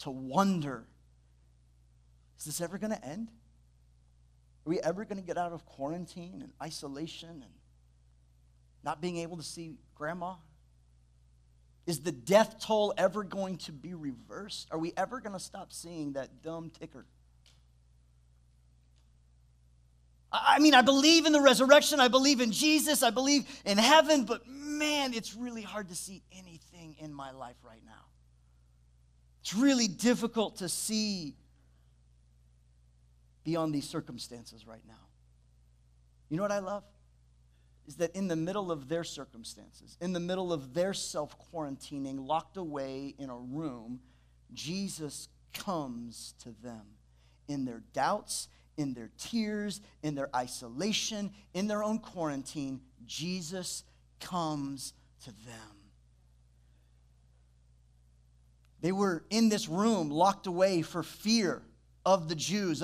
To 0.00 0.10
wonder, 0.10 0.86
is 2.38 2.44
this 2.44 2.60
ever 2.60 2.76
going 2.76 2.92
to 2.92 3.04
end? 3.04 3.30
Are 4.66 4.70
we 4.70 4.80
ever 4.80 5.04
going 5.04 5.18
to 5.18 5.26
get 5.26 5.38
out 5.38 5.52
of 5.52 5.64
quarantine 5.64 6.40
and 6.42 6.52
isolation 6.60 7.30
and 7.30 7.52
not 8.86 9.00
being 9.00 9.18
able 9.18 9.36
to 9.36 9.42
see 9.42 9.74
grandma? 9.96 10.36
Is 11.86 12.00
the 12.00 12.12
death 12.12 12.60
toll 12.60 12.94
ever 12.96 13.24
going 13.24 13.58
to 13.58 13.72
be 13.72 13.94
reversed? 13.94 14.68
Are 14.70 14.78
we 14.78 14.92
ever 14.96 15.20
going 15.20 15.32
to 15.32 15.40
stop 15.40 15.72
seeing 15.72 16.12
that 16.12 16.42
dumb 16.42 16.70
ticker? 16.70 17.04
I 20.32 20.58
mean, 20.60 20.74
I 20.74 20.82
believe 20.82 21.26
in 21.26 21.32
the 21.32 21.40
resurrection. 21.40 21.98
I 21.98 22.08
believe 22.08 22.40
in 22.40 22.52
Jesus. 22.52 23.02
I 23.02 23.10
believe 23.10 23.44
in 23.64 23.78
heaven. 23.78 24.24
But 24.24 24.46
man, 24.46 25.14
it's 25.14 25.34
really 25.34 25.62
hard 25.62 25.88
to 25.88 25.94
see 25.94 26.22
anything 26.32 26.96
in 26.98 27.12
my 27.12 27.32
life 27.32 27.56
right 27.64 27.82
now. 27.84 27.92
It's 29.42 29.54
really 29.54 29.88
difficult 29.88 30.58
to 30.58 30.68
see 30.68 31.34
beyond 33.44 33.74
these 33.74 33.88
circumstances 33.88 34.66
right 34.66 34.82
now. 34.86 34.94
You 36.28 36.36
know 36.36 36.42
what 36.42 36.52
I 36.52 36.58
love? 36.58 36.84
Is 37.86 37.96
that 37.96 38.14
in 38.16 38.28
the 38.28 38.36
middle 38.36 38.72
of 38.72 38.88
their 38.88 39.04
circumstances, 39.04 39.96
in 40.00 40.12
the 40.12 40.20
middle 40.20 40.52
of 40.52 40.74
their 40.74 40.92
self 40.92 41.36
quarantining, 41.52 42.26
locked 42.26 42.56
away 42.56 43.14
in 43.18 43.30
a 43.30 43.36
room, 43.36 44.00
Jesus 44.52 45.28
comes 45.52 46.34
to 46.42 46.50
them 46.62 46.82
in 47.48 47.64
their 47.64 47.82
doubts, 47.92 48.48
in 48.76 48.94
their 48.94 49.10
tears, 49.18 49.80
in 50.02 50.14
their 50.14 50.28
isolation, 50.34 51.30
in 51.54 51.66
their 51.66 51.82
own 51.82 51.98
quarantine. 51.98 52.80
Jesus 53.06 53.84
comes 54.20 54.92
to 55.24 55.30
them. 55.46 55.76
They 58.80 58.92
were 58.92 59.24
in 59.30 59.48
this 59.48 59.68
room 59.68 60.10
locked 60.10 60.46
away 60.46 60.82
for 60.82 61.02
fear 61.02 61.62
of 62.04 62.28
the 62.28 62.34
Jews, 62.34 62.82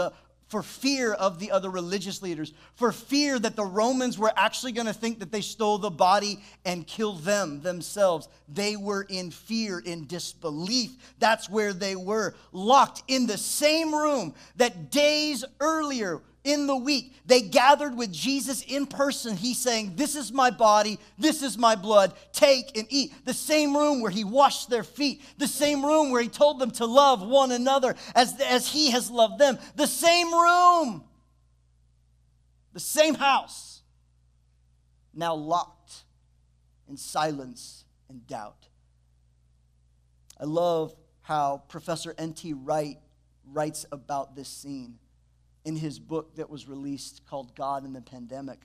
for 0.53 0.62
fear 0.62 1.15
of 1.15 1.38
the 1.38 1.51
other 1.51 1.71
religious 1.71 2.21
leaders, 2.21 2.53
for 2.75 2.93
fear 2.93 3.38
that 3.38 3.57
the 3.57 3.65
Romans 3.65 4.19
were 4.19 4.31
actually 4.37 4.73
going 4.73 4.87
to 4.87 4.93
think 4.93 5.21
that 5.21 5.33
they 5.33 5.41
stole 5.41 5.79
the 5.79 5.88
body 5.88 6.45
and 6.67 6.87
killed 6.87 7.23
them 7.23 7.62
themselves. 7.62 8.29
They 8.51 8.77
were 8.77 9.07
in 9.09 9.31
fear, 9.31 9.79
in 9.79 10.07
disbelief. 10.07 10.91
That's 11.19 11.49
where 11.49 11.73
they 11.73 11.97
were, 11.97 12.35
locked 12.53 13.03
in 13.09 13.27
the 13.27 13.38
same 13.38 13.95
room 13.95 14.35
that 14.57 14.91
days 14.91 15.43
earlier 15.59 16.21
in 16.44 16.66
the 16.66 16.76
week, 16.76 17.14
they 17.24 17.40
gathered 17.40 17.96
with 17.96 18.12
Jesus 18.12 18.62
in 18.62 18.87
person. 18.87 19.37
He's 19.37 19.59
saying, 19.59 19.92
This 19.94 20.16
is 20.16 20.33
my 20.33 20.50
body, 20.50 20.98
this 21.16 21.42
is 21.42 21.57
my 21.57 21.76
blood, 21.76 22.14
take 22.33 22.76
and 22.76 22.87
eat. 22.90 23.12
The 23.24 23.35
same 23.35 23.76
room 23.76 24.00
where 24.00 24.11
he 24.11 24.24
washed 24.24 24.68
their 24.68 24.83
feet, 24.83 25.22
the 25.38 25.46
same 25.46 25.85
room 25.85 26.11
where 26.11 26.22
he 26.22 26.28
told 26.28 26.59
them 26.59 26.72
to 26.72 26.87
love 26.87 27.24
one 27.24 27.52
another 27.52 27.94
as, 28.14 28.40
as 28.40 28.68
he 28.68 28.90
has 28.90 29.09
loved 29.11 29.38
them, 29.38 29.57
the 29.76 29.87
same 29.87 30.33
room, 30.33 31.05
the 32.72 32.81
same 32.81 33.14
house, 33.14 33.83
now 35.14 35.35
locked 35.35 36.05
in 36.88 36.96
silence 36.96 37.85
and 38.09 38.26
doubt. 38.26 38.68
I 40.40 40.44
love 40.44 40.92
how 41.20 41.62
Professor 41.68 42.14
N.T. 42.18 42.52
Wright 42.55 42.98
writes 43.44 43.87
about 43.92 44.35
this 44.35 44.48
scene 44.48 44.98
in 45.64 45.77
his 45.77 45.98
book 45.98 46.37
that 46.37 46.51
was 46.51 46.68
released 46.68 47.22
called 47.27 47.55
God 47.55 47.85
and 47.85 47.94
the 47.94 48.01
Pandemic. 48.01 48.61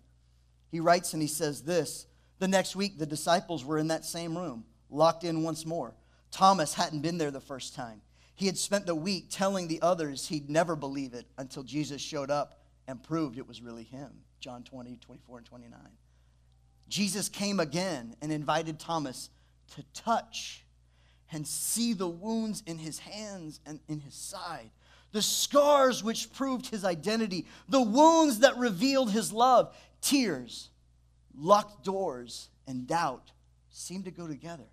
He 0.69 0.79
writes 0.79 1.13
and 1.13 1.21
he 1.21 1.27
says 1.27 1.61
this 1.61 2.07
The 2.39 2.47
next 2.47 2.75
week, 2.75 2.97
the 2.97 3.05
disciples 3.05 3.63
were 3.63 3.77
in 3.77 3.87
that 3.89 4.05
same 4.05 4.37
room, 4.37 4.65
locked 4.89 5.23
in 5.23 5.43
once 5.43 5.65
more. 5.65 5.95
Thomas 6.31 6.73
hadn't 6.73 7.01
been 7.01 7.17
there 7.17 7.31
the 7.31 7.39
first 7.39 7.75
time. 7.75 8.01
He 8.35 8.45
had 8.45 8.57
spent 8.57 8.85
the 8.85 8.95
week 8.95 9.27
telling 9.29 9.67
the 9.67 9.81
others 9.81 10.27
he'd 10.27 10.49
never 10.49 10.75
believe 10.75 11.13
it 11.13 11.25
until 11.37 11.63
Jesus 11.63 12.01
showed 12.01 12.29
up 12.29 12.59
and 12.87 13.01
proved 13.01 13.37
it 13.37 13.47
was 13.47 13.61
really 13.61 13.83
him. 13.83 14.11
John 14.39 14.63
20, 14.63 14.97
24, 14.97 15.37
and 15.39 15.47
29. 15.47 15.79
Jesus 16.87 17.29
came 17.29 17.59
again 17.59 18.15
and 18.21 18.31
invited 18.31 18.79
Thomas 18.79 19.29
to 19.75 19.83
touch 19.93 20.63
and 21.31 21.45
see 21.45 21.93
the 21.93 22.07
wounds 22.07 22.63
in 22.65 22.77
his 22.77 22.99
hands 22.99 23.59
and 23.65 23.79
in 23.87 23.99
his 23.99 24.13
side 24.13 24.69
the 25.11 25.21
scars 25.21 26.03
which 26.03 26.31
proved 26.33 26.67
his 26.67 26.83
identity, 26.83 27.45
the 27.69 27.81
wounds 27.81 28.39
that 28.39 28.57
revealed 28.57 29.11
his 29.11 29.31
love, 29.31 29.75
tears, 30.01 30.69
locked 31.35 31.83
doors, 31.83 32.49
and 32.67 32.87
doubt 32.87 33.31
seem 33.69 34.03
to 34.03 34.11
go 34.11 34.27
together. 34.27 34.67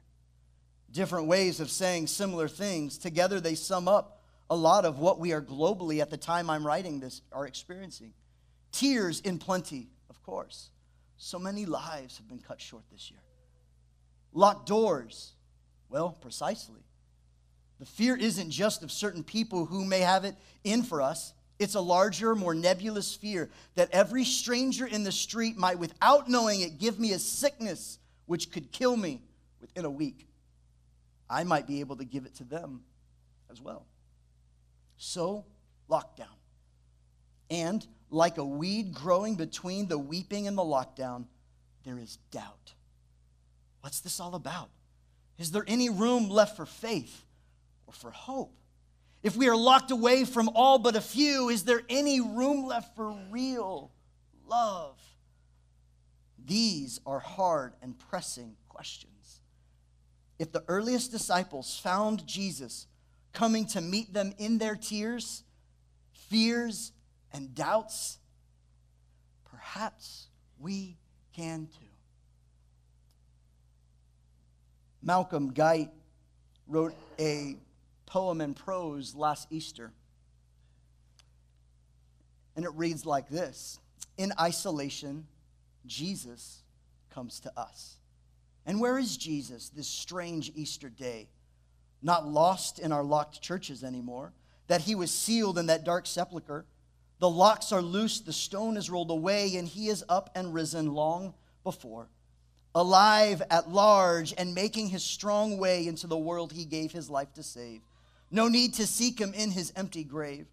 Different 0.91 1.27
ways 1.27 1.61
of 1.61 1.71
saying 1.71 2.07
similar 2.07 2.49
things. 2.49 2.99
Together, 2.99 3.41
they 3.41 3.55
sum 3.55 3.89
up 3.89 4.21
a 4.51 4.57
lot 4.57 4.85
of 4.85 4.99
what 4.99 5.19
we 5.19 5.33
are 5.33 5.43
globally 5.43 6.01
at 6.01 6.11
the 6.11 6.17
time 6.17 6.51
I'm 6.51 6.67
writing 6.67 7.01
this 7.01 7.23
are 7.33 7.47
experiencing. 7.47 8.13
Tears 8.73 9.21
in 9.21 9.39
plenty, 9.39 9.89
of 10.11 10.23
course. 10.23 10.71
So 11.17 11.39
many 11.39 11.65
lives 11.65 12.19
have 12.19 12.29
been 12.29 12.41
cut 12.41 12.61
short 12.61 12.85
this 12.93 13.11
year. 13.11 13.21
Locked 14.33 14.67
doors, 14.67 15.33
well, 15.89 16.11
precisely. 16.21 16.83
The 17.81 17.87
fear 17.87 18.17
isn't 18.17 18.51
just 18.51 18.83
of 18.83 18.93
certain 18.93 19.25
people 19.25 19.67
who 19.67 19.85
may 19.85 20.01
have 20.01 20.25
it 20.25 20.37
in 20.63 20.83
for 20.83 21.03
us. 21.03 21.33
It's 21.59 21.75
a 21.75 21.81
larger, 21.81 22.35
more 22.35 22.55
nebulous 22.55 23.15
fear 23.15 23.51
that 23.75 23.91
every 23.93 24.25
stranger 24.25 24.87
in 24.87 25.05
the 25.05 25.13
street 25.13 25.57
might, 25.57 25.79
without 25.79 26.29
knowing 26.29 26.61
it, 26.61 26.79
give 26.79 26.99
me 26.99 27.13
a 27.13 27.19
sickness 27.19 27.99
which 28.27 28.51
could 28.51 28.73
kill 28.73 28.97
me 28.97 29.23
within 29.61 29.85
a 29.85 29.91
week. 29.91 30.29
I 31.29 31.45
might 31.45 31.67
be 31.67 31.81
able 31.81 31.97
to 31.97 32.05
give 32.05 32.27
it 32.27 32.35
to 32.37 32.45
them 32.45 32.83
as 33.51 33.61
well. 33.61 33.87
So, 34.97 35.45
lockdown. 35.91 36.27
And 37.51 37.87
like 38.11 38.39
a 38.39 38.45
weed 38.45 38.95
growing 38.95 39.37
between 39.37 39.89
the 39.89 39.99
weeping 39.99 40.47
and 40.47 40.57
the 40.57 40.63
lockdown, 40.63 41.27
there 41.85 41.99
is 41.99 42.19
doubt. 42.31 42.75
What's 43.81 44.01
this 44.01 44.21
all 44.21 44.35
about? 44.35 44.71
Is 45.39 45.51
there 45.51 45.65
any 45.67 45.91
room 45.91 46.29
left 46.31 46.57
for 46.57 46.67
faith 46.67 47.24
for 47.95 48.11
hope? 48.11 48.55
If 49.23 49.37
we 49.37 49.49
are 49.49 49.57
locked 49.57 49.91
away 49.91 50.25
from 50.25 50.51
all 50.55 50.79
but 50.79 50.97
a 50.97 51.01
few, 51.01 51.49
is 51.49 51.65
there 51.65 51.83
any 51.89 52.21
room 52.21 52.67
left 52.67 52.95
for 52.95 53.17
real 53.31 53.91
love? 54.47 55.01
These 56.45 57.01
are 57.07 57.21
hard 57.21 57.73
and 57.81 57.99
pressing 57.99 58.57
questions. 58.69 59.41
If 60.39 60.53
the 60.53 60.65
earliest 60.69 61.11
disciples 61.11 61.79
found 61.79 62.27
Jesus 62.27 62.87
coming 63.33 63.67
to 63.69 63.81
meet 63.81 64.13
them 64.13 64.35
in 64.39 64.59
their 64.59 64.77
tears, 64.77 65.43
fears, 66.29 66.93
and 67.33 67.55
doubts, 67.55 68.19
perhaps 69.45 70.29
we 70.61 70.99
can 71.35 71.67
too. 71.67 71.87
Malcolm 75.03 75.53
Guite 75.53 75.93
wrote 76.67 76.95
a 77.19 77.57
poem 78.15 78.41
in 78.41 78.55
prose 78.55 79.17
last 79.17 79.49
Easter. 79.51 79.91
And 82.55 82.65
it 82.65 82.71
reads 82.75 83.05
like 83.05 83.29
this 83.29 83.81
In 84.17 84.33
isolation, 84.41 85.27
Jesus 85.85 86.63
comes 87.11 87.41
to 87.41 87.53
us. 87.59 87.97
And 88.67 88.81
where 88.81 88.99
is 88.99 89.17
Jesus 89.17 89.69
this 89.69 89.89
strange 89.89 90.53
Easter 90.55 90.89
day? 90.89 91.27
Not 92.03 92.29
lost 92.29 92.79
in 92.79 92.93
our 92.93 93.03
locked 93.03 93.43
churches 93.43 93.83
anymore, 93.83 94.33
that 94.69 94.83
he 94.83 94.95
was 94.95 95.11
sealed 95.11 95.59
in 95.59 95.67
that 95.67 95.85
dark 95.85 96.07
sepulchre. 96.07 96.67
The 97.19 97.29
locks 97.29 97.73
are 97.73 97.83
loose, 97.83 98.21
the 98.21 98.33
stone 98.33 98.77
is 98.77 98.91
rolled 98.91 99.11
away, 99.11 99.57
and 99.57 99.67
he 99.67 99.89
is 99.89 100.05
up 100.09 100.31
and 100.37 100.55
risen 100.55 100.95
long 100.95 101.35
before, 101.65 102.07
alive 102.77 103.43
at 103.51 103.71
large 103.71 104.33
and 104.39 104.55
making 104.55 104.91
his 104.91 105.03
strong 105.03 105.59
way 105.59 105.89
into 105.89 106.07
the 106.07 106.17
world 106.17 106.53
he 106.53 106.65
gave 106.65 106.93
his 106.93 107.11
life 107.11 107.33
to 107.35 107.43
save. 107.43 107.81
No 108.35 108.49
need 108.49 108.75
to 108.75 108.87
seek 108.89 109.21
him 109.21 109.33
in 109.33 109.53
his 109.53 109.73
empty 109.77 110.03
grave. 110.03 110.49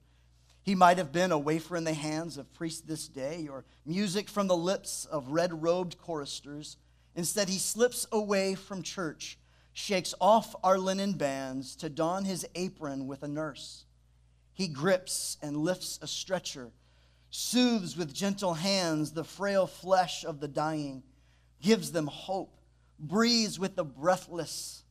He 0.61 0.75
might 0.75 0.99
have 0.99 1.11
been 1.11 1.31
a 1.31 1.39
wafer 1.39 1.75
in 1.75 1.83
the 1.83 1.95
hands 1.95 2.37
of 2.37 2.53
priests 2.53 2.81
this 2.81 3.07
day 3.07 3.47
or 3.47 3.65
music 3.87 4.29
from 4.29 4.45
the 4.45 4.55
lips 4.55 5.05
of 5.05 5.31
red 5.31 5.63
robed 5.63 5.97
choristers. 5.97 6.77
Instead, 7.15 7.49
he 7.49 7.57
slips 7.57 8.05
away 8.11 8.53
from 8.53 8.83
church, 8.83 9.39
shakes 9.73 10.13
off 10.21 10.55
our 10.63 10.77
linen 10.77 11.13
bands 11.13 11.75
to 11.77 11.89
don 11.89 12.23
his 12.23 12.45
apron 12.53 13.07
with 13.07 13.23
a 13.23 13.27
nurse. 13.27 13.85
He 14.53 14.67
grips 14.67 15.37
and 15.41 15.57
lifts 15.57 15.97
a 16.03 16.07
stretcher, 16.07 16.69
soothes 17.31 17.97
with 17.97 18.13
gentle 18.13 18.53
hands 18.53 19.13
the 19.13 19.23
frail 19.23 19.65
flesh 19.65 20.23
of 20.23 20.39
the 20.39 20.47
dying, 20.47 21.01
gives 21.63 21.91
them 21.91 22.05
hope, 22.05 22.59
breathes 22.99 23.57
with 23.57 23.75
the 23.75 23.83
breathless, 23.83 24.83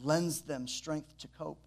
lends 0.00 0.42
them 0.42 0.68
strength 0.68 1.18
to 1.18 1.26
cope. 1.26 1.66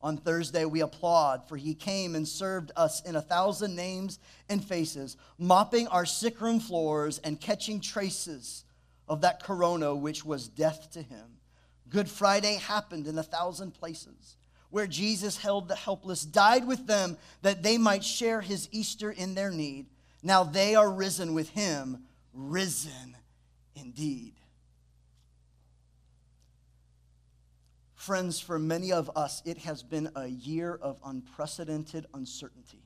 On 0.00 0.16
Thursday, 0.16 0.64
we 0.64 0.80
applaud, 0.80 1.48
for 1.48 1.56
he 1.56 1.74
came 1.74 2.14
and 2.14 2.26
served 2.26 2.70
us 2.76 3.02
in 3.02 3.16
a 3.16 3.22
thousand 3.22 3.74
names 3.74 4.20
and 4.48 4.64
faces, 4.64 5.16
mopping 5.38 5.88
our 5.88 6.06
sick 6.06 6.40
room 6.40 6.60
floors 6.60 7.18
and 7.18 7.40
catching 7.40 7.80
traces 7.80 8.64
of 9.08 9.22
that 9.22 9.42
corona 9.42 9.94
which 9.94 10.24
was 10.24 10.48
death 10.48 10.90
to 10.92 11.02
him. 11.02 11.38
Good 11.88 12.08
Friday 12.08 12.56
happened 12.56 13.06
in 13.06 13.18
a 13.18 13.22
thousand 13.22 13.72
places 13.72 14.36
where 14.70 14.86
Jesus 14.86 15.38
held 15.38 15.68
the 15.68 15.74
helpless, 15.74 16.22
died 16.22 16.66
with 16.66 16.86
them 16.86 17.16
that 17.42 17.62
they 17.62 17.78
might 17.78 18.04
share 18.04 18.40
his 18.40 18.68
Easter 18.70 19.10
in 19.10 19.34
their 19.34 19.50
need. 19.50 19.86
Now 20.22 20.44
they 20.44 20.74
are 20.74 20.90
risen 20.90 21.32
with 21.34 21.48
him, 21.50 22.04
risen 22.34 23.16
indeed. 23.74 24.34
Friends, 28.08 28.40
for 28.40 28.58
many 28.58 28.90
of 28.90 29.10
us, 29.16 29.42
it 29.44 29.58
has 29.58 29.82
been 29.82 30.08
a 30.16 30.28
year 30.28 30.78
of 30.80 30.98
unprecedented 31.04 32.06
uncertainty. 32.14 32.80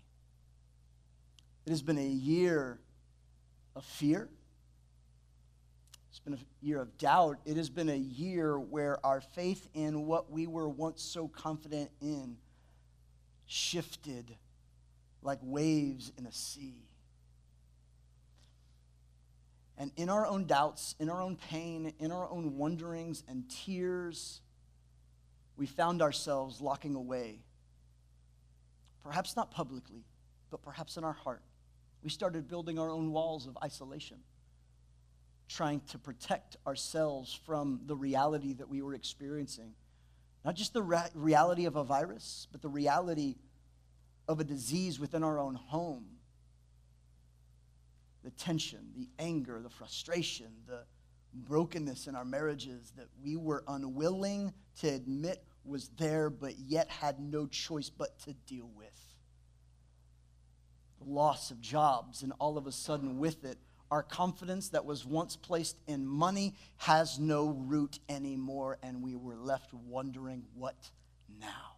It 1.65 1.71
has 1.71 1.81
been 1.81 1.97
a 1.97 2.05
year 2.05 2.81
of 3.77 3.85
fear. 3.85 4.29
It's 6.11 6.19
been 6.19 6.35
a 6.35 6.39
year 6.61 6.81
of 6.81 6.99
doubt. 6.99 7.39
It 7.45 7.57
has 7.57 7.71
been 7.71 7.89
a 7.89 7.95
year 7.95 8.59
where 8.59 8.99
our 9.07 9.21
faith 9.21 9.69
in 9.75 10.07
what 10.07 10.33
we 10.33 10.49
were 10.49 10.69
once 10.69 11.01
so 11.01 11.29
confident 11.29 11.93
in 12.01 12.37
shifted 13.47 14.35
like 15.23 15.39
waves 15.41 16.11
in 16.19 16.27
a 16.27 16.33
sea. 16.33 16.89
And 19.79 19.93
in 19.97 20.09
our 20.09 20.27
own 20.27 20.47
doubts, 20.47 20.97
in 20.99 21.09
our 21.09 21.23
own 21.23 21.37
pain, 21.37 21.93
in 22.01 22.11
our 22.11 22.29
own 22.29 22.57
wonderings 22.57 23.23
and 23.29 23.49
tears, 23.49 24.41
we 25.57 25.67
found 25.67 26.03
ourselves 26.03 26.61
locking 26.61 26.95
away. 26.95 27.41
Perhaps 29.03 29.37
not 29.37 29.51
publicly, 29.51 30.05
but 30.51 30.63
perhaps 30.63 30.97
in 30.97 31.05
our 31.05 31.13
heart. 31.13 31.43
We 32.03 32.11
started 32.11 32.49
building 32.49 32.79
our 32.79 32.91
own 32.91 33.13
walls 33.13 33.47
of 33.47 33.57
isolation, 33.63 34.19
trying 35.49 35.81
to 35.91 35.99
protect 35.99 36.57
ourselves 36.67 37.39
from 37.47 37.81
the 37.87 37.97
reality 37.97 38.55
that 38.55 38.69
we 38.69 38.83
were 38.83 38.95
experiencing. 38.95 39.75
Not 40.45 40.57
just 40.57 40.73
the 40.73 40.83
re- 40.83 41.11
reality 41.15 41.67
of 41.67 41.77
a 41.77 41.85
virus, 41.85 42.49
but 42.51 42.63
the 42.63 42.69
reality 42.69 43.37
of 44.27 44.41
a 44.41 44.45
disease 44.45 44.99
within 44.99 45.23
our 45.23 45.39
own 45.39 45.55
home. 45.55 46.07
The 48.25 48.31
tension, 48.31 48.93
the 48.97 49.09
anger, 49.19 49.61
the 49.63 49.71
frustration, 49.71 50.49
the 50.67 50.85
brokenness 51.35 52.07
in 52.07 52.15
our 52.15 52.25
marriages 52.25 52.93
that 52.97 53.09
we 53.23 53.37
were 53.37 53.65
unwilling 53.67 54.53
to 54.81 54.89
admit 54.89 55.43
was 55.65 55.91
there, 55.97 56.31
but 56.31 56.59
yet 56.59 56.89
had 56.89 57.21
no 57.21 57.47
choice 57.47 57.91
but 57.91 58.19
to 58.21 58.33
deal 58.47 58.71
with. 58.77 58.99
The 61.01 61.11
loss 61.11 61.51
of 61.51 61.61
jobs, 61.61 62.23
and 62.23 62.33
all 62.39 62.59
of 62.59 62.67
a 62.67 62.73
sudden, 62.73 63.19
with 63.19 63.45
it, 63.45 63.59
our 63.91 64.03
confidence 64.03 64.71
that 64.71 64.85
was 64.85 65.05
once 65.05 65.37
placed 65.37 65.77
in 65.87 66.07
money 66.07 66.55
has 66.79 67.19
no 67.19 67.49
root 67.49 67.99
anymore, 68.09 68.79
and 68.83 69.03
we 69.03 69.15
were 69.15 69.37
left 69.37 69.73
wondering 69.75 70.45
what 70.55 70.91
now? 71.41 71.77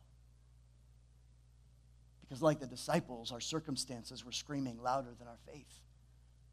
Because, 2.21 2.40
like 2.40 2.61
the 2.61 2.67
disciples, 2.67 3.33
our 3.33 3.40
circumstances 3.40 4.25
were 4.25 4.33
screaming 4.33 4.79
louder 4.83 5.14
than 5.19 5.29
our 5.29 5.38
faith, 5.53 5.81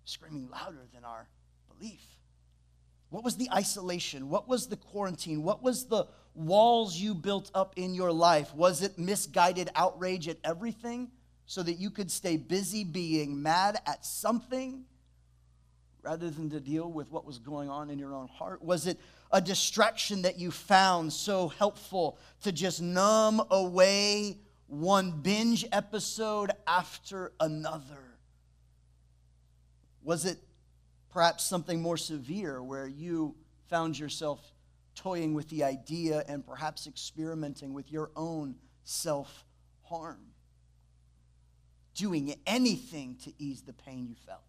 screaming 0.06 0.50
louder 0.50 0.86
than 0.94 1.06
our 1.06 1.28
belief. 1.68 2.04
What 3.12 3.26
was 3.26 3.36
the 3.36 3.50
isolation? 3.54 4.30
What 4.30 4.48
was 4.48 4.68
the 4.68 4.78
quarantine? 4.78 5.44
What 5.44 5.62
was 5.62 5.86
the 5.86 6.08
walls 6.34 6.96
you 6.96 7.14
built 7.14 7.52
up 7.54 7.74
in 7.76 7.94
your 7.94 8.12
life? 8.12 8.56
Was 8.56 8.82
it 8.82 8.98
misguided 8.98 9.70
outrage 9.76 10.30
at 10.30 10.38
everything 10.46 11.12
so 11.46 11.62
that 11.62 11.74
you 11.74 11.90
could 11.90 12.10
stay 12.10 12.38
busy 12.38 12.86
being 12.86 13.44
mad 13.44 13.78
at 13.86 14.06
something 14.06 14.86
rather 16.02 16.30
than 16.30 16.50
to 16.52 16.62
deal 16.62 16.90
with 16.90 17.12
what 17.12 17.26
was 17.26 17.38
going 17.38 17.70
on 17.70 17.90
in 17.90 18.00
your 18.00 18.14
own 18.14 18.30
heart? 18.30 18.64
Was 18.64 18.88
it 18.88 18.98
a 19.30 19.42
distraction 19.42 20.22
that 20.22 20.40
you 20.40 20.50
found 20.50 21.12
so 21.12 21.50
helpful 21.50 22.18
to 22.44 22.54
just 22.54 22.82
numb 22.82 23.42
away 23.52 24.38
one 24.68 25.12
binge 25.12 25.66
episode 25.74 26.52
after 26.66 27.34
another? 27.42 28.16
Was 30.02 30.26
it 30.26 30.38
perhaps 31.12 31.44
something 31.44 31.82
more 31.82 31.98
severe 31.98 32.64
where 32.64 32.88
you 32.88 33.36
found 33.70 34.00
yourself 34.00 34.54
toying 34.96 35.34
with 35.34 35.50
the 35.50 35.64
idea 35.64 36.24
and 36.28 36.46
perhaps 36.46 36.88
experimenting 36.88 37.74
with 37.74 37.92
your 37.92 38.12
own 38.16 38.56
self 38.84 39.46
harm, 39.84 40.20
doing 41.96 42.36
anything 42.48 43.18
to 43.24 43.34
ease 43.38 43.62
the 43.62 43.74
pain 43.74 44.08
you 44.08 44.16
felt? 44.26 44.42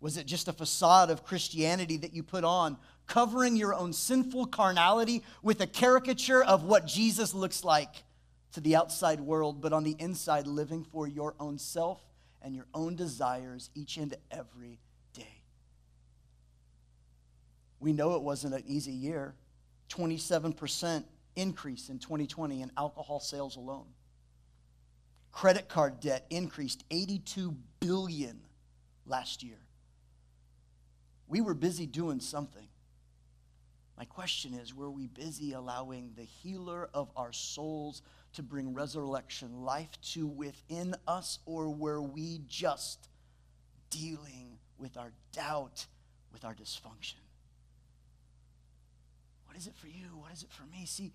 Was 0.00 0.18
it 0.18 0.26
just 0.26 0.48
a 0.48 0.52
facade 0.52 1.10
of 1.10 1.24
Christianity 1.24 1.96
that 1.98 2.12
you 2.12 2.22
put 2.22 2.44
on, 2.44 2.76
covering 3.06 3.56
your 3.56 3.74
own 3.74 3.92
sinful 3.92 4.46
carnality 4.46 5.22
with 5.42 5.60
a 5.62 5.66
caricature 5.66 6.44
of 6.44 6.64
what 6.64 6.86
Jesus 6.86 7.32
looks 7.32 7.64
like 7.64 8.04
to 8.52 8.60
the 8.60 8.76
outside 8.76 9.20
world, 9.20 9.62
but 9.62 9.72
on 9.72 9.82
the 9.82 9.96
inside, 9.98 10.46
living 10.46 10.84
for 10.84 11.08
your 11.08 11.34
own 11.40 11.58
self 11.58 12.02
and 12.42 12.54
your 12.54 12.66
own 12.74 12.94
desires 12.94 13.70
each 13.74 13.96
and 13.96 14.14
every 14.30 14.78
we 17.84 17.92
know 17.92 18.14
it 18.14 18.22
wasn't 18.22 18.54
an 18.54 18.62
easy 18.66 18.92
year. 18.92 19.34
27% 19.90 21.04
increase 21.36 21.90
in 21.90 21.98
2020 21.98 22.62
in 22.62 22.70
alcohol 22.78 23.20
sales 23.20 23.56
alone. 23.56 23.84
Credit 25.32 25.68
card 25.68 26.00
debt 26.00 26.24
increased 26.30 26.82
82 26.90 27.54
billion 27.80 28.40
last 29.04 29.42
year. 29.42 29.58
We 31.28 31.42
were 31.42 31.52
busy 31.52 31.84
doing 31.84 32.20
something. 32.20 32.66
My 33.98 34.06
question 34.06 34.54
is 34.54 34.74
were 34.74 34.90
we 34.90 35.06
busy 35.06 35.52
allowing 35.52 36.12
the 36.16 36.24
healer 36.24 36.88
of 36.94 37.10
our 37.16 37.34
souls 37.34 38.00
to 38.32 38.42
bring 38.42 38.72
resurrection 38.72 39.60
life 39.62 39.90
to 40.14 40.26
within 40.26 40.94
us, 41.06 41.38
or 41.44 41.68
were 41.68 42.00
we 42.00 42.40
just 42.48 43.10
dealing 43.90 44.58
with 44.78 44.96
our 44.96 45.12
doubt, 45.32 45.84
with 46.32 46.46
our 46.46 46.54
dysfunction? 46.54 47.23
What 49.54 49.60
is 49.60 49.68
it 49.68 49.76
for 49.76 49.86
you? 49.86 50.06
What 50.16 50.32
is 50.32 50.42
it 50.42 50.50
for 50.50 50.64
me? 50.66 50.84
See, 50.84 51.12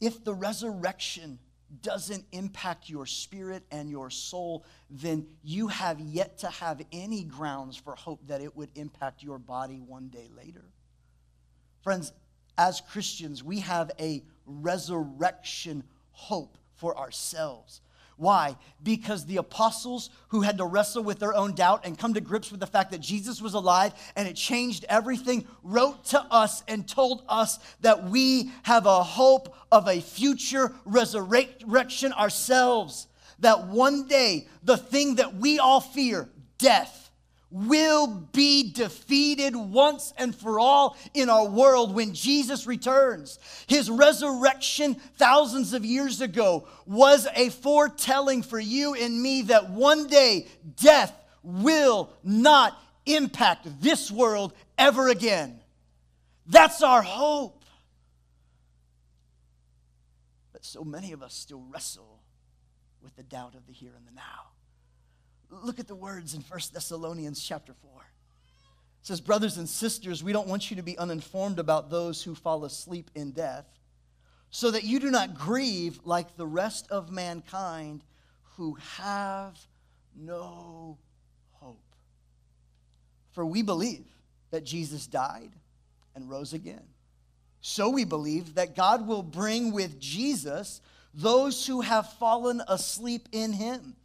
if 0.00 0.24
the 0.24 0.32
resurrection 0.32 1.38
doesn't 1.82 2.24
impact 2.32 2.88
your 2.88 3.04
spirit 3.04 3.64
and 3.70 3.90
your 3.90 4.08
soul, 4.08 4.64
then 4.88 5.26
you 5.44 5.68
have 5.68 6.00
yet 6.00 6.38
to 6.38 6.48
have 6.48 6.80
any 6.90 7.22
grounds 7.22 7.76
for 7.76 7.94
hope 7.94 8.26
that 8.28 8.40
it 8.40 8.56
would 8.56 8.70
impact 8.76 9.22
your 9.22 9.38
body 9.38 9.78
one 9.78 10.08
day 10.08 10.30
later. 10.34 10.64
Friends, 11.82 12.14
as 12.56 12.80
Christians, 12.80 13.44
we 13.44 13.60
have 13.60 13.90
a 14.00 14.22
resurrection 14.46 15.84
hope 16.12 16.56
for 16.76 16.96
ourselves. 16.96 17.82
Why? 18.22 18.56
Because 18.84 19.26
the 19.26 19.38
apostles 19.38 20.08
who 20.28 20.42
had 20.42 20.58
to 20.58 20.64
wrestle 20.64 21.02
with 21.02 21.18
their 21.18 21.34
own 21.34 21.56
doubt 21.56 21.84
and 21.84 21.98
come 21.98 22.14
to 22.14 22.20
grips 22.20 22.52
with 22.52 22.60
the 22.60 22.68
fact 22.68 22.92
that 22.92 23.00
Jesus 23.00 23.42
was 23.42 23.54
alive 23.54 23.92
and 24.14 24.28
it 24.28 24.36
changed 24.36 24.84
everything, 24.88 25.44
wrote 25.64 26.04
to 26.06 26.20
us 26.30 26.62
and 26.68 26.88
told 26.88 27.24
us 27.28 27.58
that 27.80 28.04
we 28.04 28.52
have 28.62 28.86
a 28.86 29.02
hope 29.02 29.56
of 29.72 29.88
a 29.88 30.00
future 30.00 30.72
resurrection 30.84 32.12
ourselves. 32.12 33.08
That 33.40 33.66
one 33.66 34.06
day, 34.06 34.46
the 34.62 34.76
thing 34.76 35.16
that 35.16 35.34
we 35.34 35.58
all 35.58 35.80
fear, 35.80 36.28
death, 36.58 37.01
will 37.52 38.06
be 38.32 38.72
defeated 38.72 39.54
once 39.54 40.14
and 40.16 40.34
for 40.34 40.58
all 40.58 40.96
in 41.12 41.28
our 41.28 41.46
world 41.46 41.94
when 41.94 42.14
Jesus 42.14 42.66
returns. 42.66 43.38
His 43.66 43.90
resurrection 43.90 44.94
thousands 45.16 45.74
of 45.74 45.84
years 45.84 46.22
ago 46.22 46.66
was 46.86 47.28
a 47.34 47.50
foretelling 47.50 48.42
for 48.42 48.58
you 48.58 48.94
and 48.94 49.22
me 49.22 49.42
that 49.42 49.70
one 49.70 50.06
day 50.06 50.46
death 50.80 51.12
will 51.42 52.10
not 52.24 52.80
impact 53.04 53.68
this 53.80 54.10
world 54.10 54.54
ever 54.78 55.08
again. 55.08 55.60
That's 56.46 56.82
our 56.82 57.02
hope. 57.02 57.64
But 60.52 60.64
so 60.64 60.84
many 60.84 61.12
of 61.12 61.22
us 61.22 61.34
still 61.34 61.64
wrestle 61.68 62.20
with 63.02 63.14
the 63.16 63.22
doubt 63.22 63.54
of 63.54 63.66
the 63.66 63.72
here 63.72 63.92
and 63.96 64.06
the 64.06 64.12
now. 64.12 64.51
Look 65.62 65.78
at 65.78 65.86
the 65.86 65.94
words 65.94 66.34
in 66.34 66.40
1 66.40 66.60
Thessalonians 66.72 67.42
chapter 67.42 67.74
4. 67.74 67.90
It 69.02 69.06
says, 69.06 69.20
Brothers 69.20 69.58
and 69.58 69.68
sisters, 69.68 70.24
we 70.24 70.32
don't 70.32 70.48
want 70.48 70.70
you 70.70 70.76
to 70.76 70.82
be 70.82 70.96
uninformed 70.96 71.58
about 71.58 71.90
those 71.90 72.22
who 72.22 72.34
fall 72.34 72.64
asleep 72.64 73.10
in 73.14 73.32
death, 73.32 73.66
so 74.50 74.70
that 74.70 74.84
you 74.84 74.98
do 74.98 75.10
not 75.10 75.34
grieve 75.34 76.00
like 76.04 76.36
the 76.36 76.46
rest 76.46 76.90
of 76.90 77.10
mankind 77.10 78.02
who 78.56 78.76
have 78.96 79.58
no 80.16 80.98
hope. 81.52 81.82
For 83.32 83.44
we 83.44 83.62
believe 83.62 84.06
that 84.50 84.64
Jesus 84.64 85.06
died 85.06 85.50
and 86.14 86.30
rose 86.30 86.52
again. 86.52 86.84
So 87.60 87.90
we 87.90 88.04
believe 88.04 88.54
that 88.54 88.76
God 88.76 89.06
will 89.06 89.22
bring 89.22 89.72
with 89.72 89.98
Jesus 90.00 90.80
those 91.14 91.66
who 91.66 91.80
have 91.80 92.12
fallen 92.14 92.62
asleep 92.68 93.28
in 93.32 93.52
him. 93.52 93.96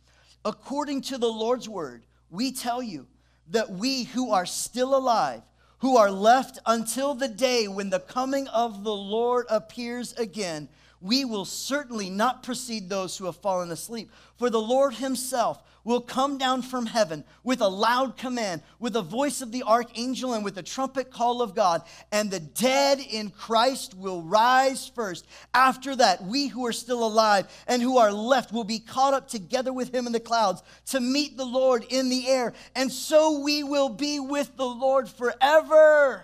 According 0.46 1.02
to 1.02 1.18
the 1.18 1.32
Lord's 1.32 1.68
word, 1.68 2.06
we 2.30 2.52
tell 2.52 2.82
you 2.82 3.08
that 3.50 3.72
we 3.72 4.04
who 4.04 4.32
are 4.32 4.46
still 4.46 4.96
alive, 4.96 5.42
who 5.80 5.98
are 5.98 6.12
left 6.12 6.60
until 6.66 7.14
the 7.14 7.28
day 7.28 7.68
when 7.68 7.90
the 7.90 8.00
coming 8.00 8.48
of 8.50 8.84
the 8.84 8.96
Lord 8.96 9.46
appears 9.50 10.14
again, 10.14 10.70
we 11.02 11.26
will 11.26 11.46
certainly 11.46 12.10
not 12.10 12.44
precede 12.44 12.90
those 12.90 13.18
who 13.18 13.26
have 13.26 13.38
fallen 13.38 13.72
asleep. 13.72 14.12
For 14.38 14.50
the 14.50 14.62
Lord 14.62 14.96
himself 14.96 15.62
will 15.88 16.02
come 16.02 16.38
down 16.38 16.62
from 16.62 16.86
heaven 16.86 17.24
with 17.46 17.62
a 17.62 17.68
loud 17.68 18.18
command, 18.18 18.62
with 18.78 18.92
the 18.92 19.02
voice 19.02 19.42
of 19.42 19.54
the 19.54 19.64
archangel, 19.64 20.34
and 20.34 20.44
with 20.44 20.56
the 20.56 20.62
trumpet 20.62 21.10
call 21.10 21.42
of 21.42 21.56
God. 21.56 21.82
And 22.12 22.30
the 22.30 22.42
dead 22.42 23.00
in 23.00 23.30
Christ 23.30 23.94
will 23.94 24.22
rise 24.22 24.92
first. 24.94 25.26
After 25.54 25.96
that, 25.96 26.26
we 26.26 26.48
who 26.48 26.66
are 26.66 26.74
still 26.74 27.08
alive 27.08 27.48
and 27.68 27.82
who 27.82 28.00
are 28.00 28.12
left 28.12 28.52
will 28.52 28.66
be 28.66 28.80
caught 28.80 29.14
up 29.14 29.30
together 29.30 29.72
with 29.72 29.96
him 29.96 30.06
in 30.06 30.12
the 30.12 30.20
clouds 30.20 30.62
to 30.88 31.00
meet 31.00 31.38
the 31.38 31.46
Lord 31.46 31.86
in 31.88 32.10
the 32.10 32.28
air. 32.28 32.52
And 32.76 32.92
so 32.92 33.40
we 33.40 33.64
will 33.64 33.88
be 33.88 34.20
with 34.20 34.58
the 34.58 34.66
Lord 34.66 35.08
forever. 35.08 36.22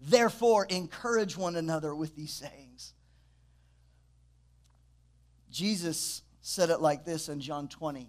Therefore, 0.00 0.64
encourage 0.70 1.36
one 1.36 1.54
another 1.54 1.94
with 1.94 2.16
these 2.16 2.32
sayings. 2.32 2.94
Jesus 5.50 6.22
said 6.46 6.70
it 6.70 6.80
like 6.80 7.04
this 7.04 7.28
in 7.28 7.40
John 7.40 7.66
20, 7.66 8.08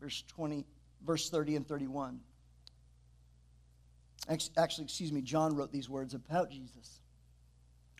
verse 0.00 0.24
20, 0.28 0.64
verse 1.04 1.28
30 1.28 1.56
and 1.56 1.68
31. 1.68 2.18
Actually, 4.26 4.84
excuse 4.84 5.12
me, 5.12 5.20
John 5.20 5.54
wrote 5.54 5.70
these 5.70 5.86
words 5.86 6.14
about 6.14 6.50
Jesus 6.50 7.00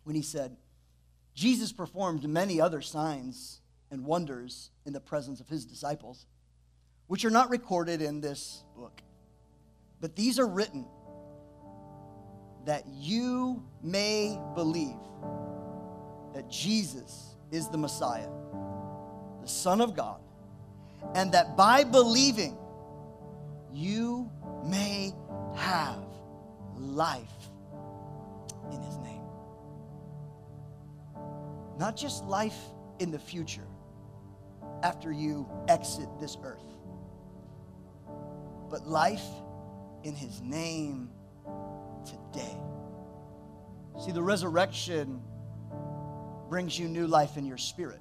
when 0.04 0.16
he 0.16 0.22
said, 0.22 0.56
Jesus 1.34 1.70
performed 1.70 2.26
many 2.26 2.62
other 2.62 2.80
signs 2.80 3.60
and 3.90 4.06
wonders 4.06 4.70
in 4.86 4.94
the 4.94 5.00
presence 5.00 5.38
of 5.40 5.48
his 5.48 5.66
disciples, 5.66 6.24
which 7.06 7.26
are 7.26 7.30
not 7.30 7.50
recorded 7.50 8.00
in 8.00 8.22
this 8.22 8.64
book. 8.74 9.02
But 10.00 10.16
these 10.16 10.38
are 10.38 10.48
written 10.48 10.86
that 12.64 12.86
you 12.88 13.62
may 13.82 14.40
believe 14.54 14.96
that 16.32 16.48
Jesus 16.48 17.36
is 17.50 17.68
the 17.68 17.76
Messiah 17.76 18.30
the 19.44 19.50
Son 19.50 19.83
of 19.83 19.94
God, 19.94 20.20
and 21.14 21.33
that 21.33 21.54
by 21.54 21.85
believing 21.85 22.57
you 23.72 24.30
may 24.64 25.12
have 25.54 26.02
life 26.78 27.28
in 28.72 28.80
His 28.80 28.96
name. 28.98 29.20
Not 31.78 31.94
just 31.94 32.24
life 32.24 32.57
in 33.00 33.11
the 33.11 33.18
future 33.18 33.66
after 34.83 35.12
you 35.12 35.46
exit 35.68 36.09
this 36.18 36.38
earth, 36.42 36.64
but 38.70 38.87
life 38.87 39.26
in 40.04 40.14
His 40.14 40.40
name 40.40 41.11
today. 42.07 42.57
See, 44.02 44.12
the 44.12 44.22
resurrection 44.22 45.20
brings 46.48 46.78
you 46.78 46.88
new 46.88 47.07
life 47.07 47.37
in 47.37 47.44
your 47.44 47.59
spirit 47.59 48.00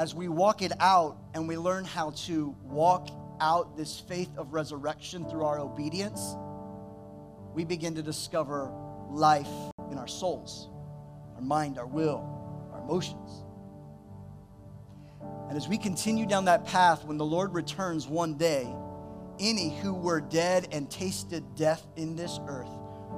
as 0.00 0.14
we 0.14 0.28
walk 0.28 0.62
it 0.62 0.72
out 0.80 1.18
and 1.34 1.46
we 1.46 1.58
learn 1.58 1.84
how 1.84 2.10
to 2.12 2.56
walk 2.62 3.10
out 3.38 3.76
this 3.76 4.00
faith 4.00 4.30
of 4.38 4.54
resurrection 4.54 5.28
through 5.28 5.44
our 5.44 5.58
obedience, 5.60 6.36
we 7.52 7.64
begin 7.66 7.94
to 7.94 8.02
discover 8.02 8.72
life 9.10 9.50
in 9.90 9.98
our 9.98 10.08
souls, 10.08 10.70
our 11.34 11.42
mind, 11.42 11.76
our 11.76 11.86
will, 11.86 12.24
our 12.72 12.80
emotions. 12.80 13.44
And 15.50 15.56
as 15.58 15.68
we 15.68 15.76
continue 15.76 16.24
down 16.24 16.46
that 16.46 16.64
path, 16.64 17.04
when 17.04 17.18
the 17.18 17.26
Lord 17.26 17.52
returns 17.52 18.06
one 18.06 18.38
day, 18.38 18.74
any 19.38 19.78
who 19.80 19.92
were 19.92 20.22
dead 20.22 20.68
and 20.72 20.90
tasted 20.90 21.44
death 21.56 21.86
in 21.96 22.16
this 22.16 22.40
earth 22.46 22.70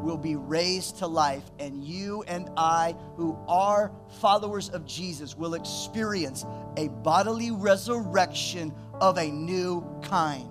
will 0.03 0.17
be 0.17 0.37
raised 0.37 0.99
to 0.99 1.07
life, 1.07 1.45
and 1.59 1.83
you 1.85 2.25
and 2.27 2.51
I, 2.57 2.97
who 3.17 3.39
are 3.47 3.93
followers 4.21 4.69
of 4.71 4.85
Jesus, 4.85 5.37
will 5.37 5.55
experience 5.55 6.45
a 6.77 6.89
bodily 6.89 7.51
resurrection 7.51 8.73
of 9.01 9.19
a 9.19 9.31
new 9.31 9.85
kind. 10.03 10.49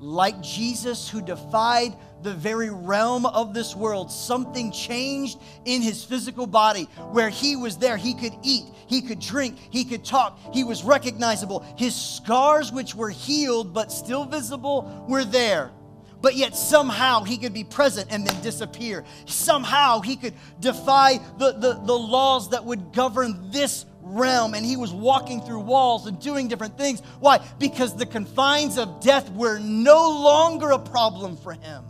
Like 0.00 0.40
Jesus, 0.40 1.08
who 1.08 1.20
defied 1.20 1.96
the 2.22 2.32
very 2.32 2.70
realm 2.70 3.26
of 3.26 3.52
this 3.52 3.74
world, 3.74 4.12
something 4.12 4.70
changed 4.70 5.40
in 5.64 5.82
his 5.82 6.04
physical 6.04 6.46
body 6.46 6.84
where 7.10 7.28
he 7.28 7.56
was 7.56 7.78
there. 7.78 7.96
He 7.96 8.14
could 8.14 8.34
eat, 8.42 8.64
he 8.86 9.02
could 9.02 9.18
drink, 9.18 9.56
he 9.70 9.84
could 9.84 10.04
talk, 10.04 10.38
he 10.52 10.62
was 10.62 10.84
recognizable. 10.84 11.60
His 11.76 11.94
scars, 11.94 12.70
which 12.70 12.94
were 12.94 13.10
healed 13.10 13.74
but 13.74 13.90
still 13.90 14.24
visible, 14.24 15.04
were 15.08 15.24
there 15.24 15.72
but 16.20 16.34
yet 16.34 16.56
somehow 16.56 17.22
he 17.22 17.38
could 17.38 17.54
be 17.54 17.64
present 17.64 18.08
and 18.10 18.26
then 18.26 18.42
disappear. 18.42 19.04
Somehow 19.26 20.00
he 20.00 20.16
could 20.16 20.34
defy 20.60 21.18
the, 21.38 21.52
the, 21.52 21.80
the 21.84 21.94
laws 21.94 22.50
that 22.50 22.64
would 22.64 22.92
govern 22.92 23.50
this 23.50 23.86
realm, 24.08 24.54
and 24.54 24.64
he 24.64 24.76
was 24.76 24.92
walking 24.92 25.40
through 25.40 25.60
walls 25.60 26.06
and 26.06 26.18
doing 26.20 26.48
different 26.48 26.76
things. 26.76 27.00
Why? 27.20 27.40
Because 27.58 27.94
the 27.94 28.06
confines 28.06 28.78
of 28.78 29.00
death 29.00 29.30
were 29.32 29.58
no 29.58 30.08
longer 30.10 30.70
a 30.70 30.78
problem 30.78 31.36
for 31.36 31.52
him. 31.52 31.84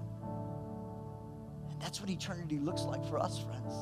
And 1.71 1.81
that's 1.81 2.01
what 2.01 2.11
eternity 2.11 2.59
looks 2.59 2.83
like 2.83 3.05
for 3.09 3.19
us, 3.19 3.39
friends. 3.39 3.75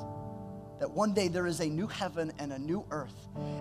That 0.79 0.91
one 0.91 1.14
day 1.14 1.29
there 1.29 1.47
is 1.47 1.61
a 1.61 1.66
new 1.66 1.87
heaven 1.87 2.31
and 2.39 2.53
a 2.53 2.59
new 2.59 2.85
earth. 2.91 3.14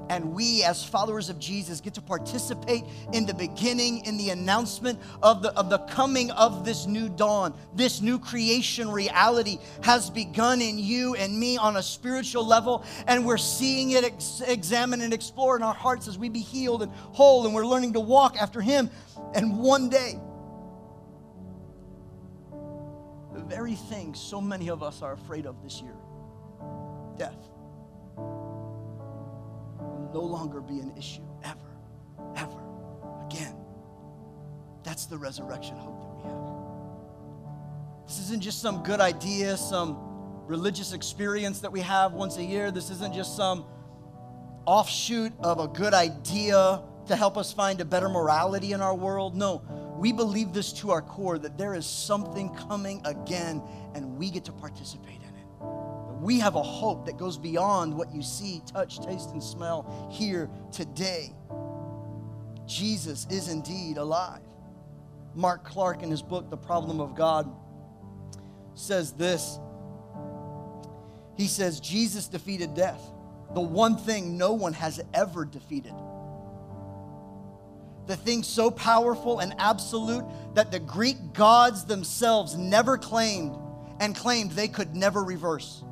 And 0.09 0.33
we, 0.33 0.63
as 0.63 0.83
followers 0.83 1.29
of 1.29 1.39
Jesus, 1.39 1.79
get 1.79 1.93
to 1.93 2.01
participate 2.01 2.83
in 3.13 3.25
the 3.25 3.33
beginning, 3.33 4.05
in 4.05 4.17
the 4.17 4.31
announcement 4.31 4.99
of 5.23 5.41
the, 5.41 5.53
of 5.53 5.69
the 5.69 5.77
coming 5.79 6.29
of 6.31 6.65
this 6.65 6.85
new 6.85 7.07
dawn. 7.07 7.53
This 7.73 8.01
new 8.01 8.19
creation 8.19 8.89
reality 8.89 9.59
has 9.83 10.09
begun 10.09 10.61
in 10.61 10.77
you 10.77 11.15
and 11.15 11.39
me 11.39 11.57
on 11.57 11.77
a 11.77 11.83
spiritual 11.83 12.45
level, 12.45 12.83
and 13.07 13.25
we're 13.25 13.37
seeing 13.37 13.91
it 13.91 14.03
ex- 14.03 14.41
examine 14.45 15.01
and 15.01 15.13
explore 15.13 15.55
in 15.55 15.63
our 15.63 15.73
hearts 15.73 16.07
as 16.07 16.17
we 16.17 16.27
be 16.27 16.41
healed 16.41 16.83
and 16.83 16.91
whole, 16.91 17.45
and 17.45 17.55
we're 17.55 17.65
learning 17.65 17.93
to 17.93 18.01
walk 18.01 18.35
after 18.37 18.59
Him. 18.59 18.89
And 19.33 19.57
one 19.59 19.89
day, 19.89 20.19
the 23.33 23.41
very 23.41 23.75
thing 23.75 24.13
so 24.13 24.41
many 24.41 24.69
of 24.69 24.83
us 24.83 25.01
are 25.01 25.13
afraid 25.13 25.45
of 25.45 25.61
this 25.63 25.81
year 25.81 25.95
death 27.17 27.37
will 28.17 30.09
no 30.13 30.21
longer 30.21 30.61
be 30.61 30.79
an 30.79 30.93
issue 30.97 31.23
ever, 31.43 31.77
ever 32.35 32.61
again. 33.25 33.55
That's 34.83 35.05
the 35.05 35.17
resurrection 35.17 35.75
hope 35.77 36.01
that 36.01 36.15
we 36.15 36.23
have. 36.29 36.45
This 38.07 38.19
isn't 38.19 38.41
just 38.41 38.61
some 38.61 38.83
good 38.83 38.99
idea, 38.99 39.57
some 39.57 39.97
religious 40.45 40.93
experience 40.93 41.59
that 41.61 41.71
we 41.71 41.81
have 41.81 42.13
once 42.13 42.37
a 42.37 42.43
year. 42.43 42.71
This 42.71 42.89
isn't 42.91 43.13
just 43.13 43.35
some 43.35 43.65
offshoot 44.65 45.33
of 45.39 45.59
a 45.59 45.67
good 45.67 45.93
idea 45.93 46.81
to 47.07 47.15
help 47.15 47.37
us 47.37 47.53
find 47.53 47.81
a 47.81 47.85
better 47.85 48.09
morality 48.09 48.73
in 48.73 48.81
our 48.81 48.95
world. 48.95 49.35
No, 49.35 49.61
we 49.97 50.11
believe 50.11 50.53
this 50.53 50.73
to 50.73 50.91
our 50.91 51.01
core 51.01 51.37
that 51.37 51.57
there 51.57 51.73
is 51.73 51.85
something 51.85 52.53
coming 52.55 53.01
again 53.05 53.61
and 53.93 54.17
we 54.17 54.29
get 54.29 54.45
to 54.45 54.51
participate. 54.51 55.24
We 56.25 56.39
have 56.39 56.55
a 56.55 56.63
hope 56.63 57.05
that 57.05 57.17
goes 57.17 57.37
beyond 57.37 57.95
what 57.95 58.11
you 58.11 58.23
see, 58.23 58.63
touch, 58.65 58.99
taste, 58.99 59.29
and 59.29 59.43
smell 59.43 60.09
here 60.11 60.49
today. 60.71 61.35
Jesus 62.65 63.27
is 63.29 63.47
indeed 63.47 63.97
alive. 63.97 64.41
Mark 65.35 65.63
Clark, 65.63 66.01
in 66.01 66.09
his 66.09 66.23
book, 66.23 66.49
The 66.49 66.57
Problem 66.57 66.99
of 66.99 67.13
God, 67.13 67.47
says 68.73 69.11
this. 69.11 69.59
He 71.37 71.45
says, 71.45 71.79
Jesus 71.79 72.27
defeated 72.27 72.73
death, 72.73 73.01
the 73.53 73.61
one 73.61 73.95
thing 73.95 74.35
no 74.35 74.53
one 74.53 74.73
has 74.73 74.99
ever 75.13 75.45
defeated 75.45 75.93
the 78.07 78.15
thing 78.15 78.43
so 78.43 78.69
powerful 78.69 79.39
and 79.39 79.55
absolute 79.57 80.23
that 80.53 80.71
the 80.71 80.79
Greek 80.79 81.33
gods 81.33 81.85
themselves 81.85 82.55
never 82.55 82.99
claimed 82.99 83.57
and 83.99 84.15
claimed 84.15 84.51
they 84.51 84.67
could 84.67 84.95
never 84.95 85.23
reverse. 85.23 85.83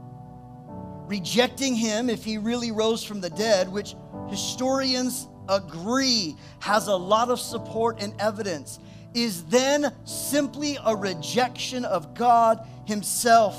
Rejecting 1.13 1.75
him 1.75 2.09
if 2.09 2.23
he 2.23 2.39
really 2.39 2.71
rose 2.71 3.03
from 3.03 3.21
the 3.21 3.29
dead, 3.29 3.69
which 3.69 3.93
historians 4.29 5.27
agree 5.47 6.35
has 6.59 6.87
a 6.87 6.95
lot 6.95 7.29
of 7.29 7.39
support 7.39 8.01
and 8.01 8.19
evidence, 8.19 8.79
is 9.13 9.43
then 9.43 9.93
simply 10.05 10.75
a 10.83 10.95
rejection 10.95 11.85
of 11.85 12.15
God 12.15 12.67
himself 12.87 13.55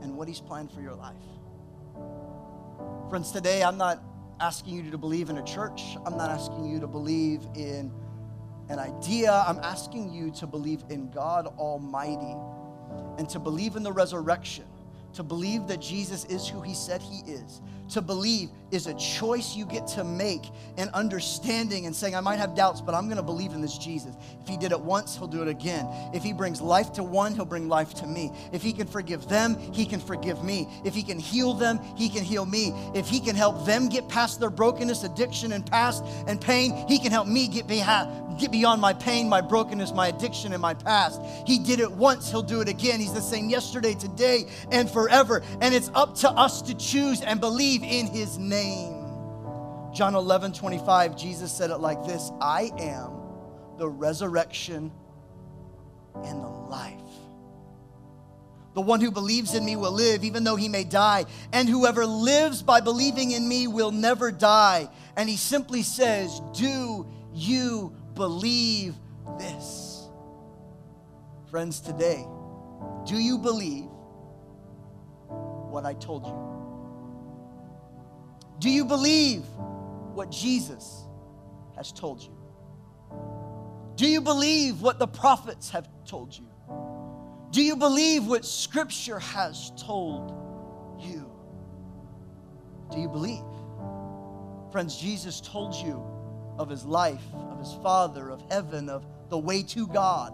and 0.00 0.16
what 0.16 0.26
he's 0.26 0.40
planned 0.40 0.72
for 0.72 0.80
your 0.80 0.94
life. 0.94 1.12
Friends, 3.10 3.30
today 3.30 3.62
I'm 3.62 3.76
not 3.76 4.02
asking 4.40 4.82
you 4.82 4.90
to 4.92 4.96
believe 4.96 5.28
in 5.28 5.36
a 5.36 5.44
church. 5.44 5.82
I'm 6.06 6.16
not 6.16 6.30
asking 6.30 6.64
you 6.64 6.80
to 6.80 6.86
believe 6.86 7.46
in 7.54 7.92
an 8.70 8.78
idea. 8.78 9.44
I'm 9.46 9.58
asking 9.58 10.10
you 10.10 10.30
to 10.30 10.46
believe 10.46 10.84
in 10.88 11.10
God 11.10 11.48
Almighty 11.58 12.34
and 13.18 13.28
to 13.28 13.38
believe 13.38 13.76
in 13.76 13.82
the 13.82 13.92
resurrection, 13.92 14.64
to 15.14 15.22
believe 15.22 15.66
that 15.68 15.80
Jesus 15.80 16.24
is 16.26 16.46
who 16.46 16.60
He 16.60 16.74
said 16.74 17.02
He 17.02 17.20
is, 17.30 17.60
to 17.90 18.00
believe 18.00 18.50
is 18.70 18.86
a 18.86 18.94
choice 18.94 19.54
you 19.54 19.64
get 19.64 19.86
to 19.86 20.04
make 20.04 20.44
and 20.76 20.90
understanding 20.90 21.86
and 21.86 21.94
saying, 21.94 22.14
I 22.16 22.20
might 22.20 22.38
have 22.38 22.54
doubts, 22.54 22.80
but 22.80 22.94
I'm 22.94 23.08
to 23.14 23.22
believe 23.22 23.52
in 23.52 23.60
this 23.60 23.78
Jesus. 23.78 24.14
If 24.42 24.48
he 24.48 24.56
did 24.56 24.72
it 24.72 24.80
once, 24.80 25.16
he'll 25.16 25.28
do 25.28 25.42
it 25.42 25.48
again. 25.48 25.86
If 26.12 26.22
he 26.22 26.32
brings 26.32 26.60
life 26.60 26.92
to 26.94 27.02
one, 27.02 27.34
he'll 27.34 27.44
bring 27.44 27.68
life 27.68 27.94
to 27.94 28.06
me. 28.06 28.32
If 28.52 28.62
he 28.62 28.72
can 28.72 28.86
forgive 28.86 29.28
them, 29.28 29.56
he 29.72 29.86
can 29.86 30.00
forgive 30.00 30.42
me. 30.42 30.68
If 30.84 30.94
he 30.94 31.02
can 31.02 31.18
heal 31.18 31.54
them, 31.54 31.78
he 31.96 32.08
can 32.08 32.24
heal 32.24 32.44
me. 32.44 32.72
If 32.94 33.08
he 33.08 33.20
can 33.20 33.36
help 33.36 33.64
them 33.64 33.88
get 33.88 34.08
past 34.08 34.40
their 34.40 34.50
brokenness, 34.50 35.04
addiction, 35.04 35.52
and 35.52 35.64
past 35.64 36.04
and 36.26 36.40
pain, 36.40 36.74
he 36.88 36.98
can 36.98 37.12
help 37.12 37.28
me 37.28 37.46
get, 37.46 37.68
get 38.38 38.50
beyond 38.50 38.80
my 38.80 38.92
pain, 38.92 39.28
my 39.28 39.40
brokenness, 39.40 39.92
my 39.92 40.08
addiction, 40.08 40.52
and 40.52 40.60
my 40.60 40.74
past. 40.74 41.20
He 41.46 41.58
did 41.58 41.80
it 41.80 41.90
once, 41.90 42.30
he'll 42.30 42.42
do 42.42 42.60
it 42.60 42.68
again. 42.68 43.00
He's 43.00 43.12
the 43.12 43.20
same 43.20 43.48
yesterday, 43.48 43.94
today, 43.94 44.46
and 44.70 44.90
forever. 44.90 45.42
And 45.60 45.74
it's 45.74 45.90
up 45.94 46.14
to 46.16 46.30
us 46.30 46.62
to 46.62 46.74
choose 46.74 47.20
and 47.22 47.40
believe 47.40 47.82
in 47.82 48.06
his 48.06 48.38
name. 48.38 49.04
John 49.92 50.14
11, 50.14 50.52
25, 50.52 51.16
Jesus 51.16 51.52
said 51.52 51.70
it 51.70 51.78
like 51.78 52.04
this 52.04 52.30
I 52.40 52.72
am 52.78 53.12
the 53.78 53.88
resurrection 53.88 54.92
and 56.24 56.42
the 56.42 56.48
life. 56.48 57.00
The 58.74 58.80
one 58.80 59.00
who 59.00 59.12
believes 59.12 59.54
in 59.54 59.64
me 59.64 59.76
will 59.76 59.92
live, 59.92 60.24
even 60.24 60.42
though 60.42 60.56
he 60.56 60.68
may 60.68 60.82
die. 60.82 61.26
And 61.52 61.68
whoever 61.68 62.04
lives 62.04 62.60
by 62.62 62.80
believing 62.80 63.30
in 63.30 63.46
me 63.46 63.68
will 63.68 63.92
never 63.92 64.32
die. 64.32 64.88
And 65.16 65.28
he 65.28 65.36
simply 65.36 65.82
says, 65.82 66.40
Do 66.54 67.06
you 67.32 67.94
believe 68.14 68.94
this? 69.38 70.08
Friends, 71.50 71.80
today, 71.80 72.26
do 73.06 73.16
you 73.16 73.38
believe 73.38 73.88
what 75.70 75.84
I 75.84 75.94
told 75.94 76.26
you? 76.26 76.38
Do 78.58 78.70
you 78.70 78.84
believe 78.84 79.44
what 80.14 80.30
Jesus 80.30 81.04
has 81.76 81.92
told 81.92 82.22
you? 82.22 82.36
Do 83.96 84.08
you 84.08 84.20
believe 84.20 84.80
what 84.80 84.98
the 84.98 85.06
prophets 85.06 85.70
have 85.70 85.88
told 86.06 86.36
you? 86.36 86.46
Do 87.50 87.62
you 87.62 87.76
believe 87.76 88.26
what 88.26 88.44
Scripture 88.44 89.18
has 89.18 89.70
told 89.76 90.32
you? 91.00 91.30
Do 92.90 92.98
you 92.98 93.08
believe? 93.08 93.44
Friends, 94.72 94.96
Jesus 94.96 95.40
told 95.40 95.74
you 95.74 96.13
of 96.58 96.68
his 96.68 96.84
life, 96.84 97.22
of 97.34 97.58
his 97.58 97.74
Father, 97.82 98.30
of 98.30 98.42
heaven, 98.50 98.88
of 98.88 99.04
the 99.28 99.38
way 99.38 99.62
to 99.62 99.86
God, 99.86 100.32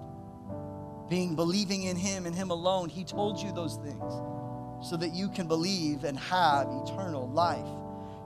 being 1.08 1.34
believing 1.34 1.84
in 1.84 1.96
him 1.96 2.26
and 2.26 2.34
him 2.34 2.50
alone. 2.50 2.88
He 2.88 3.04
told 3.04 3.40
you 3.40 3.52
those 3.52 3.76
things 3.76 4.12
so 4.86 4.96
that 4.96 5.12
you 5.12 5.28
can 5.28 5.46
believe 5.46 6.04
and 6.04 6.18
have 6.18 6.68
eternal 6.84 7.28
life 7.28 7.66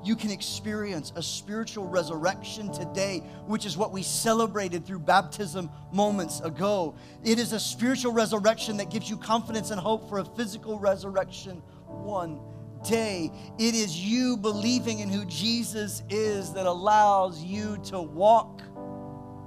you 0.05 0.17
can 0.17 0.31
experience 0.31 1.13
a 1.17 1.23
spiritual 1.23 1.87
resurrection 1.87 2.71
today, 2.71 3.21
which 3.47 3.65
is 3.65 3.77
what 3.77 3.91
we 3.91 4.03
celebrated 4.03 4.87
through 4.87 4.99
baptism 4.99 5.71
moments 5.93 6.41
ago. 6.41 6.95
It 7.25 7.39
is 7.39 7.53
a 7.53 7.61
spiritual 7.61 8.13
resurrection 8.13 8.77
that 8.77 8.91
gives 8.91 9.09
you 9.09 9.17
confidence 9.17 9.71
and 9.71 9.81
hope 9.81 10.09
for 10.09 10.19
a 10.19 10.25
physical 10.25 10.79
resurrection 10.79 11.63
one 11.87 12.39
day. 12.85 13.31
It 13.59 13.75
is 13.75 13.99
you 13.99 14.37
believing 14.37 15.01
in 15.01 15.09
who 15.09 15.25
Jesus 15.25 16.03
is 16.11 16.53
that 16.53 16.67
allows 16.67 17.43
you 17.43 17.79
to 17.85 18.01
walk 18.01 18.63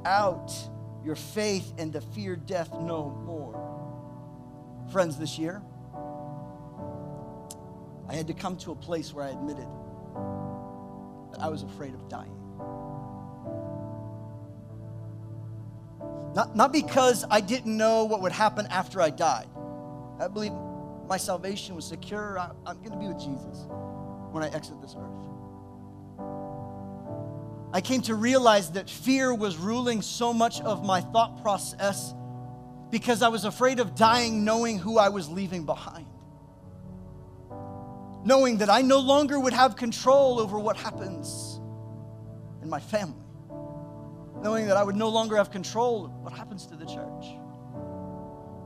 out 0.05 0.51
your 1.03 1.15
faith 1.15 1.73
and 1.77 1.93
to 1.93 2.01
fear 2.01 2.35
death 2.35 2.71
no 2.73 3.09
more. 3.25 3.53
Friends, 4.91 5.17
this 5.17 5.37
year, 5.37 5.61
I 8.09 8.13
had 8.13 8.27
to 8.27 8.33
come 8.33 8.57
to 8.57 8.71
a 8.71 8.75
place 8.75 9.13
where 9.13 9.25
I 9.25 9.29
admitted 9.29 9.67
that 11.31 11.41
I 11.41 11.49
was 11.49 11.63
afraid 11.63 11.93
of 11.93 12.07
dying. 12.07 12.33
Not, 16.33 16.55
not 16.55 16.71
because 16.71 17.25
I 17.29 17.41
didn't 17.41 17.75
know 17.75 18.05
what 18.05 18.21
would 18.21 18.31
happen 18.31 18.67
after 18.67 19.01
I 19.01 19.09
died. 19.09 19.47
I 20.19 20.27
believe 20.27 20.53
my 21.07 21.17
salvation 21.17 21.75
was 21.75 21.85
secure. 21.85 22.39
I, 22.39 22.51
I'm 22.65 22.77
going 22.77 22.91
to 22.91 22.97
be 22.97 23.07
with 23.07 23.19
Jesus 23.19 23.65
when 24.31 24.43
I 24.43 24.49
exit 24.49 24.81
this 24.81 24.95
earth. 24.97 25.13
I 27.73 27.81
came 27.81 28.01
to 28.03 28.15
realize 28.15 28.71
that 28.71 28.89
fear 28.89 29.33
was 29.33 29.57
ruling 29.57 30.01
so 30.01 30.33
much 30.33 30.61
of 30.61 30.85
my 30.85 31.01
thought 31.01 31.41
process 31.41 32.13
because 32.89 33.21
I 33.21 33.27
was 33.27 33.45
afraid 33.45 33.79
of 33.79 33.95
dying 33.95 34.45
knowing 34.45 34.79
who 34.79 34.97
I 34.97 35.09
was 35.09 35.29
leaving 35.29 35.65
behind 35.65 36.07
knowing 38.27 38.57
that 38.57 38.69
I 38.69 38.81
no 38.81 38.99
longer 38.99 39.39
would 39.39 39.53
have 39.53 39.77
control 39.77 40.41
over 40.41 40.59
what 40.59 40.75
happens 40.75 41.61
in 42.61 42.69
my 42.69 42.79
family, 42.81 43.23
knowing 44.41 44.67
that 44.67 44.75
I 44.75 44.83
would 44.83 44.97
no 44.97 45.07
longer 45.07 45.37
have 45.37 45.49
control 45.49 46.05
of 46.05 46.11
what 46.11 46.33
happens 46.33 46.65
to 46.67 46.75
the 46.75 46.85
church, 46.85 47.36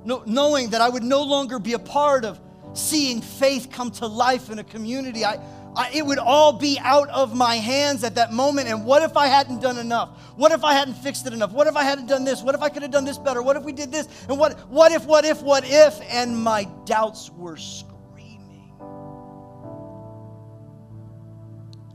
no, 0.04 0.24
knowing 0.26 0.72
that 0.72 0.82
I 0.82 0.90
would 0.90 1.04
no 1.04 1.24
longer 1.24 1.60
be 1.60 1.74
a 1.74 1.80
part 1.80 2.26
of 2.26 2.40
seeing 2.74 3.22
faith 3.22 3.70
come 3.72 3.92
to 3.92 4.08
life 4.08 4.50
in 4.50 4.60
a 4.60 4.64
community. 4.64 5.26
I, 5.26 5.40
I, 5.76 5.92
it 5.94 6.06
would 6.06 6.18
all 6.18 6.54
be 6.54 6.80
out 6.82 7.10
of 7.10 7.36
my 7.36 7.56
hands 7.56 8.04
at 8.04 8.16
that 8.16 8.34
moment. 8.34 8.68
And 8.68 8.86
what 8.86 9.04
if 9.04 9.16
I 9.16 9.28
hadn't 9.28 9.62
done 9.62 9.78
enough? 9.78 10.10
What 10.36 10.52
if 10.52 10.64
I 10.64 10.74
hadn't 10.74 10.96
fixed 10.96 11.28
it 11.28 11.34
enough? 11.34 11.52
What 11.52 11.68
if 11.68 11.76
I 11.76 11.84
hadn't 11.84 12.08
done 12.08 12.24
this? 12.24 12.42
What 12.42 12.56
if 12.56 12.62
I 12.62 12.70
could 12.70 12.82
have 12.82 12.92
done 12.92 13.06
this 13.06 13.18
better? 13.18 13.42
What 13.42 13.56
if 13.58 13.64
we 13.64 13.72
did 13.72 13.92
this? 13.92 14.08
And 14.28 14.38
what, 14.38 14.60
what 14.70 14.92
if, 14.92 15.06
what 15.06 15.24
if, 15.24 15.42
what 15.42 15.64
if? 15.66 16.00
And 16.10 16.38
my 16.38 16.66
doubts 16.86 17.30
were 17.32 17.58
screaming 17.58 17.92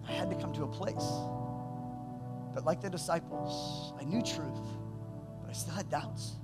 I 0.09 0.13
had 0.13 0.31
to 0.31 0.37
come 0.37 0.53
to 0.55 0.63
a 0.63 0.69
place 0.69 1.05
that, 2.55 2.65
like 2.65 2.81
the 2.81 2.89
disciples, 2.89 3.93
I 4.01 4.05
knew 4.05 4.23
truth, 4.23 4.67
but 5.43 5.51
I 5.51 5.53
still 5.53 5.75
had 5.75 5.91
doubts. 5.91 6.37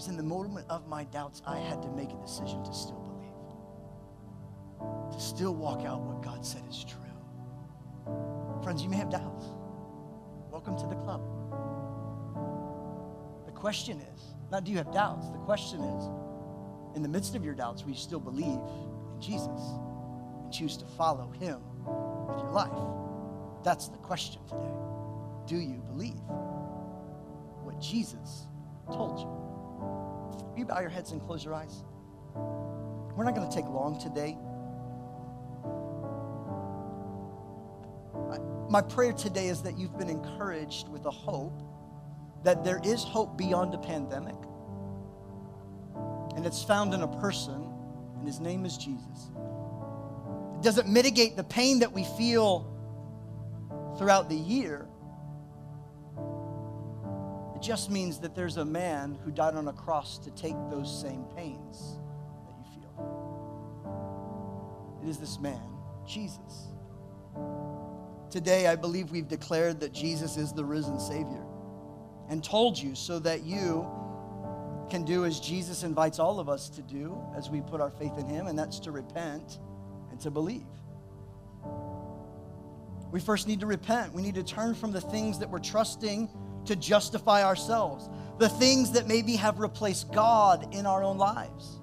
Was 0.00 0.08
in 0.08 0.16
the 0.16 0.22
moment 0.22 0.64
of 0.70 0.88
my 0.88 1.04
doubts 1.04 1.42
I 1.46 1.58
had 1.58 1.82
to 1.82 1.90
make 1.90 2.10
a 2.10 2.16
decision 2.22 2.64
to 2.64 2.72
still 2.72 3.02
believe, 4.80 5.12
to 5.12 5.20
still 5.20 5.54
walk 5.54 5.84
out 5.84 6.00
what 6.00 6.22
God 6.22 6.42
said 6.42 6.62
is 6.70 6.82
true. 6.82 6.96
Friends, 8.62 8.82
you 8.82 8.88
may 8.88 8.96
have 8.96 9.10
doubts. 9.10 9.44
Welcome 10.50 10.78
to 10.78 10.86
the 10.86 10.94
club. 10.94 11.20
The 13.44 13.52
question 13.52 14.00
is 14.00 14.22
not 14.50 14.64
do 14.64 14.70
you 14.70 14.78
have 14.78 14.90
doubts? 14.90 15.28
The 15.32 15.38
question 15.44 15.80
is 15.80 16.08
in 16.96 17.02
the 17.02 17.08
midst 17.08 17.34
of 17.34 17.44
your 17.44 17.52
doubts, 17.52 17.82
will 17.82 17.90
you 17.90 17.98
still 17.98 18.20
believe 18.20 18.46
in 18.46 19.20
Jesus 19.20 19.60
and 20.42 20.50
choose 20.50 20.78
to 20.78 20.86
follow 20.86 21.30
him 21.32 21.60
with 22.26 22.38
your 22.38 22.52
life? 22.52 23.62
That's 23.62 23.88
the 23.88 23.98
question 23.98 24.40
today. 24.48 24.72
Do 25.46 25.56
you 25.56 25.82
believe 25.92 26.22
what 27.64 27.78
Jesus 27.82 28.46
told 28.90 29.20
you? 29.20 29.49
You 30.56 30.64
bow 30.64 30.80
your 30.80 30.90
heads 30.90 31.12
and 31.12 31.20
close 31.20 31.44
your 31.44 31.54
eyes? 31.54 31.84
We're 32.34 33.24
not 33.24 33.34
going 33.34 33.48
to 33.48 33.54
take 33.54 33.66
long 33.66 34.00
today. 34.00 34.36
My 38.70 38.82
prayer 38.82 39.12
today 39.12 39.48
is 39.48 39.62
that 39.62 39.76
you've 39.76 39.98
been 39.98 40.08
encouraged 40.08 40.88
with 40.88 41.04
a 41.04 41.10
hope 41.10 41.60
that 42.44 42.62
there 42.62 42.80
is 42.84 43.02
hope 43.02 43.36
beyond 43.36 43.74
a 43.74 43.78
pandemic. 43.78 44.36
And 46.36 46.46
it's 46.46 46.62
found 46.62 46.94
in 46.94 47.02
a 47.02 47.08
person, 47.20 47.68
and 48.16 48.26
his 48.28 48.38
name 48.38 48.64
is 48.64 48.78
Jesus. 48.78 49.30
It 50.56 50.62
doesn't 50.62 50.88
mitigate 50.88 51.36
the 51.36 51.42
pain 51.42 51.80
that 51.80 51.92
we 51.92 52.04
feel 52.04 52.64
throughout 53.98 54.28
the 54.28 54.36
year. 54.36 54.86
It 57.60 57.64
just 57.64 57.90
means 57.90 58.18
that 58.20 58.34
there's 58.34 58.56
a 58.56 58.64
man 58.64 59.18
who 59.22 59.30
died 59.30 59.54
on 59.54 59.68
a 59.68 59.72
cross 59.74 60.16
to 60.20 60.30
take 60.30 60.54
those 60.70 61.02
same 61.02 61.24
pains 61.36 61.98
that 62.46 62.54
you 62.56 62.64
feel. 62.80 63.10
It 65.02 65.08
is 65.10 65.18
this 65.18 65.38
man, 65.38 65.60
Jesus. 66.06 66.68
Today, 68.30 68.66
I 68.66 68.76
believe 68.76 69.10
we've 69.10 69.28
declared 69.28 69.78
that 69.80 69.92
Jesus 69.92 70.38
is 70.38 70.54
the 70.54 70.64
risen 70.64 70.98
Savior 70.98 71.44
and 72.30 72.42
told 72.42 72.78
you 72.78 72.94
so 72.94 73.18
that 73.18 73.42
you 73.42 73.86
can 74.88 75.04
do 75.04 75.26
as 75.26 75.38
Jesus 75.38 75.82
invites 75.82 76.18
all 76.18 76.40
of 76.40 76.48
us 76.48 76.70
to 76.70 76.80
do 76.80 77.22
as 77.36 77.50
we 77.50 77.60
put 77.60 77.82
our 77.82 77.90
faith 77.90 78.16
in 78.16 78.26
Him, 78.26 78.46
and 78.46 78.58
that's 78.58 78.80
to 78.80 78.90
repent 78.90 79.58
and 80.10 80.18
to 80.22 80.30
believe. 80.30 80.64
We 83.12 83.20
first 83.20 83.46
need 83.46 83.60
to 83.60 83.66
repent. 83.66 84.14
We 84.14 84.22
need 84.22 84.36
to 84.36 84.44
turn 84.44 84.74
from 84.74 84.92
the 84.92 85.00
things 85.02 85.38
that 85.40 85.50
we're 85.50 85.58
trusting 85.58 86.30
to 86.66 86.76
justify 86.76 87.44
ourselves, 87.44 88.08
the 88.38 88.48
things 88.48 88.92
that 88.92 89.06
maybe 89.06 89.36
have 89.36 89.58
replaced 89.58 90.12
God 90.12 90.74
in 90.74 90.86
our 90.86 91.02
own 91.02 91.18
lives. 91.18 91.80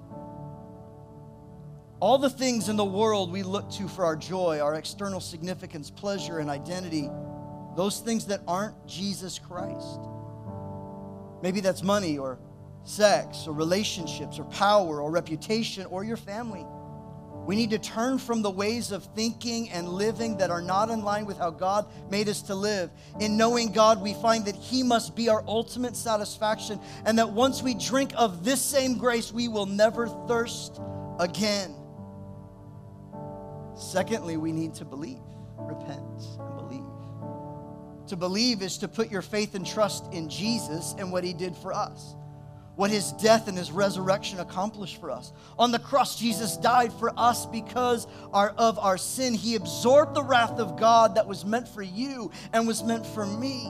All 2.00 2.18
the 2.18 2.30
things 2.30 2.68
in 2.68 2.76
the 2.76 2.84
world 2.84 3.32
we 3.32 3.42
look 3.42 3.70
to 3.72 3.88
for 3.88 4.04
our 4.04 4.16
joy, 4.16 4.60
our 4.60 4.74
external 4.74 5.20
significance, 5.20 5.90
pleasure, 5.90 6.38
and 6.38 6.48
identity, 6.48 7.10
those 7.76 8.00
things 8.00 8.26
that 8.26 8.40
aren't 8.46 8.86
Jesus 8.86 9.38
Christ. 9.38 10.00
Maybe 11.42 11.60
that's 11.60 11.82
money 11.82 12.18
or 12.18 12.38
sex 12.84 13.46
or 13.46 13.52
relationships 13.52 14.38
or 14.38 14.44
power 14.44 15.00
or 15.00 15.10
reputation 15.10 15.86
or 15.86 16.04
your 16.04 16.16
family. 16.16 16.64
We 17.48 17.56
need 17.56 17.70
to 17.70 17.78
turn 17.78 18.18
from 18.18 18.42
the 18.42 18.50
ways 18.50 18.92
of 18.92 19.04
thinking 19.14 19.70
and 19.70 19.88
living 19.88 20.36
that 20.36 20.50
are 20.50 20.60
not 20.60 20.90
in 20.90 21.02
line 21.02 21.24
with 21.24 21.38
how 21.38 21.48
God 21.48 21.86
made 22.10 22.28
us 22.28 22.42
to 22.42 22.54
live. 22.54 22.90
In 23.20 23.38
knowing 23.38 23.72
God, 23.72 24.02
we 24.02 24.12
find 24.12 24.44
that 24.44 24.54
He 24.54 24.82
must 24.82 25.16
be 25.16 25.30
our 25.30 25.42
ultimate 25.46 25.96
satisfaction, 25.96 26.78
and 27.06 27.18
that 27.18 27.32
once 27.32 27.62
we 27.62 27.72
drink 27.72 28.12
of 28.18 28.44
this 28.44 28.60
same 28.60 28.98
grace, 28.98 29.32
we 29.32 29.48
will 29.48 29.64
never 29.64 30.08
thirst 30.28 30.78
again. 31.18 31.74
Secondly, 33.74 34.36
we 34.36 34.52
need 34.52 34.74
to 34.74 34.84
believe, 34.84 35.22
repent, 35.56 36.20
and 36.38 36.54
believe. 36.54 36.84
To 38.08 38.16
believe 38.16 38.60
is 38.60 38.76
to 38.76 38.88
put 38.88 39.10
your 39.10 39.22
faith 39.22 39.54
and 39.54 39.66
trust 39.66 40.12
in 40.12 40.28
Jesus 40.28 40.94
and 40.98 41.10
what 41.10 41.24
He 41.24 41.32
did 41.32 41.56
for 41.56 41.72
us 41.72 42.14
what 42.78 42.92
his 42.92 43.10
death 43.14 43.48
and 43.48 43.58
his 43.58 43.72
resurrection 43.72 44.38
accomplished 44.38 45.00
for 45.00 45.10
us. 45.10 45.32
On 45.58 45.72
the 45.72 45.80
cross, 45.80 46.16
Jesus 46.16 46.56
died 46.56 46.92
for 46.92 47.12
us 47.18 47.44
because 47.44 48.06
our, 48.32 48.50
of 48.50 48.78
our 48.78 48.96
sin. 48.96 49.34
He 49.34 49.56
absorbed 49.56 50.14
the 50.14 50.22
wrath 50.22 50.60
of 50.60 50.78
God 50.78 51.16
that 51.16 51.26
was 51.26 51.44
meant 51.44 51.66
for 51.66 51.82
you 51.82 52.30
and 52.52 52.68
was 52.68 52.84
meant 52.84 53.04
for 53.04 53.26
me. 53.26 53.66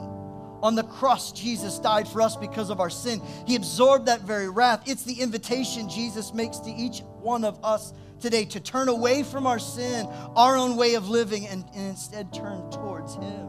On 0.62 0.74
the 0.74 0.82
cross, 0.82 1.32
Jesus 1.32 1.78
died 1.78 2.06
for 2.06 2.20
us 2.20 2.36
because 2.36 2.68
of 2.68 2.80
our 2.80 2.90
sin. 2.90 3.22
He 3.46 3.56
absorbed 3.56 4.04
that 4.08 4.20
very 4.20 4.50
wrath. 4.50 4.82
It's 4.84 5.04
the 5.04 5.22
invitation 5.22 5.88
Jesus 5.88 6.34
makes 6.34 6.58
to 6.58 6.70
each 6.70 7.00
one 7.22 7.44
of 7.44 7.58
us 7.64 7.94
today 8.20 8.44
to 8.44 8.60
turn 8.60 8.88
away 8.88 9.22
from 9.22 9.46
our 9.46 9.58
sin, 9.58 10.06
our 10.36 10.54
own 10.54 10.76
way 10.76 10.96
of 10.96 11.08
living, 11.08 11.46
and, 11.46 11.64
and 11.74 11.86
instead 11.86 12.30
turn 12.34 12.70
towards 12.70 13.14
Him. 13.14 13.48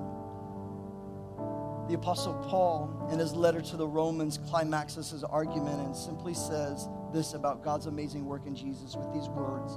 The 1.90 1.96
Apostle 1.96 2.36
Paul, 2.48 3.10
in 3.12 3.18
his 3.18 3.34
letter 3.34 3.62
to 3.62 3.76
the 3.76 3.88
Romans, 3.88 4.38
climaxes 4.48 5.10
his 5.10 5.24
argument 5.24 5.82
and 5.82 5.96
simply 5.96 6.36
says 6.36 6.88
this 7.12 7.34
about 7.34 7.64
God's 7.64 7.88
amazing 7.88 8.26
work 8.26 8.46
in 8.46 8.56
Jesus 8.56 8.96
with 8.96 9.12
these 9.12 9.28
words 9.30 9.76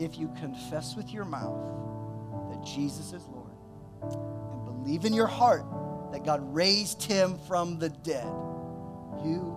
If 0.00 0.18
you 0.18 0.26
confess 0.40 0.96
with 0.96 1.12
your 1.12 1.24
mouth 1.24 1.56
that 2.50 2.64
Jesus 2.64 3.12
is 3.12 3.22
Lord 3.28 3.52
and 4.02 4.64
believe 4.64 5.04
in 5.04 5.12
your 5.12 5.28
heart 5.28 5.64
that 6.10 6.24
God 6.24 6.40
raised 6.52 7.00
him 7.00 7.38
from 7.46 7.78
the 7.78 7.90
dead, 7.90 8.26
you 9.24 9.56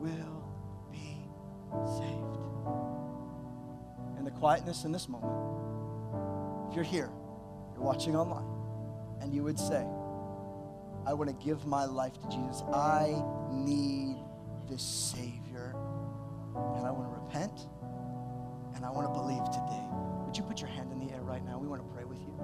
will 0.00 0.50
be 0.90 1.28
saved. 1.98 2.38
In 4.16 4.24
the 4.24 4.30
quietness 4.30 4.84
in 4.84 4.92
this 4.92 5.06
moment, 5.06 5.34
if 6.70 6.74
you're 6.74 6.82
here, 6.82 7.10
you're 7.74 7.84
watching 7.84 8.16
online, 8.16 8.48
and 9.20 9.34
you 9.34 9.42
would 9.42 9.58
say, 9.58 9.84
I 11.08 11.14
want 11.14 11.30
to 11.30 11.44
give 11.44 11.64
my 11.64 11.86
life 11.86 12.12
to 12.20 12.28
Jesus. 12.28 12.62
I 12.70 13.24
need 13.50 14.18
this 14.68 14.82
Savior. 14.82 15.74
And 16.76 16.86
I 16.86 16.90
want 16.90 17.08
to 17.08 17.14
repent 17.24 17.66
and 18.74 18.84
I 18.84 18.90
want 18.90 19.06
to 19.06 19.14
believe 19.18 19.42
today. 19.46 19.86
Would 20.26 20.36
you 20.36 20.42
put 20.42 20.60
your 20.60 20.68
hand 20.68 20.92
in 20.92 21.00
the 21.00 21.10
air 21.14 21.22
right 21.22 21.42
now? 21.42 21.56
We 21.58 21.66
want 21.66 21.80
to 21.80 21.88
pray 21.94 22.04
with 22.04 22.18
you. 22.20 22.34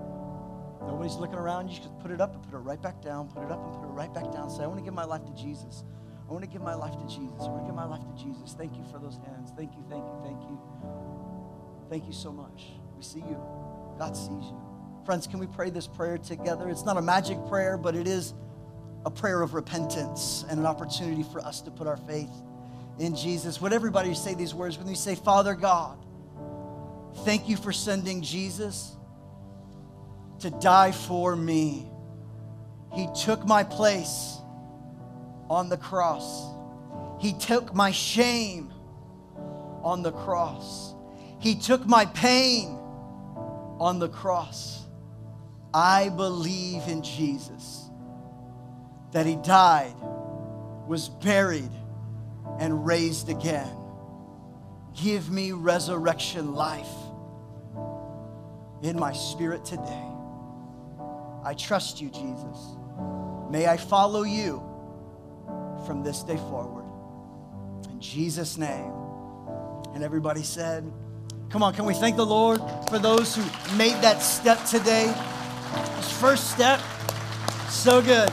Nobody's 0.80 1.16
looking 1.16 1.36
around. 1.36 1.68
You 1.68 1.76
just 1.76 1.98
put 1.98 2.10
it 2.10 2.22
up 2.22 2.34
and 2.34 2.42
put 2.42 2.54
it 2.54 2.60
right 2.60 2.80
back 2.80 3.02
down. 3.02 3.28
Put 3.28 3.44
it 3.44 3.52
up 3.52 3.62
and 3.62 3.74
put 3.74 3.84
it 3.84 3.92
right 3.92 4.12
back 4.14 4.32
down. 4.32 4.48
Say, 4.48 4.62
I 4.62 4.66
want 4.66 4.78
to 4.78 4.84
give 4.84 4.94
my 4.94 5.04
life 5.04 5.26
to 5.26 5.34
Jesus. 5.34 5.84
I 6.26 6.32
want 6.32 6.42
to 6.42 6.48
give 6.48 6.62
my 6.62 6.74
life 6.74 6.96
to 6.96 7.06
Jesus. 7.06 7.40
I 7.40 7.48
want 7.48 7.64
to 7.64 7.66
give 7.66 7.74
my 7.74 7.84
life 7.84 8.00
to 8.00 8.24
Jesus. 8.24 8.54
Thank 8.56 8.78
you 8.78 8.84
for 8.90 8.98
those 8.98 9.18
hands. 9.26 9.52
Thank 9.58 9.76
you, 9.76 9.84
thank 9.90 10.04
you, 10.06 10.16
thank 10.24 10.40
you. 10.40 10.58
Thank 11.90 12.06
you 12.06 12.14
so 12.14 12.32
much. 12.32 12.72
We 12.96 13.02
see 13.02 13.20
you. 13.20 13.38
God 13.98 14.16
sees 14.16 14.48
you. 14.48 14.58
Friends, 15.04 15.26
can 15.26 15.38
we 15.38 15.46
pray 15.46 15.68
this 15.68 15.86
prayer 15.86 16.16
together? 16.16 16.70
It's 16.70 16.86
not 16.86 16.96
a 16.96 17.02
magic 17.02 17.36
prayer, 17.46 17.76
but 17.76 17.94
it 17.94 18.08
is 18.08 18.32
a 19.04 19.10
prayer 19.10 19.42
of 19.42 19.54
repentance 19.54 20.44
and 20.48 20.58
an 20.58 20.66
opportunity 20.66 21.22
for 21.22 21.40
us 21.40 21.60
to 21.62 21.70
put 21.70 21.86
our 21.86 21.96
faith 21.96 22.30
in 22.98 23.14
Jesus. 23.14 23.60
Would 23.60 23.72
everybody 23.72 24.14
say 24.14 24.34
these 24.34 24.54
words 24.54 24.78
when 24.78 24.88
you 24.88 24.94
say, 24.94 25.14
Father 25.14 25.54
God, 25.54 25.98
thank 27.24 27.48
you 27.48 27.56
for 27.56 27.72
sending 27.72 28.22
Jesus 28.22 28.96
to 30.40 30.50
die 30.50 30.92
for 30.92 31.36
me. 31.36 31.88
He 32.92 33.08
took 33.24 33.46
my 33.46 33.64
place 33.64 34.38
on 35.50 35.68
the 35.68 35.76
cross. 35.76 36.46
He 37.20 37.32
took 37.32 37.74
my 37.74 37.90
shame 37.90 38.72
on 39.82 40.02
the 40.02 40.12
cross. 40.12 40.94
He 41.40 41.54
took 41.54 41.86
my 41.86 42.06
pain 42.06 42.78
on 43.78 43.98
the 43.98 44.08
cross. 44.08 44.82
I 45.74 46.08
believe 46.10 46.82
in 46.86 47.02
Jesus 47.02 47.83
that 49.14 49.26
he 49.26 49.36
died, 49.36 49.94
was 50.88 51.08
buried, 51.08 51.70
and 52.58 52.84
raised 52.84 53.28
again. 53.28 53.70
Give 55.00 55.30
me 55.30 55.52
resurrection 55.52 56.54
life 56.54 56.90
in 58.82 58.98
my 58.98 59.12
spirit 59.12 59.64
today. 59.64 60.08
I 61.44 61.54
trust 61.56 62.00
you, 62.00 62.10
Jesus. 62.10 62.76
May 63.50 63.68
I 63.68 63.76
follow 63.76 64.24
you 64.24 64.60
from 65.86 66.02
this 66.02 66.24
day 66.24 66.36
forward. 66.36 66.84
In 67.92 68.00
Jesus' 68.00 68.58
name. 68.58 68.92
And 69.94 70.02
everybody 70.02 70.42
said, 70.42 70.92
Come 71.50 71.62
on, 71.62 71.72
can 71.72 71.84
we 71.84 71.94
thank 71.94 72.16
the 72.16 72.26
Lord 72.26 72.60
for 72.88 72.98
those 72.98 73.36
who 73.36 73.42
made 73.76 73.94
that 74.02 74.22
step 74.22 74.64
today? 74.64 75.06
This 75.96 76.10
first 76.20 76.50
step, 76.50 76.80
so 77.68 78.02
good. 78.02 78.32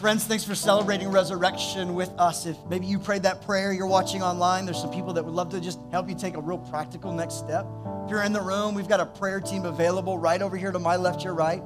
Friends, 0.00 0.24
thanks 0.24 0.44
for 0.44 0.54
celebrating 0.54 1.10
resurrection 1.10 1.94
with 1.94 2.08
us. 2.18 2.46
If 2.46 2.56
maybe 2.70 2.86
you 2.86 2.98
prayed 2.98 3.24
that 3.24 3.42
prayer, 3.42 3.70
you're 3.70 3.86
watching 3.86 4.22
online, 4.22 4.64
there's 4.64 4.80
some 4.80 4.90
people 4.90 5.12
that 5.12 5.22
would 5.22 5.34
love 5.34 5.50
to 5.50 5.60
just 5.60 5.78
help 5.90 6.08
you 6.08 6.14
take 6.14 6.38
a 6.38 6.40
real 6.40 6.56
practical 6.56 7.12
next 7.12 7.34
step. 7.34 7.66
If 8.06 8.10
you're 8.10 8.22
in 8.22 8.32
the 8.32 8.40
room, 8.40 8.74
we've 8.74 8.88
got 8.88 9.00
a 9.00 9.04
prayer 9.04 9.40
team 9.40 9.66
available 9.66 10.16
right 10.16 10.40
over 10.40 10.56
here 10.56 10.72
to 10.72 10.78
my 10.78 10.96
left, 10.96 11.22
your 11.22 11.34
right. 11.34 11.62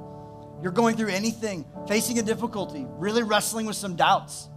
You're 0.60 0.72
going 0.72 0.96
through 0.96 1.10
anything, 1.10 1.64
facing 1.86 2.18
a 2.18 2.22
difficulty, 2.22 2.86
really 2.98 3.22
wrestling 3.22 3.66
with 3.66 3.76
some 3.76 3.94
doubts, 3.94 4.48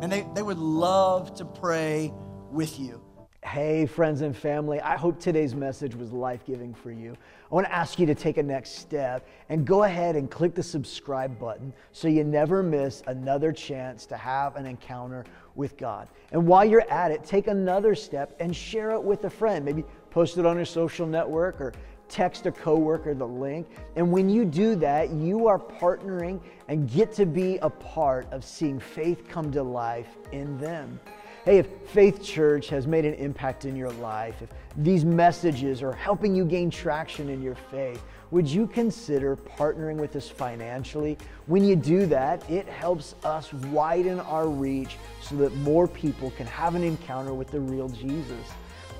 and 0.00 0.12
they, 0.12 0.24
they 0.36 0.42
would 0.42 0.58
love 0.58 1.34
to 1.34 1.44
pray 1.44 2.12
with 2.52 2.78
you. 2.78 3.03
Hey, 3.44 3.84
friends 3.84 4.22
and 4.22 4.34
family, 4.34 4.80
I 4.80 4.96
hope 4.96 5.20
today's 5.20 5.54
message 5.54 5.94
was 5.94 6.12
life 6.12 6.46
giving 6.46 6.72
for 6.72 6.90
you. 6.90 7.14
I 7.52 7.54
want 7.54 7.66
to 7.66 7.72
ask 7.72 7.98
you 7.98 8.06
to 8.06 8.14
take 8.14 8.38
a 8.38 8.42
next 8.42 8.78
step 8.78 9.28
and 9.50 9.66
go 9.66 9.84
ahead 9.84 10.16
and 10.16 10.30
click 10.30 10.54
the 10.54 10.62
subscribe 10.62 11.38
button 11.38 11.72
so 11.92 12.08
you 12.08 12.24
never 12.24 12.62
miss 12.62 13.02
another 13.06 13.52
chance 13.52 14.06
to 14.06 14.16
have 14.16 14.56
an 14.56 14.64
encounter 14.64 15.26
with 15.56 15.76
God. 15.76 16.08
And 16.32 16.46
while 16.46 16.64
you're 16.64 16.90
at 16.90 17.10
it, 17.10 17.22
take 17.22 17.46
another 17.46 17.94
step 17.94 18.34
and 18.40 18.56
share 18.56 18.92
it 18.92 19.02
with 19.02 19.24
a 19.24 19.30
friend. 19.30 19.62
Maybe 19.62 19.84
post 20.10 20.38
it 20.38 20.46
on 20.46 20.56
your 20.56 20.64
social 20.64 21.06
network 21.06 21.60
or 21.60 21.74
text 22.08 22.46
a 22.46 22.52
coworker 22.52 23.14
the 23.14 23.28
link. 23.28 23.68
And 23.94 24.10
when 24.10 24.30
you 24.30 24.46
do 24.46 24.74
that, 24.76 25.10
you 25.10 25.48
are 25.48 25.58
partnering 25.58 26.40
and 26.68 26.90
get 26.90 27.12
to 27.12 27.26
be 27.26 27.58
a 27.58 27.68
part 27.68 28.26
of 28.32 28.42
seeing 28.42 28.80
faith 28.80 29.28
come 29.28 29.52
to 29.52 29.62
life 29.62 30.16
in 30.32 30.56
them. 30.58 30.98
Hey, 31.44 31.58
if 31.58 31.66
Faith 31.88 32.22
Church 32.22 32.70
has 32.70 32.86
made 32.86 33.04
an 33.04 33.12
impact 33.12 33.66
in 33.66 33.76
your 33.76 33.90
life, 33.90 34.40
if 34.40 34.48
these 34.78 35.04
messages 35.04 35.82
are 35.82 35.92
helping 35.92 36.34
you 36.34 36.42
gain 36.42 36.70
traction 36.70 37.28
in 37.28 37.42
your 37.42 37.56
faith, 37.70 38.02
would 38.30 38.48
you 38.48 38.66
consider 38.66 39.36
partnering 39.36 39.96
with 39.96 40.16
us 40.16 40.26
financially? 40.26 41.18
When 41.44 41.62
you 41.62 41.76
do 41.76 42.06
that, 42.06 42.48
it 42.48 42.66
helps 42.66 43.14
us 43.24 43.52
widen 43.52 44.20
our 44.20 44.48
reach 44.48 44.96
so 45.20 45.36
that 45.36 45.54
more 45.56 45.86
people 45.86 46.30
can 46.30 46.46
have 46.46 46.76
an 46.76 46.82
encounter 46.82 47.34
with 47.34 47.50
the 47.50 47.60
real 47.60 47.90
Jesus. 47.90 48.48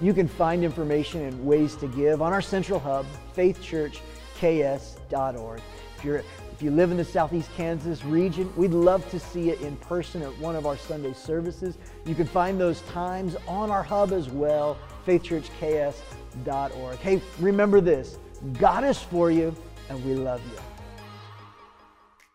You 0.03 0.13
can 0.13 0.29
find 0.29 0.65
information 0.65 1.23
and 1.23 1.47
ways 1.47 1.77
to 1.77 1.89
give 1.89 2.21
on 2.21 2.35
our 2.35 2.43
central 2.43 2.79
hub, 2.79 3.07
faithchurchks.org. 3.35 5.61
If 5.97 6.05
you're 6.05 6.23
if 6.55 6.63
you 6.63 6.71
live 6.71 6.93
in 6.93 6.97
the 6.97 7.05
Southeast 7.05 7.51
Kansas 7.57 8.05
region, 8.05 8.53
we'd 8.55 8.71
love 8.71 9.09
to 9.11 9.19
see 9.19 9.49
you 9.49 9.55
in 9.55 9.77
person 9.79 10.23
at 10.23 10.39
one 10.39 10.55
of 10.55 10.67
our 10.67 10.77
Sunday 10.77 11.13
services. 11.13 11.77
You 12.07 12.15
can 12.15 12.29
find 12.29 12.61
those 12.61 12.81
times 12.83 13.35
on 13.49 13.73
our 13.73 13.83
hub 13.83 14.13
as 14.13 14.31
well, 14.31 14.79
faithchurchks.org. 15.05 16.97
Hey, 16.99 17.21
remember 17.41 17.81
this 17.81 18.19
God 18.53 18.85
is 18.85 19.01
for 19.01 19.33
you, 19.33 19.53
and 19.89 20.05
we 20.05 20.15
love 20.15 20.41
you. 20.53 20.74